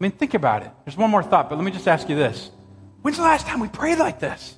I 0.00 0.04
mean, 0.04 0.12
think 0.12 0.34
about 0.34 0.62
it. 0.62 0.70
There's 0.84 0.96
one 0.96 1.10
more 1.10 1.22
thought, 1.22 1.50
but 1.50 1.56
let 1.56 1.64
me 1.64 1.70
just 1.70 1.86
ask 1.86 2.08
you 2.08 2.16
this. 2.16 2.50
When's 3.02 3.18
the 3.18 3.22
last 3.22 3.46
time 3.46 3.60
we 3.60 3.68
prayed 3.68 3.98
like 3.98 4.18
this? 4.18 4.54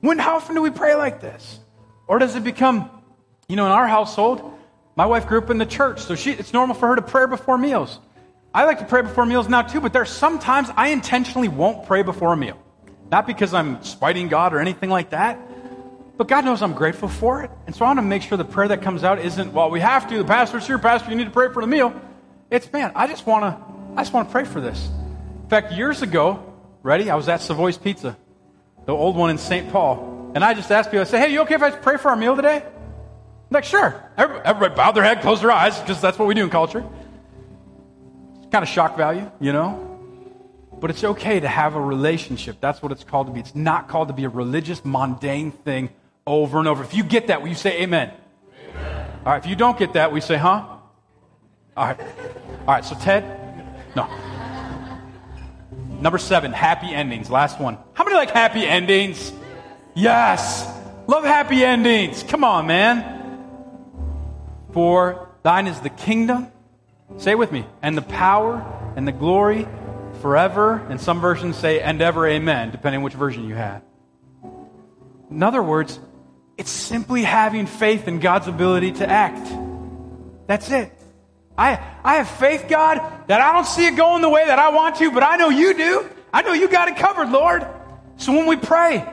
When, 0.00 0.18
how 0.18 0.36
often 0.36 0.54
do 0.54 0.62
we 0.62 0.70
pray 0.70 0.94
like 0.94 1.20
this? 1.20 1.60
Or 2.06 2.18
does 2.18 2.34
it 2.34 2.44
become, 2.44 2.90
you 3.48 3.56
know, 3.56 3.66
in 3.66 3.72
our 3.72 3.86
household, 3.86 4.58
my 4.96 5.06
wife 5.06 5.26
grew 5.26 5.38
up 5.38 5.50
in 5.50 5.58
the 5.58 5.66
church, 5.66 6.00
so 6.00 6.14
she, 6.14 6.32
it's 6.32 6.52
normal 6.52 6.74
for 6.74 6.88
her 6.88 6.96
to 6.96 7.02
pray 7.02 7.26
before 7.26 7.58
meals. 7.58 8.00
I 8.54 8.64
like 8.64 8.78
to 8.78 8.84
pray 8.84 9.02
before 9.02 9.26
meals 9.26 9.48
now 9.48 9.62
too, 9.62 9.80
but 9.80 9.92
there 9.92 10.02
there's 10.02 10.10
sometimes 10.10 10.70
I 10.76 10.88
intentionally 10.88 11.48
won't 11.48 11.86
pray 11.86 12.02
before 12.02 12.32
a 12.32 12.36
meal. 12.36 12.58
Not 13.10 13.26
because 13.26 13.54
I'm 13.54 13.82
spiting 13.82 14.28
God 14.28 14.54
or 14.54 14.60
anything 14.60 14.90
like 14.90 15.10
that, 15.10 15.38
but 16.18 16.26
God 16.26 16.44
knows 16.44 16.62
I'm 16.62 16.74
grateful 16.74 17.08
for 17.08 17.44
it. 17.44 17.50
And 17.66 17.74
so 17.74 17.84
I 17.84 17.88
want 17.90 17.98
to 17.98 18.02
make 18.02 18.22
sure 18.22 18.36
the 18.36 18.44
prayer 18.44 18.68
that 18.68 18.82
comes 18.82 19.04
out 19.04 19.20
isn't, 19.20 19.52
well, 19.52 19.70
we 19.70 19.78
have 19.78 20.08
to, 20.08 20.18
the 20.18 20.24
pastor's 20.24 20.66
here, 20.66 20.76
pastor, 20.76 21.10
you 21.10 21.16
need 21.16 21.26
to 21.26 21.30
pray 21.30 21.50
for 21.52 21.62
the 21.62 21.68
meal. 21.68 21.94
It's, 22.50 22.70
man, 22.72 22.90
I 22.96 23.06
just 23.06 23.24
want 23.24 23.44
to, 23.44 23.64
I 23.96 24.02
just 24.02 24.12
want 24.12 24.28
to 24.28 24.32
pray 24.32 24.44
for 24.44 24.60
this. 24.60 24.88
In 25.44 25.48
fact, 25.48 25.72
years 25.72 26.02
ago, 26.02 26.44
ready, 26.82 27.08
I 27.08 27.14
was 27.14 27.28
at 27.28 27.40
Savoy's 27.40 27.78
Pizza, 27.78 28.16
the 28.84 28.92
old 28.92 29.16
one 29.16 29.30
in 29.30 29.38
St. 29.38 29.70
Paul. 29.70 30.32
And 30.34 30.44
I 30.44 30.54
just 30.54 30.70
asked 30.72 30.90
people, 30.90 31.02
I 31.02 31.04
said, 31.04 31.24
hey, 31.24 31.32
you 31.32 31.40
okay 31.42 31.54
if 31.54 31.62
I 31.62 31.70
pray 31.70 31.98
for 31.98 32.10
our 32.10 32.16
meal 32.16 32.34
today? 32.34 32.56
I'm 32.56 33.52
like, 33.52 33.64
sure. 33.64 34.10
Everybody, 34.16 34.44
everybody 34.44 34.74
bowed 34.74 34.92
their 34.92 35.04
head, 35.04 35.20
closed 35.22 35.42
their 35.42 35.52
eyes, 35.52 35.78
because 35.78 36.00
that's 36.00 36.18
what 36.18 36.26
we 36.26 36.34
do 36.34 36.42
in 36.42 36.50
culture. 36.50 36.84
It's 38.38 38.48
kind 38.50 38.64
of 38.64 38.68
shock 38.68 38.96
value, 38.96 39.30
you 39.38 39.52
know? 39.52 39.84
But 40.80 40.90
it's 40.90 41.04
okay 41.04 41.38
to 41.38 41.48
have 41.48 41.76
a 41.76 41.80
relationship. 41.80 42.56
That's 42.60 42.82
what 42.82 42.90
it's 42.90 43.04
called 43.04 43.28
to 43.28 43.32
be. 43.32 43.40
It's 43.40 43.54
not 43.54 43.88
called 43.88 44.08
to 44.08 44.14
be 44.14 44.24
a 44.24 44.28
religious, 44.28 44.84
mundane 44.84 45.52
thing 45.52 45.90
over 46.28 46.58
and 46.58 46.68
over. 46.68 46.84
If 46.84 46.94
you 46.94 47.02
get 47.02 47.28
that, 47.28 47.40
will 47.40 47.48
you 47.48 47.54
say 47.54 47.82
amen? 47.82 48.12
amen. 48.70 49.10
All 49.24 49.32
right, 49.32 49.42
if 49.42 49.48
you 49.48 49.56
don't 49.56 49.78
get 49.78 49.94
that, 49.94 50.12
we 50.12 50.20
say, 50.20 50.36
huh? 50.36 50.64
All 51.76 51.86
right. 51.86 52.00
All 52.00 52.74
right, 52.74 52.84
so 52.84 52.94
Ted, 52.96 53.24
no. 53.96 54.08
Number 56.00 56.18
seven, 56.18 56.52
happy 56.52 56.94
endings. 56.94 57.30
Last 57.30 57.58
one. 57.58 57.78
How 57.94 58.04
many 58.04 58.16
like 58.16 58.30
happy 58.30 58.64
endings? 58.64 59.32
Yes. 59.94 60.68
Love 61.06 61.24
happy 61.24 61.64
endings. 61.64 62.22
Come 62.22 62.44
on, 62.44 62.66
man. 62.66 63.16
For 64.72 65.28
thine 65.42 65.66
is 65.66 65.80
the 65.80 65.90
kingdom. 65.90 66.48
Say 67.16 67.32
it 67.32 67.38
with 67.38 67.50
me. 67.50 67.64
And 67.82 67.96
the 67.96 68.02
power 68.02 68.92
and 68.96 69.08
the 69.08 69.12
glory 69.12 69.66
forever. 70.20 70.86
And 70.88 71.00
some 71.00 71.20
versions 71.20 71.56
say, 71.56 71.80
and 71.80 72.00
ever, 72.02 72.26
amen, 72.28 72.70
depending 72.70 72.98
on 72.98 73.04
which 73.04 73.14
version 73.14 73.48
you 73.48 73.54
have. 73.54 73.82
In 75.30 75.42
other 75.42 75.62
words, 75.62 75.98
it's 76.58 76.70
simply 76.72 77.22
having 77.22 77.66
faith 77.66 78.08
in 78.08 78.18
God's 78.18 78.48
ability 78.48 78.92
to 78.92 79.08
act. 79.08 79.48
That's 80.48 80.68
it. 80.70 80.92
I, 81.56 81.80
I 82.02 82.16
have 82.16 82.28
faith, 82.28 82.66
God, 82.68 82.98
that 83.28 83.40
I 83.40 83.52
don't 83.52 83.66
see 83.66 83.86
it 83.86 83.96
going 83.96 84.22
the 84.22 84.28
way 84.28 84.44
that 84.44 84.58
I 84.58 84.70
want 84.70 84.96
to, 84.96 85.12
but 85.12 85.22
I 85.22 85.36
know 85.36 85.50
you 85.50 85.72
do. 85.74 86.08
I 86.32 86.42
know 86.42 86.52
you 86.52 86.68
got 86.68 86.88
it 86.88 86.96
covered, 86.96 87.30
Lord. 87.30 87.64
So 88.16 88.32
when 88.32 88.46
we 88.46 88.56
pray, 88.56 89.08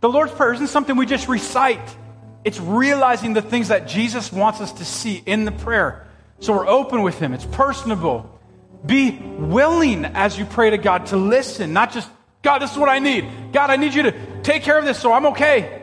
the 0.00 0.08
Lord's 0.08 0.32
Prayer 0.32 0.52
isn't 0.52 0.66
something 0.66 0.96
we 0.96 1.06
just 1.06 1.28
recite. 1.28 1.96
It's 2.44 2.58
realizing 2.58 3.34
the 3.34 3.42
things 3.42 3.68
that 3.68 3.86
Jesus 3.86 4.32
wants 4.32 4.60
us 4.60 4.72
to 4.74 4.84
see 4.84 5.22
in 5.24 5.44
the 5.44 5.52
prayer. 5.52 6.06
So 6.40 6.54
we're 6.54 6.68
open 6.68 7.02
with 7.02 7.20
Him. 7.20 7.32
It's 7.34 7.46
personable. 7.46 8.38
Be 8.84 9.12
willing 9.12 10.06
as 10.06 10.38
you 10.38 10.44
pray 10.44 10.70
to 10.70 10.78
God 10.78 11.06
to 11.06 11.16
listen, 11.16 11.72
not 11.72 11.92
just, 11.92 12.08
God, 12.42 12.60
this 12.60 12.72
is 12.72 12.78
what 12.78 12.88
I 12.88 12.98
need. 12.98 13.52
God, 13.52 13.70
I 13.70 13.76
need 13.76 13.94
you 13.94 14.04
to 14.04 14.42
take 14.42 14.62
care 14.62 14.78
of 14.78 14.84
this 14.84 14.98
so 14.98 15.12
I'm 15.12 15.26
okay 15.26 15.80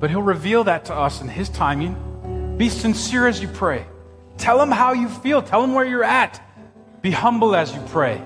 but 0.00 0.10
He'll 0.10 0.22
reveal 0.22 0.64
that 0.64 0.86
to 0.86 0.94
us 0.94 1.20
in 1.20 1.28
His 1.28 1.48
timing. 1.48 2.56
Be 2.56 2.68
sincere 2.68 3.28
as 3.28 3.40
you 3.40 3.48
pray. 3.48 3.86
Tell 4.38 4.60
Him 4.60 4.70
how 4.70 4.92
you 4.94 5.08
feel, 5.08 5.42
tell 5.42 5.62
Him 5.62 5.74
where 5.74 5.84
you're 5.84 6.04
at. 6.04 6.42
Be 7.02 7.10
humble 7.10 7.54
as 7.54 7.74
you 7.74 7.80
pray. 7.88 8.22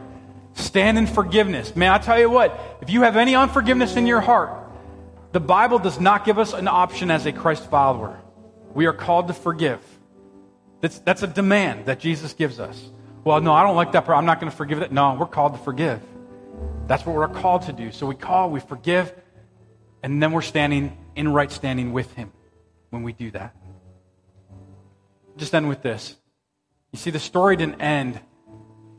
Stand 0.55 0.99
in 0.99 1.07
forgiveness. 1.07 1.75
Man, 1.75 1.93
I 1.93 1.99
tell 1.99 2.19
you 2.19 2.31
what, 2.31 2.79
if 2.81 2.91
you 2.91 3.03
have 3.03 3.17
any 3.17 3.35
unforgiveness 3.35 3.97
in 3.97 4.07
your 4.07 4.21
heart, 4.21 4.57
the 5.33 5.41
Bible 5.41 5.81
does 5.81 5.99
not 5.99 6.25
give 6.25 6.39
us 6.39 6.53
an 6.53 6.69
option 6.69 7.11
as 7.11 7.27
a 7.27 7.33
Christ 7.33 7.69
follower. 7.69 8.21
We 8.73 8.87
are 8.87 8.93
called 8.93 9.29
to 9.29 9.35
forgive. 9.35 9.81
That's, 10.81 10.99
that's 11.01 11.23
a 11.23 11.27
demand 11.27 11.87
that 11.87 11.99
Jesus 11.99 12.35
gives 12.35 12.61
us. 12.61 12.91
Well, 13.25 13.41
no, 13.41 13.53
I 13.53 13.63
don't 13.63 13.75
like 13.75 13.93
that. 13.93 14.09
I'm 14.09 14.27
not 14.27 14.39
going 14.39 14.51
to 14.51 14.57
forgive 14.57 14.81
that. 14.81 14.93
No, 14.93 15.17
we're 15.19 15.27
called 15.27 15.55
to 15.55 15.59
forgive. 15.59 16.01
That's 16.87 17.07
what 17.07 17.17
we're 17.17 17.27
called 17.29 17.63
to 17.63 17.73
do. 17.73 17.91
So 17.91 18.07
we 18.07 18.15
call, 18.15 18.51
we 18.51 18.61
forgive, 18.61 19.13
and 20.03 20.23
then 20.23 20.33
we're 20.33 20.43
standing 20.43 20.97
in 21.17 21.33
right 21.33 21.51
standing 21.51 21.93
with 21.93 22.13
Him 22.15 22.33
when 22.91 23.03
we 23.03 23.13
do 23.13 23.31
that. 23.33 23.55
Just 25.37 25.55
end 25.55 25.69
with 25.69 25.83
this. 25.83 26.17
You 26.93 26.99
see, 26.99 27.11
the 27.11 27.19
story 27.19 27.57
didn't 27.57 27.81
end 27.81 28.21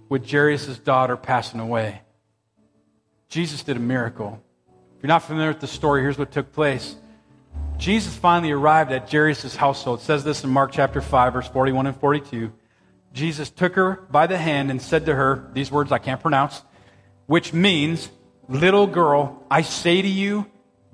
with 0.10 0.30
Jairus' 0.30 0.78
daughter 0.80 1.15
passing 1.15 1.60
away. 1.60 2.01
Jesus 3.30 3.63
did 3.63 3.78
a 3.78 3.80
miracle. 3.80 4.41
If 4.97 5.04
you're 5.04 5.08
not 5.08 5.23
familiar 5.23 5.49
with 5.49 5.62
the 5.62 5.67
story, 5.67 6.01
here's 6.01 6.17
what 6.17 6.32
took 6.32 6.51
place. 6.51 6.95
Jesus 7.78 8.15
finally 8.15 8.51
arrived 8.51 8.91
at 8.91 9.12
Jairus' 9.12 9.56
household. 9.56 9.99
It 9.99 10.04
says 10.04 10.23
this 10.23 10.43
in 10.43 10.49
Mark 10.49 10.71
chapter 10.71 11.01
5, 11.01 11.34
verse 11.34 11.47
41 11.47 11.88
and 11.88 11.95
42. 11.95 12.51
Jesus 13.13 13.49
took 13.49 13.75
her 13.75 14.06
by 14.12 14.28
the 14.28 14.38
hand 14.38 14.71
and 14.71 14.82
said 14.82 15.06
to 15.06 15.15
her, 15.15 15.49
these 15.54 15.71
words 15.71 15.91
I 15.91 15.97
can't 15.97 16.21
pronounce, 16.21 16.62
which 17.28 17.54
means, 17.54 18.10
Little 18.47 18.86
girl, 18.86 19.43
I 19.49 19.63
say 19.63 20.01
to 20.01 20.08
you, 20.08 20.45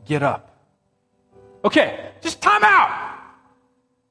get 0.06 0.24
up. 0.24 0.51
Okay, 1.64 2.12
just 2.22 2.42
time 2.42 2.64
out. 2.64 3.20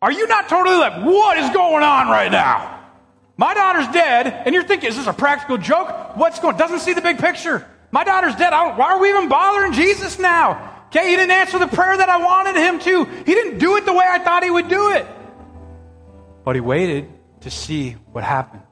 Are 0.03 0.13
you 0.13 0.27
not 0.27 0.49
totally 0.49 0.77
like, 0.77 1.05
what 1.05 1.37
is 1.39 1.51
going 1.51 1.83
on 1.83 2.09
right 2.09 2.31
now? 2.31 2.79
My 3.37 3.55
daughter's 3.55 3.89
dead, 3.89 4.27
and 4.27 4.55
you're 4.55 4.65
thinking, 4.65 4.89
is 4.89 4.97
this 4.97 5.07
a 5.07 5.13
practical 5.13 5.59
joke? 5.59 6.17
What's 6.17 6.39
going 6.41 6.57
Doesn't 6.57 6.81
see 6.81 6.93
the 6.93 7.03
big 7.03 7.19
picture. 7.19 7.67
My 7.91 8.05
daughter's 8.05 8.37
dead. 8.37 8.53
why 8.53 8.93
are 8.93 9.01
we 9.01 9.09
even 9.09 9.29
bothering 9.29 9.73
Jesus 9.73 10.19
now? 10.19 10.85
Okay, 10.87 11.11
he 11.11 11.17
didn't 11.17 11.31
answer 11.31 11.59
the 11.59 11.67
prayer 11.67 11.97
that 11.97 12.09
I 12.09 12.19
wanted 12.19 12.57
him 12.57 12.79
to. 12.81 13.05
He 13.05 13.35
didn't 13.35 13.59
do 13.59 13.77
it 13.77 13.87
the 13.87 13.93
way 13.93 14.05
I 14.07 14.19
thought 14.19 14.43
he 14.43 14.51
would 14.51 14.69
do 14.69 14.91
it. 14.91 15.07
But 16.45 16.55
he 16.55 16.61
waited 16.61 17.09
to 17.43 17.51
see 17.51 17.93
what 18.13 18.25
happened. 18.25 18.63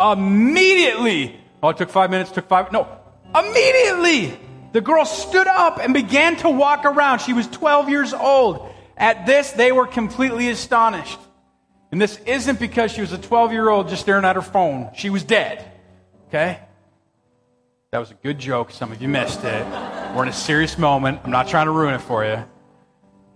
Immediately. 0.00 1.40
Oh, 1.62 1.68
it 1.68 1.76
took 1.76 1.90
five 1.90 2.10
minutes, 2.10 2.32
took 2.32 2.48
five. 2.48 2.72
No, 2.72 2.88
immediately. 3.34 4.38
The 4.74 4.80
girl 4.80 5.04
stood 5.04 5.46
up 5.46 5.78
and 5.78 5.94
began 5.94 6.34
to 6.38 6.50
walk 6.50 6.84
around. 6.84 7.20
She 7.20 7.32
was 7.32 7.46
12 7.46 7.88
years 7.90 8.12
old. 8.12 8.68
At 8.96 9.24
this, 9.24 9.52
they 9.52 9.70
were 9.70 9.86
completely 9.86 10.48
astonished. 10.48 11.20
And 11.92 12.02
this 12.02 12.18
isn't 12.26 12.58
because 12.58 12.90
she 12.90 13.00
was 13.00 13.12
a 13.12 13.18
12 13.18 13.52
year 13.52 13.68
old 13.68 13.88
just 13.88 14.02
staring 14.02 14.24
at 14.24 14.34
her 14.34 14.42
phone. 14.42 14.90
She 14.96 15.10
was 15.10 15.22
dead. 15.22 15.70
Okay? 16.26 16.58
That 17.92 18.00
was 18.00 18.10
a 18.10 18.14
good 18.14 18.40
joke. 18.40 18.72
Some 18.72 18.90
of 18.90 19.00
you 19.00 19.06
missed 19.06 19.44
it. 19.44 19.64
We're 20.12 20.24
in 20.24 20.28
a 20.28 20.32
serious 20.32 20.76
moment. 20.76 21.20
I'm 21.22 21.30
not 21.30 21.46
trying 21.46 21.66
to 21.66 21.72
ruin 21.72 21.94
it 21.94 22.00
for 22.00 22.24
you. 22.24 22.44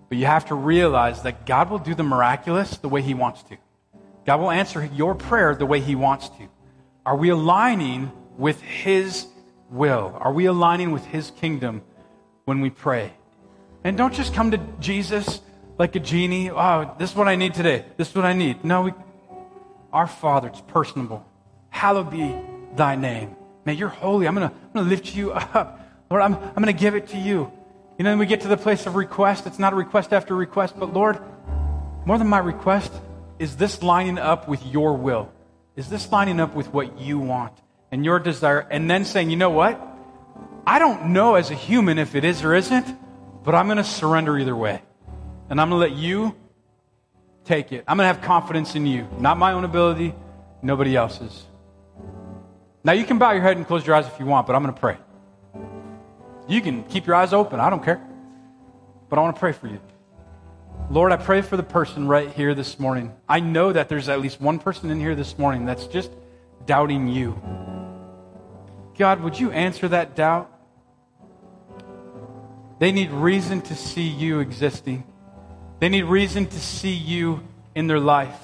But 0.08 0.18
you 0.18 0.26
have 0.26 0.46
to 0.46 0.56
realize 0.56 1.22
that 1.22 1.46
God 1.46 1.70
will 1.70 1.78
do 1.78 1.94
the 1.94 2.02
miraculous 2.02 2.78
the 2.78 2.88
way 2.88 3.00
He 3.00 3.14
wants 3.14 3.44
to. 3.44 3.56
God 4.26 4.40
will 4.40 4.50
answer 4.50 4.84
your 4.92 5.14
prayer 5.14 5.54
the 5.54 5.66
way 5.66 5.78
He 5.78 5.94
wants 5.94 6.30
to. 6.30 6.48
Are 7.06 7.16
we 7.16 7.28
aligning 7.28 8.10
with 8.36 8.60
His 8.60 9.28
will? 9.70 10.16
Are 10.20 10.32
we 10.32 10.46
aligning 10.46 10.90
with 10.92 11.04
His 11.04 11.30
kingdom 11.30 11.82
when 12.44 12.60
we 12.60 12.70
pray? 12.70 13.12
And 13.84 13.96
don't 13.96 14.14
just 14.14 14.34
come 14.34 14.50
to 14.50 14.58
Jesus 14.80 15.40
like 15.78 15.94
a 15.96 16.00
genie. 16.00 16.50
Oh, 16.50 16.94
this 16.98 17.10
is 17.10 17.16
what 17.16 17.28
I 17.28 17.36
need 17.36 17.54
today. 17.54 17.84
This 17.96 18.10
is 18.10 18.14
what 18.14 18.24
I 18.24 18.32
need. 18.32 18.64
No, 18.64 18.82
we, 18.82 18.92
our 19.92 20.06
Father, 20.06 20.48
it's 20.48 20.60
personable. 20.62 21.24
Hallowed 21.70 22.10
be 22.10 22.34
thy 22.74 22.96
name. 22.96 23.36
Man, 23.64 23.76
you're 23.76 23.88
holy. 23.88 24.26
I'm 24.26 24.34
going 24.34 24.50
to 24.74 24.80
lift 24.80 25.14
you 25.14 25.32
up. 25.32 25.80
Lord, 26.10 26.22
I'm, 26.22 26.34
I'm 26.34 26.54
going 26.54 26.66
to 26.66 26.72
give 26.72 26.94
it 26.94 27.08
to 27.08 27.18
you. 27.18 27.52
You 27.98 28.04
know, 28.04 28.10
then 28.10 28.18
we 28.18 28.26
get 28.26 28.42
to 28.42 28.48
the 28.48 28.56
place 28.56 28.86
of 28.86 28.94
request. 28.96 29.46
It's 29.46 29.58
not 29.58 29.72
a 29.72 29.76
request 29.76 30.12
after 30.12 30.34
request, 30.34 30.74
but 30.78 30.92
Lord, 30.92 31.18
more 32.06 32.16
than 32.16 32.28
my 32.28 32.38
request, 32.38 32.92
is 33.38 33.56
this 33.56 33.82
lining 33.82 34.18
up 34.18 34.48
with 34.48 34.64
your 34.64 34.96
will? 34.96 35.30
Is 35.76 35.88
this 35.88 36.10
lining 36.10 36.40
up 36.40 36.54
with 36.54 36.72
what 36.72 36.98
you 36.98 37.18
want? 37.18 37.52
And 37.90 38.04
your 38.04 38.18
desire, 38.18 38.60
and 38.70 38.90
then 38.90 39.04
saying, 39.04 39.30
you 39.30 39.36
know 39.36 39.50
what? 39.50 39.80
I 40.66 40.78
don't 40.78 41.12
know 41.12 41.36
as 41.36 41.50
a 41.50 41.54
human 41.54 41.98
if 41.98 42.14
it 42.14 42.24
is 42.24 42.44
or 42.44 42.54
isn't, 42.54 42.86
but 43.42 43.54
I'm 43.54 43.66
going 43.66 43.78
to 43.78 43.84
surrender 43.84 44.38
either 44.38 44.54
way. 44.54 44.82
And 45.48 45.60
I'm 45.60 45.70
going 45.70 45.80
to 45.80 45.94
let 45.94 45.98
you 45.98 46.36
take 47.44 47.72
it. 47.72 47.84
I'm 47.88 47.96
going 47.96 48.06
to 48.06 48.14
have 48.14 48.22
confidence 48.22 48.74
in 48.74 48.86
you, 48.86 49.08
not 49.18 49.38
my 49.38 49.52
own 49.52 49.64
ability, 49.64 50.14
nobody 50.60 50.94
else's. 50.94 51.44
Now, 52.84 52.92
you 52.92 53.04
can 53.04 53.18
bow 53.18 53.32
your 53.32 53.42
head 53.42 53.56
and 53.56 53.66
close 53.66 53.86
your 53.86 53.96
eyes 53.96 54.06
if 54.06 54.20
you 54.20 54.26
want, 54.26 54.46
but 54.46 54.54
I'm 54.54 54.62
going 54.62 54.74
to 54.74 54.80
pray. 54.80 54.98
You 56.46 56.60
can 56.60 56.84
keep 56.84 57.06
your 57.06 57.16
eyes 57.16 57.32
open, 57.32 57.60
I 57.60 57.70
don't 57.70 57.82
care. 57.82 58.02
But 59.08 59.18
I 59.18 59.22
want 59.22 59.36
to 59.36 59.40
pray 59.40 59.52
for 59.52 59.68
you. 59.68 59.80
Lord, 60.90 61.12
I 61.12 61.16
pray 61.16 61.40
for 61.40 61.56
the 61.56 61.62
person 61.62 62.08
right 62.08 62.30
here 62.30 62.54
this 62.54 62.78
morning. 62.78 63.14
I 63.28 63.40
know 63.40 63.72
that 63.72 63.88
there's 63.88 64.08
at 64.08 64.20
least 64.20 64.40
one 64.40 64.58
person 64.58 64.90
in 64.90 65.00
here 65.00 65.14
this 65.14 65.38
morning 65.38 65.64
that's 65.64 65.86
just 65.86 66.10
doubting 66.66 67.08
you. 67.08 67.40
God, 68.98 69.22
would 69.22 69.38
you 69.38 69.52
answer 69.52 69.86
that 69.88 70.16
doubt? 70.16 70.52
They 72.80 72.90
need 72.90 73.12
reason 73.12 73.60
to 73.62 73.76
see 73.76 74.08
you 74.08 74.40
existing. 74.40 75.04
They 75.78 75.88
need 75.88 76.02
reason 76.02 76.46
to 76.46 76.60
see 76.60 76.92
you 76.92 77.46
in 77.76 77.86
their 77.86 78.00
life. 78.00 78.36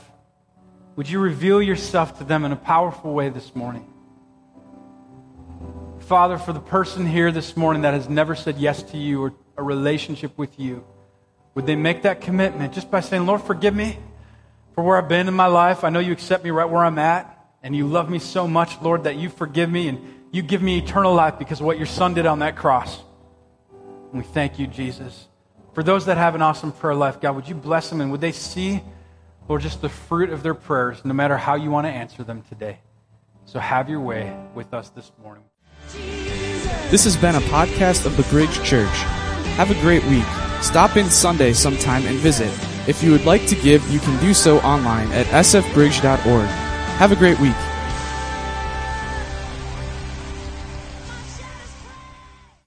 Would 0.94 1.08
you 1.08 1.18
reveal 1.18 1.60
yourself 1.60 2.18
to 2.18 2.24
them 2.24 2.44
in 2.44 2.52
a 2.52 2.56
powerful 2.56 3.12
way 3.12 3.28
this 3.30 3.56
morning? 3.56 3.92
Father, 5.98 6.38
for 6.38 6.52
the 6.52 6.60
person 6.60 7.04
here 7.04 7.32
this 7.32 7.56
morning 7.56 7.82
that 7.82 7.94
has 7.94 8.08
never 8.08 8.36
said 8.36 8.56
yes 8.58 8.82
to 8.84 8.96
you 8.96 9.22
or 9.22 9.34
a 9.56 9.62
relationship 9.62 10.38
with 10.38 10.60
you, 10.60 10.84
would 11.54 11.66
they 11.66 11.76
make 11.76 12.02
that 12.02 12.20
commitment 12.20 12.72
just 12.72 12.92
by 12.92 13.00
saying, 13.00 13.26
Lord, 13.26 13.42
forgive 13.42 13.74
me 13.74 13.98
for 14.74 14.84
where 14.84 14.98
I've 14.98 15.08
been 15.08 15.26
in 15.26 15.34
my 15.34 15.46
life? 15.46 15.82
I 15.82 15.88
know 15.88 15.98
you 15.98 16.12
accept 16.12 16.44
me 16.44 16.50
right 16.50 16.68
where 16.68 16.84
I'm 16.84 16.98
at, 16.98 17.30
and 17.62 17.74
you 17.74 17.88
love 17.88 18.08
me 18.08 18.20
so 18.20 18.46
much, 18.46 18.80
Lord, 18.82 19.04
that 19.04 19.16
you 19.16 19.28
forgive 19.28 19.70
me 19.70 19.88
and 19.88 20.13
you 20.34 20.42
give 20.42 20.60
me 20.60 20.78
eternal 20.78 21.14
life 21.14 21.38
because 21.38 21.60
of 21.60 21.66
what 21.66 21.76
your 21.76 21.86
son 21.86 22.12
did 22.12 22.26
on 22.26 22.40
that 22.40 22.56
cross. 22.56 22.98
And 24.10 24.20
we 24.20 24.24
thank 24.24 24.58
you, 24.58 24.66
Jesus. 24.66 25.28
For 25.74 25.84
those 25.84 26.06
that 26.06 26.16
have 26.16 26.34
an 26.34 26.42
awesome 26.42 26.72
prayer 26.72 26.96
life, 26.96 27.20
God, 27.20 27.36
would 27.36 27.48
you 27.48 27.54
bless 27.54 27.88
them 27.88 28.00
and 28.00 28.10
would 28.10 28.20
they 28.20 28.32
see, 28.32 28.82
Lord, 29.48 29.62
just 29.62 29.80
the 29.80 29.88
fruit 29.88 30.30
of 30.30 30.42
their 30.42 30.54
prayers, 30.54 31.04
no 31.04 31.14
matter 31.14 31.36
how 31.36 31.54
you 31.54 31.70
want 31.70 31.86
to 31.86 31.90
answer 31.90 32.24
them 32.24 32.42
today? 32.48 32.80
So 33.44 33.60
have 33.60 33.88
your 33.88 34.00
way 34.00 34.36
with 34.56 34.74
us 34.74 34.88
this 34.88 35.12
morning. 35.22 35.44
This 36.90 37.04
has 37.04 37.16
been 37.16 37.36
a 37.36 37.40
podcast 37.42 38.04
of 38.04 38.16
the 38.16 38.24
Bridge 38.24 38.60
Church. 38.64 38.96
Have 39.54 39.70
a 39.70 39.80
great 39.82 40.04
week. 40.06 40.26
Stop 40.62 40.96
in 40.96 41.10
Sunday 41.10 41.52
sometime 41.52 42.06
and 42.06 42.16
visit. 42.16 42.50
If 42.88 43.04
you 43.04 43.12
would 43.12 43.24
like 43.24 43.46
to 43.46 43.54
give, 43.54 43.88
you 43.88 44.00
can 44.00 44.20
do 44.20 44.34
so 44.34 44.58
online 44.62 45.12
at 45.12 45.26
sfbridge.org. 45.26 46.48
Have 46.98 47.12
a 47.12 47.16
great 47.16 47.38
week. 47.38 47.54